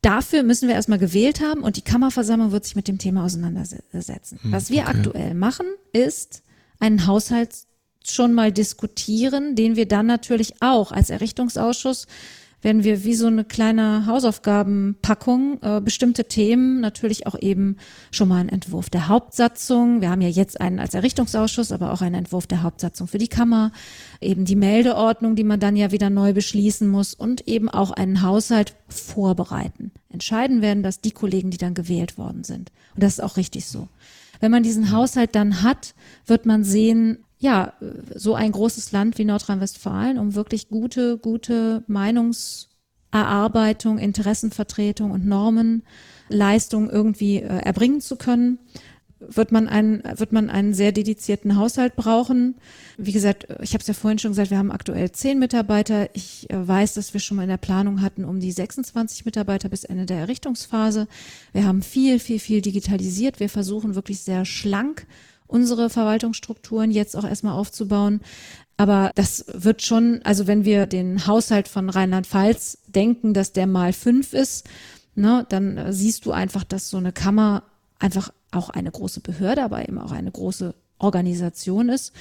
[0.02, 4.40] dafür müssen wir erstmal gewählt haben und die Kammerversammlung wird sich mit dem Thema auseinandersetzen.
[4.42, 4.98] Hm, Was wir okay.
[4.98, 6.44] aktuell machen, ist
[6.80, 7.56] einen Haushalt
[8.12, 12.08] schon mal diskutieren, den wir dann natürlich auch als Errichtungsausschuss
[12.64, 17.78] werden wir wie so eine kleine Hausaufgabenpackung äh, bestimmte Themen natürlich auch eben
[18.12, 20.02] schon mal einen Entwurf der Hauptsatzung.
[20.02, 23.28] Wir haben ja jetzt einen als Errichtungsausschuss, aber auch einen Entwurf der Hauptsatzung für die
[23.28, 23.72] Kammer,
[24.22, 28.22] eben die Meldeordnung, die man dann ja wieder neu beschließen muss und eben auch einen
[28.22, 29.92] Haushalt vorbereiten.
[30.10, 32.72] Entscheiden werden das die Kollegen, die dann gewählt worden sind.
[32.96, 33.90] Und das ist auch richtig so.
[34.40, 37.74] Wenn man diesen Haushalt dann hat, wird man sehen, ja,
[38.16, 47.40] so ein großes Land wie Nordrhein-Westfalen, um wirklich gute, gute Meinungserarbeitung, Interessenvertretung und Normenleistung irgendwie
[47.40, 48.60] äh, erbringen zu können,
[49.20, 52.56] wird man einen, wird man einen sehr dedizierten Haushalt brauchen.
[52.98, 56.08] Wie gesagt, ich habe es ja vorhin schon gesagt, wir haben aktuell zehn Mitarbeiter.
[56.14, 59.68] Ich äh, weiß, dass wir schon mal in der Planung hatten um die 26 Mitarbeiter
[59.68, 61.10] bis Ende der Errichtungsphase.
[61.52, 63.42] Wir haben viel, viel, viel digitalisiert.
[63.42, 65.06] Wir versuchen wirklich sehr schlank
[65.48, 68.22] unsere Verwaltungsstrukturen jetzt auch erstmal aufzubauen.
[68.78, 73.94] Aber das wird schon, also wenn wir den Haushalt von Rheinland-Pfalz denken, dass der mal
[73.94, 74.68] fünf ist,
[75.16, 77.64] ne, dann äh, siehst du einfach, dass so eine Kammer
[78.00, 82.14] einfach auch eine große Behörde, aber eben auch eine große Organisation ist.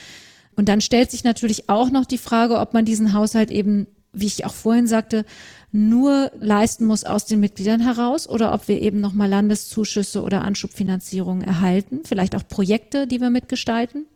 [0.54, 4.26] Und dann stellt sich natürlich auch noch die Frage, ob man diesen Haushalt eben, wie
[4.26, 5.24] ich auch vorhin sagte,
[5.70, 11.42] nur leisten muss aus den Mitgliedern heraus oder ob wir eben nochmal Landeszuschüsse oder Anschubfinanzierungen
[11.42, 14.06] erhalten, vielleicht auch Projekte, die wir mitgestalten.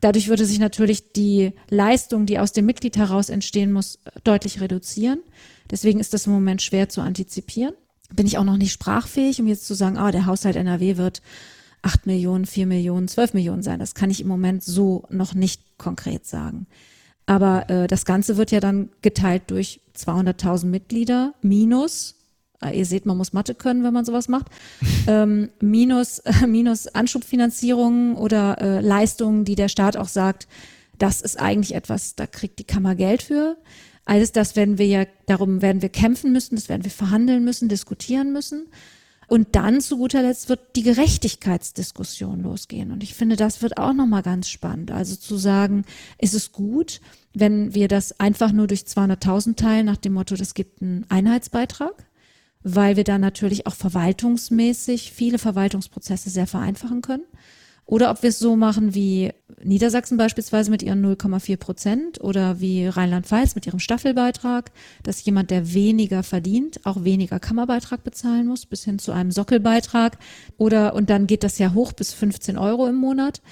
[0.00, 5.20] Dadurch würde sich natürlich die Leistung, die aus dem Mitglied heraus entstehen muss, deutlich reduzieren.
[5.70, 7.74] Deswegen ist das im Moment schwer zu antizipieren.
[8.12, 11.22] Bin ich auch noch nicht sprachfähig, um jetzt zu sagen, ah, der Haushalt NRW wird
[11.82, 13.78] acht Millionen, vier Millionen, zwölf Millionen sein.
[13.78, 16.66] Das kann ich im Moment so noch nicht konkret sagen.
[17.26, 22.16] Aber äh, das Ganze wird ja dann geteilt durch 200.000 Mitglieder minus
[22.62, 24.46] äh, ihr seht, man muss Mathe können, wenn man sowas macht,
[25.06, 30.48] ähm, minus, äh, minus Anschubfinanzierungen oder äh, Leistungen, die der Staat auch sagt,
[30.98, 33.56] das ist eigentlich etwas, da kriegt die Kammer Geld für.
[34.04, 37.68] Alles das werden wir ja, darum werden wir kämpfen müssen, das werden wir verhandeln müssen,
[37.68, 38.66] diskutieren müssen.
[39.30, 42.90] Und dann zu guter Letzt wird die Gerechtigkeitsdiskussion losgehen.
[42.90, 44.90] Und ich finde, das wird auch nochmal ganz spannend.
[44.90, 45.84] Also zu sagen,
[46.18, 47.00] ist es gut,
[47.32, 52.08] wenn wir das einfach nur durch 200.000 teilen, nach dem Motto, das gibt einen Einheitsbeitrag?
[52.64, 57.22] Weil wir dann natürlich auch verwaltungsmäßig viele Verwaltungsprozesse sehr vereinfachen können.
[57.90, 59.32] Oder ob wir es so machen wie
[59.64, 64.70] Niedersachsen beispielsweise mit ihren 0,4 Prozent oder wie Rheinland-Pfalz mit ihrem Staffelbeitrag,
[65.02, 70.18] dass jemand, der weniger verdient, auch weniger Kammerbeitrag bezahlen muss, bis hin zu einem Sockelbeitrag.
[70.56, 73.42] Oder, und dann geht das ja hoch bis 15 Euro im Monat.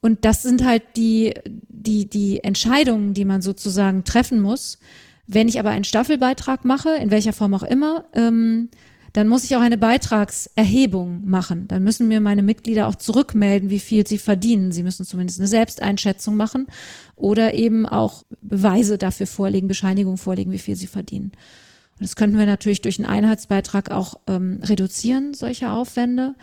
[0.00, 4.78] Und das sind halt die, die, die Entscheidungen, die man sozusagen treffen muss.
[5.26, 8.68] Wenn ich aber einen Staffelbeitrag mache, in welcher Form auch immer, ähm,
[9.12, 11.66] dann muss ich auch eine Beitragserhebung machen.
[11.68, 14.72] Dann müssen mir meine Mitglieder auch zurückmelden, wie viel sie verdienen.
[14.72, 16.66] Sie müssen zumindest eine Selbsteinschätzung machen
[17.16, 21.32] oder eben auch Beweise dafür vorlegen, Bescheinigungen vorlegen, wie viel sie verdienen.
[21.98, 26.34] Und das könnten wir natürlich durch einen Einheitsbeitrag auch ähm, reduzieren, solche Aufwände.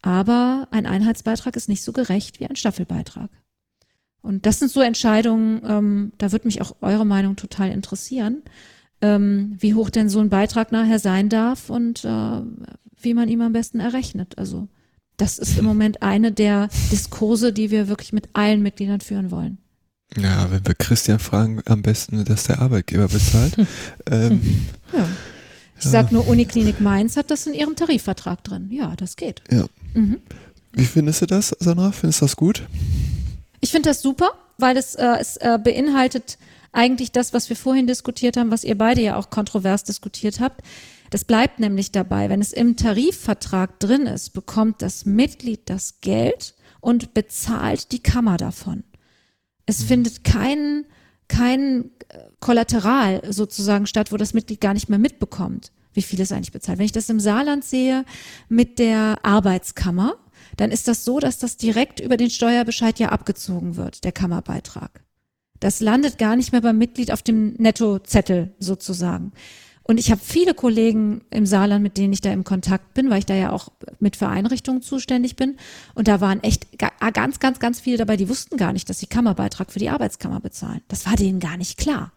[0.00, 3.30] Aber ein Einheitsbeitrag ist nicht so gerecht wie ein Staffelbeitrag.
[4.20, 8.42] Und das sind so Entscheidungen, ähm, da würde mich auch eure Meinung total interessieren
[9.02, 12.40] ähm, wie hoch denn so ein Beitrag nachher sein darf und äh,
[13.00, 14.38] wie man ihm am besten errechnet.
[14.38, 14.68] Also
[15.16, 19.58] das ist im Moment eine der Diskurse, die wir wirklich mit allen Mitgliedern führen wollen.
[20.16, 23.56] Ja, wenn wir Christian fragen, am besten, dass der Arbeitgeber bezahlt.
[24.10, 25.08] ähm, ja.
[25.78, 25.90] Ich ja.
[25.90, 28.70] sag nur, Uniklinik Mainz hat das in ihrem Tarifvertrag drin.
[28.70, 29.42] Ja, das geht.
[29.50, 29.66] Ja.
[29.94, 30.18] Mhm.
[30.72, 31.92] Wie findest du das, Sandra?
[31.92, 32.62] Findest du das gut?
[33.60, 36.38] Ich finde das super, weil es, äh, es äh, beinhaltet
[36.72, 40.62] eigentlich das, was wir vorhin diskutiert haben, was ihr beide ja auch kontrovers diskutiert habt.
[41.10, 46.54] Das bleibt nämlich dabei, wenn es im Tarifvertrag drin ist, bekommt das Mitglied das Geld
[46.80, 48.84] und bezahlt die Kammer davon.
[49.66, 49.86] Es mhm.
[49.86, 50.86] findet kein,
[51.28, 56.32] kein äh, Kollateral sozusagen statt, wo das Mitglied gar nicht mehr mitbekommt, wie viel es
[56.32, 56.78] eigentlich bezahlt.
[56.78, 58.06] Wenn ich das im Saarland sehe
[58.48, 60.16] mit der Arbeitskammer,
[60.56, 65.01] dann ist das so, dass das direkt über den Steuerbescheid ja abgezogen wird, der Kammerbeitrag.
[65.62, 69.30] Das landet gar nicht mehr beim Mitglied auf dem Nettozettel sozusagen.
[69.84, 73.20] Und ich habe viele Kollegen im Saarland, mit denen ich da im Kontakt bin, weil
[73.20, 73.68] ich da ja auch
[74.00, 75.56] mit für Einrichtungen zuständig bin.
[75.94, 76.66] Und da waren echt
[76.98, 79.88] ah, ganz, ganz, ganz viele dabei, die wussten gar nicht, dass sie Kammerbeitrag für die
[79.88, 80.80] Arbeitskammer bezahlen.
[80.88, 82.10] Das war denen gar nicht klar.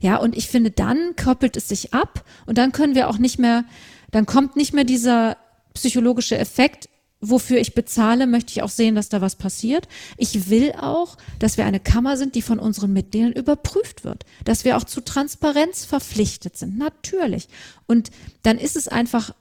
[0.00, 3.38] Ja, und ich finde, dann koppelt es sich ab und dann können wir auch nicht
[3.38, 3.64] mehr,
[4.10, 5.36] dann kommt nicht mehr dieser
[5.74, 6.88] psychologische Effekt,
[7.20, 9.88] wofür ich bezahle, möchte ich auch sehen, dass da was passiert.
[10.16, 14.64] Ich will auch, dass wir eine Kammer sind, die von unseren Mitgliedern überprüft wird, dass
[14.64, 17.48] wir auch zu Transparenz verpflichtet sind, natürlich.
[17.86, 18.10] Und
[18.42, 19.34] dann ist es einfach,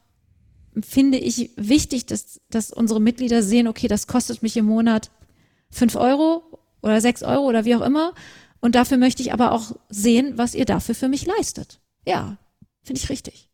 [0.81, 5.10] finde ich, wichtig, dass, dass unsere Mitglieder sehen, okay, das kostet mich im Monat
[5.69, 6.43] fünf Euro
[6.81, 8.14] oder sechs Euro oder wie auch immer.
[8.60, 11.80] Und dafür möchte ich aber auch sehen, was ihr dafür für mich leistet.
[12.06, 12.38] Ja,
[12.84, 13.48] finde ich richtig.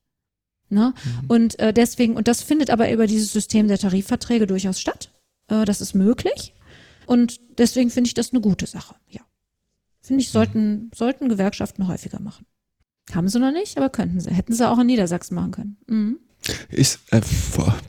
[0.70, 0.94] Ne?
[1.04, 1.26] Mhm.
[1.28, 5.10] Und äh, deswegen, und das findet aber über dieses System der Tarifverträge durchaus statt.
[5.48, 6.54] Äh, das ist möglich.
[7.06, 9.22] Und deswegen finde ich das eine gute Sache, ja.
[10.02, 12.46] Finde ich, sollten, sollten Gewerkschaften häufiger machen.
[13.14, 14.32] Haben sie noch nicht, aber könnten sie.
[14.32, 15.78] Hätten sie auch in Niedersachsen machen können.
[15.88, 16.20] Mhm.
[16.70, 17.22] Ist, äh,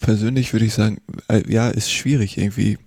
[0.01, 0.99] persönlich würde ich sagen,
[1.29, 2.79] äh, ja, ist schwierig irgendwie.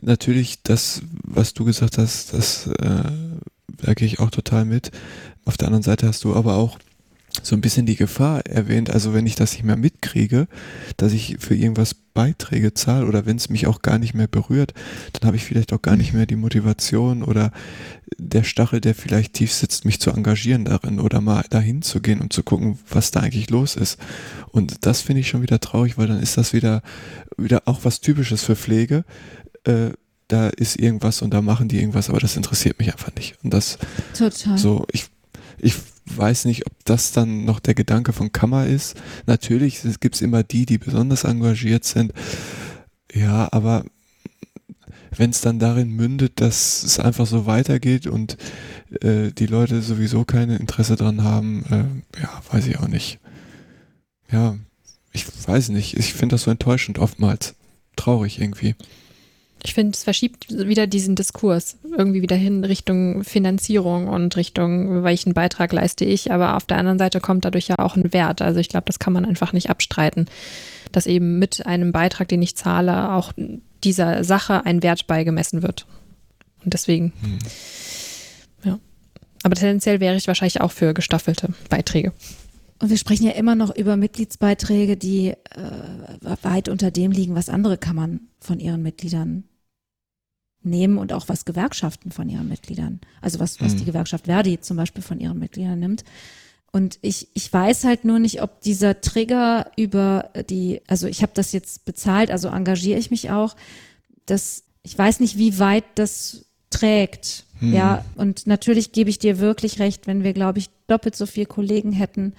[0.00, 3.12] Natürlich, das, was du gesagt hast, das äh,
[3.84, 4.90] da gehe ich auch total mit.
[5.44, 6.78] Auf der anderen Seite hast du aber auch
[7.44, 10.48] so ein bisschen die Gefahr erwähnt, also wenn ich das nicht mehr mitkriege,
[10.96, 14.72] dass ich für irgendwas Beiträge zahle oder wenn es mich auch gar nicht mehr berührt,
[15.12, 17.52] dann habe ich vielleicht auch gar nicht mehr die Motivation oder
[18.16, 22.20] der Stachel, der vielleicht tief sitzt, mich zu engagieren darin oder mal dahin zu gehen
[22.20, 23.98] und zu gucken, was da eigentlich los ist.
[24.50, 26.82] Und das finde ich schon wieder traurig, weil dann ist das wieder,
[27.36, 29.04] wieder auch was Typisches für Pflege.
[29.64, 29.90] Äh,
[30.28, 33.36] da ist irgendwas und da machen die irgendwas, aber das interessiert mich einfach nicht.
[33.42, 33.76] Und das
[34.16, 34.56] Total.
[34.56, 35.06] so, ich,
[35.58, 35.74] ich
[36.16, 38.96] weiß nicht, ob das dann noch der Gedanke von Kammer ist.
[39.26, 42.12] Natürlich gibt es immer die, die besonders engagiert sind.
[43.12, 43.84] Ja, aber
[45.16, 48.36] wenn es dann darin mündet, dass es einfach so weitergeht und
[49.00, 53.20] äh, die Leute sowieso kein Interesse dran haben, äh, ja, weiß ich auch nicht.
[54.30, 54.56] Ja,
[55.12, 55.96] ich weiß nicht.
[55.96, 57.54] Ich finde das so enttäuschend oftmals.
[57.96, 58.74] Traurig irgendwie.
[59.66, 65.32] Ich finde, es verschiebt wieder diesen Diskurs irgendwie wieder hin Richtung Finanzierung und Richtung, welchen
[65.32, 66.30] Beitrag leiste ich.
[66.30, 68.42] Aber auf der anderen Seite kommt dadurch ja auch ein Wert.
[68.42, 70.26] Also ich glaube, das kann man einfach nicht abstreiten,
[70.92, 73.32] dass eben mit einem Beitrag, den ich zahle, auch
[73.84, 75.86] dieser Sache ein Wert beigemessen wird.
[76.62, 77.38] Und deswegen, hm.
[78.64, 78.78] ja.
[79.44, 82.12] Aber tendenziell wäre ich wahrscheinlich auch für gestaffelte Beiträge.
[82.80, 85.36] Und wir sprechen ja immer noch über Mitgliedsbeiträge, die äh,
[86.42, 89.44] weit unter dem liegen, was andere Kammern von ihren Mitgliedern
[90.64, 93.78] nehmen und auch was Gewerkschaften von ihren Mitgliedern, also was, was mhm.
[93.78, 96.04] die Gewerkschaft Verdi zum Beispiel von ihren Mitgliedern nimmt.
[96.72, 101.32] Und ich, ich weiß halt nur nicht, ob dieser Trigger über die, also ich habe
[101.34, 103.54] das jetzt bezahlt, also engagiere ich mich auch,
[104.26, 107.44] dass ich weiß nicht, wie weit das trägt.
[107.60, 107.72] Hm.
[107.72, 111.46] Ja, und natürlich gebe ich dir wirklich recht, wenn wir, glaube ich, doppelt so viele
[111.46, 112.34] Kollegen hätten,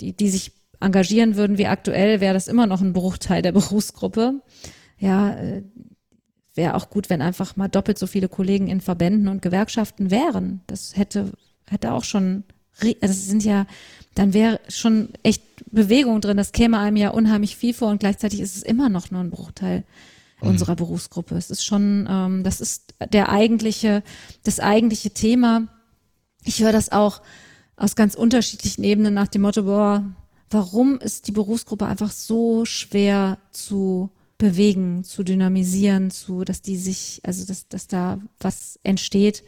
[0.00, 4.40] die, die sich engagieren würden wie aktuell, wäre das immer noch ein Bruchteil der Berufsgruppe.
[4.98, 5.62] Ja, äh,
[6.56, 10.60] wäre auch gut, wenn einfach mal doppelt so viele Kollegen in Verbänden und Gewerkschaften wären.
[10.66, 11.32] Das hätte,
[11.66, 12.44] hätte auch schon
[12.82, 13.66] also es sind ja,
[14.14, 16.36] dann wäre schon echt Bewegung drin.
[16.36, 19.30] Das käme einem ja unheimlich viel vor und gleichzeitig ist es immer noch nur ein
[19.30, 19.84] Bruchteil
[20.40, 20.48] mhm.
[20.48, 21.36] unserer Berufsgruppe.
[21.36, 24.02] Es ist schon, ähm, das ist der eigentliche,
[24.42, 25.68] das eigentliche Thema.
[26.44, 27.22] Ich höre das auch
[27.76, 30.04] aus ganz unterschiedlichen Ebenen nach dem Motto, boah,
[30.50, 37.20] warum ist die Berufsgruppe einfach so schwer zu bewegen, zu dynamisieren, zu, dass die sich,
[37.24, 39.42] also dass, dass da was entsteht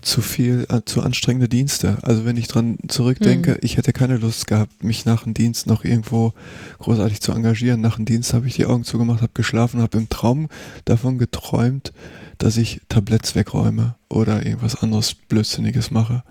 [0.00, 1.98] zu viel, äh, zu anstrengende Dienste.
[2.02, 3.58] Also wenn ich dran zurückdenke, mhm.
[3.62, 6.32] ich hätte keine Lust gehabt, mich nach dem Dienst noch irgendwo
[6.78, 7.80] großartig zu engagieren.
[7.80, 10.48] Nach dem Dienst habe ich die Augen zugemacht, habe geschlafen, habe im Traum
[10.84, 11.92] davon geträumt,
[12.38, 16.22] dass ich Tabletts wegräume oder irgendwas anderes Blödsinniges mache,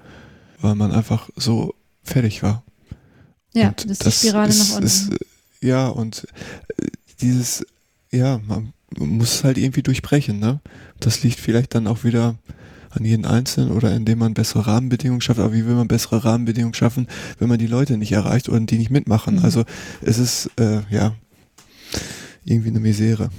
[0.59, 2.63] weil man einfach so fertig war.
[3.53, 4.85] Ja, und das, ist die Spirale ist, nach unten.
[4.85, 5.11] Ist,
[5.61, 6.27] ja, und
[6.77, 6.88] äh,
[7.22, 7.65] dieses,
[8.11, 10.60] ja, man muss es halt irgendwie durchbrechen, ne?
[10.99, 12.35] Das liegt vielleicht dann auch wieder
[12.91, 15.39] an jeden Einzelnen oder indem man bessere Rahmenbedingungen schafft.
[15.39, 17.07] Aber wie will man bessere Rahmenbedingungen schaffen,
[17.38, 19.35] wenn man die Leute nicht erreicht oder die nicht mitmachen?
[19.35, 19.45] Mhm.
[19.45, 19.65] Also
[20.02, 21.15] es ist äh, ja
[22.45, 23.30] irgendwie eine Misere.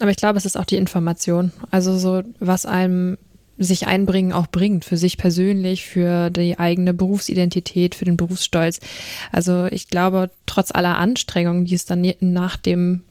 [0.00, 1.52] Aber ich glaube, es ist auch die Information.
[1.70, 3.16] Also so, was einem
[3.58, 8.80] sich einbringen auch bringt, für sich persönlich, für die eigene Berufsidentität, für den Berufsstolz.
[9.30, 13.02] Also ich glaube, trotz aller Anstrengungen, die es dann nach dem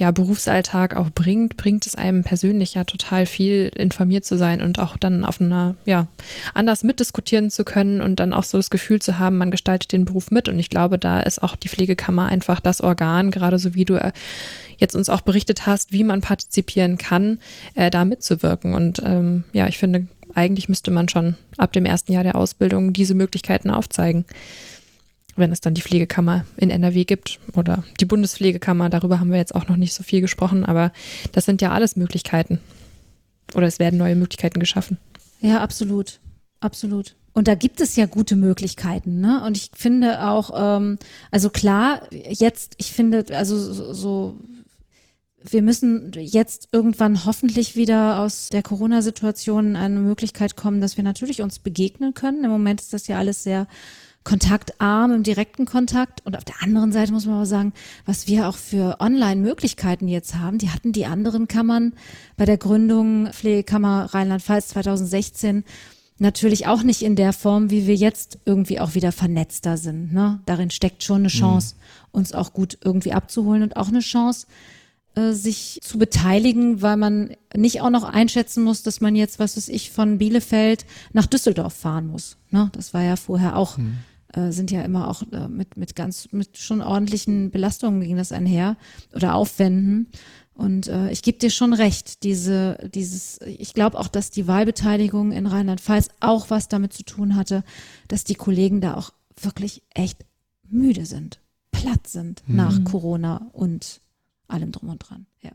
[0.00, 4.78] ja, Berufsalltag auch bringt, bringt es einem persönlich ja total viel, informiert zu sein und
[4.78, 6.06] auch dann auf einer, ja,
[6.54, 10.06] anders mitdiskutieren zu können und dann auch so das Gefühl zu haben, man gestaltet den
[10.06, 10.48] Beruf mit.
[10.48, 13.96] Und ich glaube, da ist auch die Pflegekammer einfach das Organ, gerade so wie du
[13.96, 14.12] äh,
[14.78, 17.38] jetzt uns auch berichtet hast, wie man partizipieren kann,
[17.74, 18.72] äh, da mitzuwirken.
[18.72, 22.94] Und ähm, ja, ich finde, eigentlich müsste man schon ab dem ersten Jahr der Ausbildung
[22.94, 24.24] diese Möglichkeiten aufzeigen
[25.36, 29.54] wenn es dann die Pflegekammer in NRW gibt oder die Bundespflegekammer, darüber haben wir jetzt
[29.54, 30.92] auch noch nicht so viel gesprochen, aber
[31.32, 32.60] das sind ja alles Möglichkeiten.
[33.54, 34.98] Oder es werden neue Möglichkeiten geschaffen.
[35.40, 36.20] Ja, absolut.
[36.60, 37.16] Absolut.
[37.32, 39.42] Und da gibt es ja gute Möglichkeiten, ne?
[39.44, 40.98] Und ich finde auch, ähm,
[41.30, 44.36] also klar, jetzt, ich finde, also so,
[45.42, 51.40] wir müssen jetzt irgendwann hoffentlich wieder aus der Corona-Situation eine Möglichkeit kommen, dass wir natürlich
[51.40, 52.44] uns begegnen können.
[52.44, 53.68] Im Moment ist das ja alles sehr
[54.24, 56.24] kontaktarm im direkten Kontakt.
[56.26, 57.72] Und auf der anderen Seite muss man aber sagen,
[58.04, 61.94] was wir auch für Online-Möglichkeiten jetzt haben, die hatten die anderen Kammern
[62.36, 65.64] bei der Gründung Pflegekammer Rheinland-Pfalz 2016
[66.18, 70.12] natürlich auch nicht in der Form, wie wir jetzt irgendwie auch wieder vernetzter sind.
[70.12, 70.40] Ne?
[70.44, 71.38] Darin steckt schon eine mhm.
[71.38, 71.76] Chance,
[72.12, 74.46] uns auch gut irgendwie abzuholen und auch eine Chance,
[75.14, 79.56] äh, sich zu beteiligen, weil man nicht auch noch einschätzen muss, dass man jetzt, was
[79.56, 80.84] weiß ich, von Bielefeld
[81.14, 82.36] nach Düsseldorf fahren muss.
[82.50, 82.68] Ne?
[82.74, 83.96] Das war ja vorher auch mhm
[84.32, 88.32] äh, sind ja immer auch äh, mit, mit ganz, mit schon ordentlichen Belastungen ging das
[88.32, 88.76] einher
[89.14, 90.08] oder Aufwänden.
[90.54, 95.32] Und äh, ich gebe dir schon recht, diese, dieses, ich glaube auch, dass die Wahlbeteiligung
[95.32, 97.64] in Rheinland-Pfalz auch was damit zu tun hatte,
[98.08, 100.26] dass die Kollegen da auch wirklich echt
[100.68, 101.40] müde sind,
[101.72, 102.56] platt sind mhm.
[102.56, 104.02] nach Corona und
[104.48, 105.26] allem drum und dran.
[105.40, 105.52] Ja.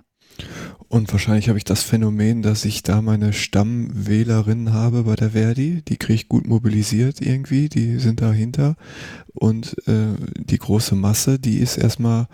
[0.87, 5.81] Und wahrscheinlich habe ich das Phänomen, dass ich da meine Stammwählerinnen habe bei der Verdi.
[5.87, 8.75] Die kriege ich gut mobilisiert irgendwie, die sind dahinter.
[9.33, 12.27] Und äh, die große Masse, die ist erstmal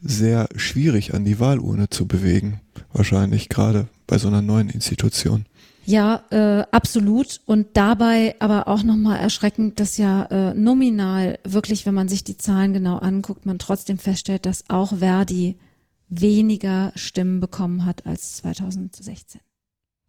[0.00, 2.60] sehr schwierig an die Wahlurne zu bewegen.
[2.92, 5.44] Wahrscheinlich gerade bei so einer neuen Institution.
[5.84, 7.40] Ja, äh, absolut.
[7.46, 12.36] Und dabei aber auch nochmal erschreckend, dass ja äh, nominal wirklich, wenn man sich die
[12.36, 15.56] Zahlen genau anguckt, man trotzdem feststellt, dass auch Verdi
[16.10, 19.40] weniger Stimmen bekommen hat als 2016.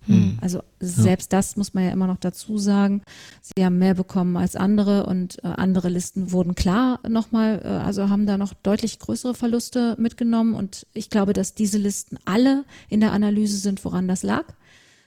[0.07, 0.39] Hm.
[0.41, 1.37] Also selbst ja.
[1.37, 3.03] das muss man ja immer noch dazu sagen.
[3.41, 8.09] Sie haben mehr bekommen als andere und äh, andere Listen wurden klar nochmal, äh, also
[8.09, 12.99] haben da noch deutlich größere Verluste mitgenommen und ich glaube, dass diese Listen alle in
[12.99, 14.45] der Analyse sind, woran das lag.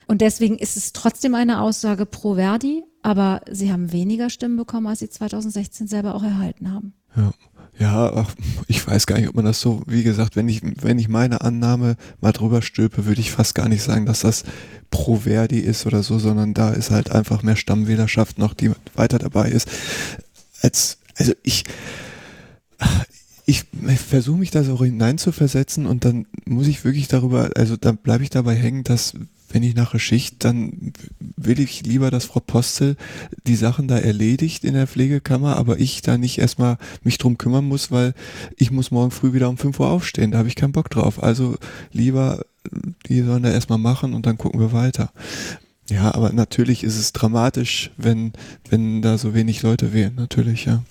[0.06, 4.86] Und deswegen ist es trotzdem eine Aussage pro Verdi, aber sie haben weniger Stimmen bekommen,
[4.86, 6.94] als sie 2016 selber auch erhalten haben.
[7.16, 7.32] Ja.
[7.78, 8.32] Ja, ach,
[8.68, 11.40] ich weiß gar nicht, ob man das so, wie gesagt, wenn ich, wenn ich meine
[11.40, 14.44] Annahme mal drüber stülpe, würde ich fast gar nicht sagen, dass das
[14.90, 19.18] pro Verdi ist oder so, sondern da ist halt einfach mehr Stammwählerschaft noch, die weiter
[19.18, 19.68] dabei ist.
[20.62, 21.64] als, also ich,
[23.44, 23.64] ich,
[23.98, 28.30] versuche mich da so hineinzuversetzen und dann muss ich wirklich darüber, also da bleibe ich
[28.30, 29.14] dabei hängen, dass
[29.54, 30.92] wenn ich nach der Schicht, dann
[31.36, 32.96] will ich lieber, dass Frau Postel
[33.46, 37.64] die Sachen da erledigt in der Pflegekammer, aber ich da nicht erstmal mich drum kümmern
[37.64, 38.14] muss, weil
[38.56, 41.22] ich muss morgen früh wieder um 5 Uhr aufstehen, da habe ich keinen Bock drauf.
[41.22, 41.54] Also
[41.92, 42.44] lieber,
[43.06, 45.12] die sollen da erstmal machen und dann gucken wir weiter.
[45.88, 48.32] Ja, aber natürlich ist es dramatisch, wenn,
[48.68, 50.82] wenn da so wenig Leute wählen, natürlich, ja.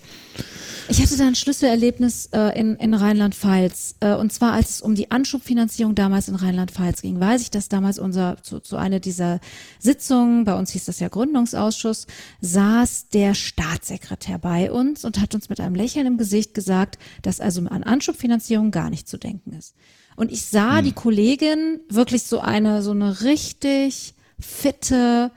[0.89, 3.95] Ich hatte da ein Schlüsselerlebnis äh, in, in Rheinland-Pfalz.
[4.01, 7.69] Äh, und zwar, als es um die Anschubfinanzierung damals in Rheinland-Pfalz ging, weiß ich, dass
[7.69, 9.39] damals unser, zu, zu einer dieser
[9.79, 12.07] Sitzungen, bei uns hieß das ja Gründungsausschuss,
[12.41, 17.39] saß der Staatssekretär bei uns und hat uns mit einem Lächeln im Gesicht gesagt, dass
[17.39, 19.75] also an Anschubfinanzierung gar nicht zu denken ist.
[20.17, 20.85] Und ich sah hm.
[20.85, 25.31] die Kollegin wirklich so eine, so eine richtig fitte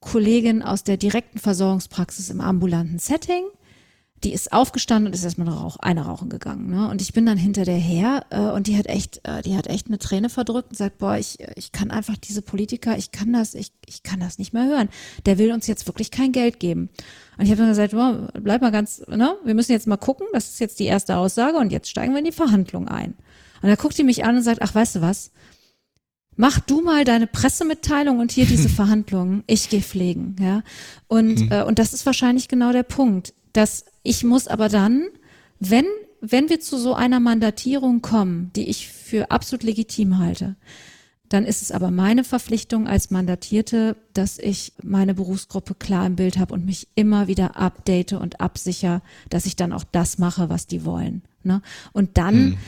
[0.00, 3.44] Kollegin aus der direkten Versorgungspraxis im ambulanten Setting
[4.22, 6.68] die ist aufgestanden und ist erstmal eine, Rauch, eine rauchen gegangen.
[6.68, 6.88] Ne?
[6.88, 9.66] Und ich bin dann hinter der her äh, und die hat echt, äh, die hat
[9.66, 13.32] echt eine Träne verdrückt und sagt, boah, ich, ich kann einfach diese Politiker, ich kann
[13.32, 14.90] das, ich, ich kann das nicht mehr hören.
[15.24, 16.90] Der will uns jetzt wirklich kein Geld geben.
[17.38, 19.36] Und ich habe dann gesagt, boah, bleib mal ganz, ne?
[19.44, 22.18] Wir müssen jetzt mal gucken, das ist jetzt die erste Aussage und jetzt steigen wir
[22.18, 23.14] in die Verhandlung ein.
[23.62, 25.32] Und da guckt die mich an und sagt, ach, weißt du was?
[26.36, 29.44] Mach du mal deine Pressemitteilung und hier diese Verhandlungen.
[29.46, 30.62] Ich gehe pflegen, ja.
[31.06, 31.52] Und, mhm.
[31.52, 35.06] äh, und das ist wahrscheinlich genau der Punkt dass ich muss aber dann,
[35.58, 35.86] wenn,
[36.20, 40.56] wenn wir zu so einer Mandatierung kommen, die ich für absolut legitim halte,
[41.28, 46.38] dann ist es aber meine Verpflichtung als Mandatierte, dass ich meine Berufsgruppe klar im Bild
[46.38, 50.66] habe und mich immer wieder update und absicher, dass ich dann auch das mache, was
[50.66, 51.22] die wollen.
[51.44, 51.62] Ne?
[51.92, 52.58] Und dann mhm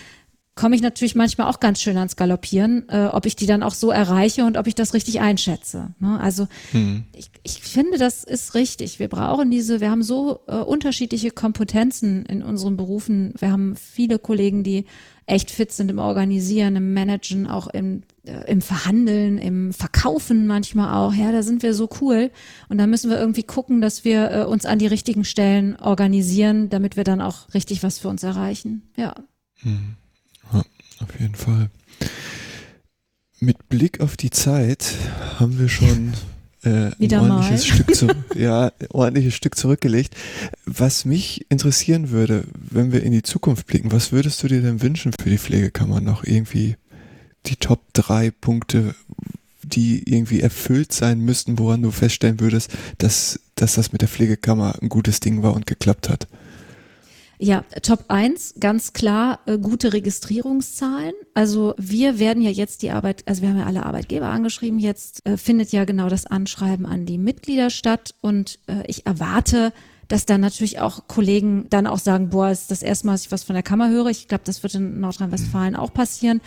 [0.54, 3.72] komme ich natürlich manchmal auch ganz schön ans Galoppieren, äh, ob ich die dann auch
[3.72, 5.94] so erreiche und ob ich das richtig einschätze.
[5.98, 6.20] Ne?
[6.20, 7.04] Also mhm.
[7.16, 8.98] ich, ich finde, das ist richtig.
[8.98, 13.32] Wir brauchen diese, wir haben so äh, unterschiedliche Kompetenzen in unseren Berufen.
[13.38, 14.84] Wir haben viele Kollegen, die
[15.24, 20.94] echt fit sind im Organisieren, im Managen, auch im, äh, im Verhandeln, im Verkaufen manchmal
[20.94, 21.14] auch.
[21.14, 22.30] Ja, da sind wir so cool.
[22.68, 26.68] Und da müssen wir irgendwie gucken, dass wir äh, uns an die richtigen Stellen organisieren,
[26.68, 28.90] damit wir dann auch richtig was für uns erreichen.
[28.96, 29.14] Ja.
[29.62, 29.96] Mhm.
[31.02, 31.70] Auf jeden Fall.
[33.40, 34.94] Mit Blick auf die Zeit
[35.38, 36.12] haben wir schon
[36.64, 38.06] äh, ein ordentliches Stück, zu,
[38.36, 40.14] ja, ordentliches Stück zurückgelegt.
[40.64, 44.80] Was mich interessieren würde, wenn wir in die Zukunft blicken, was würdest du dir denn
[44.80, 46.76] wünschen für die Pflegekammer noch irgendwie
[47.46, 48.94] die Top drei Punkte,
[49.64, 54.76] die irgendwie erfüllt sein müssten, woran du feststellen würdest, dass, dass das mit der Pflegekammer
[54.80, 56.28] ein gutes Ding war und geklappt hat?
[57.42, 61.12] Ja, Top 1, ganz klar, äh, gute Registrierungszahlen.
[61.34, 65.26] Also wir werden ja jetzt die Arbeit, also wir haben ja alle Arbeitgeber angeschrieben, jetzt
[65.26, 69.72] äh, findet ja genau das Anschreiben an die Mitglieder statt und äh, ich erwarte,
[70.06, 73.32] dass dann natürlich auch Kollegen dann auch sagen, boah, ist das erste Mal, dass ich
[73.32, 74.06] was von der Kammer höre.
[74.06, 76.40] Ich glaube, das wird in Nordrhein-Westfalen auch passieren.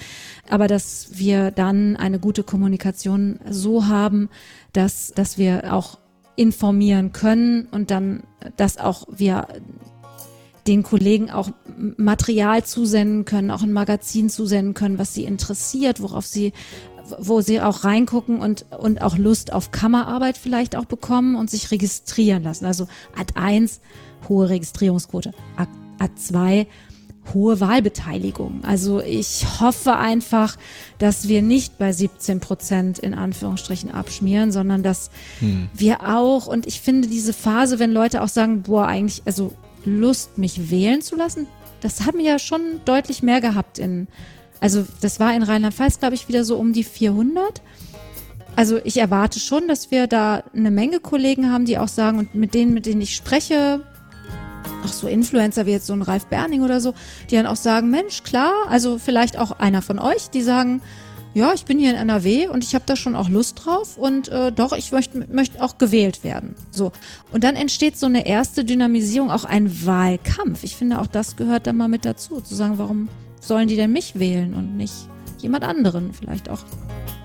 [0.49, 4.29] Aber dass wir dann eine gute Kommunikation so haben,
[4.71, 5.97] dass, dass wir auch
[6.37, 8.23] informieren können und dann,
[8.55, 9.47] dass auch wir
[10.67, 11.49] den Kollegen auch
[11.97, 16.53] Material zusenden können, auch ein Magazin zusenden können, was sie interessiert, worauf sie
[17.19, 21.69] wo sie auch reingucken und, und auch Lust auf Kammerarbeit vielleicht auch bekommen und sich
[21.69, 22.65] registrieren lassen.
[22.65, 23.79] Also Ad 1,
[24.27, 25.31] hohe Registrierungsquote.
[25.55, 25.69] Ad,
[25.99, 26.67] Ad 2,
[27.33, 28.63] hohe Wahlbeteiligung.
[28.63, 30.57] Also ich hoffe einfach,
[30.97, 35.09] dass wir nicht bei 17 Prozent in Anführungsstrichen abschmieren, sondern dass
[35.39, 35.69] hm.
[35.73, 39.53] wir auch, und ich finde diese Phase, wenn Leute auch sagen, boah, eigentlich, also
[39.85, 41.47] Lust, mich wählen zu lassen,
[41.81, 44.07] das haben wir ja schon deutlich mehr gehabt in,
[44.59, 47.61] also das war in Rheinland-Pfalz, glaube ich, wieder so um die 400.
[48.55, 52.35] Also ich erwarte schon, dass wir da eine Menge Kollegen haben, die auch sagen, und
[52.35, 53.81] mit denen, mit denen ich spreche,
[54.83, 56.93] auch so Influencer wie jetzt so ein Ralf Berning oder so,
[57.29, 60.81] die dann auch sagen, Mensch, klar, also vielleicht auch einer von euch, die sagen,
[61.35, 64.29] ja, ich bin hier in NRW und ich habe da schon auch Lust drauf und
[64.29, 66.55] äh, doch, ich möchte möcht auch gewählt werden.
[66.71, 66.93] So.
[67.33, 70.63] Und dann entsteht so eine erste Dynamisierung, auch ein Wahlkampf.
[70.63, 73.09] Ich finde, auch das gehört da mal mit dazu, zu sagen, warum
[73.41, 74.93] sollen die denn mich wählen und nicht
[75.39, 76.13] jemand anderen?
[76.13, 76.61] Vielleicht auch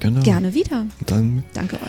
[0.00, 0.22] Genau.
[0.22, 0.86] Gerne wieder.
[1.06, 1.82] Dann, Danke euch.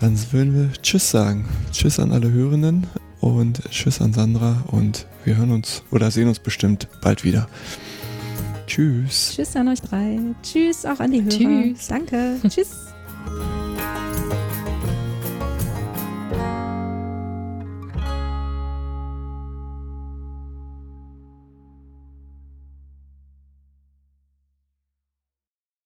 [0.00, 1.48] Dann würden wir Tschüss sagen.
[1.72, 2.86] Tschüss an alle Hörenden
[3.20, 7.48] und Tschüss an Sandra und wir hören uns oder sehen uns bestimmt bald wieder.
[8.66, 9.32] Tschüss.
[9.34, 10.18] Tschüss an euch drei.
[10.42, 11.30] Tschüss auch an die Hörer.
[11.30, 11.86] Tschüss.
[11.88, 12.40] Danke.
[12.48, 12.70] Tschüss.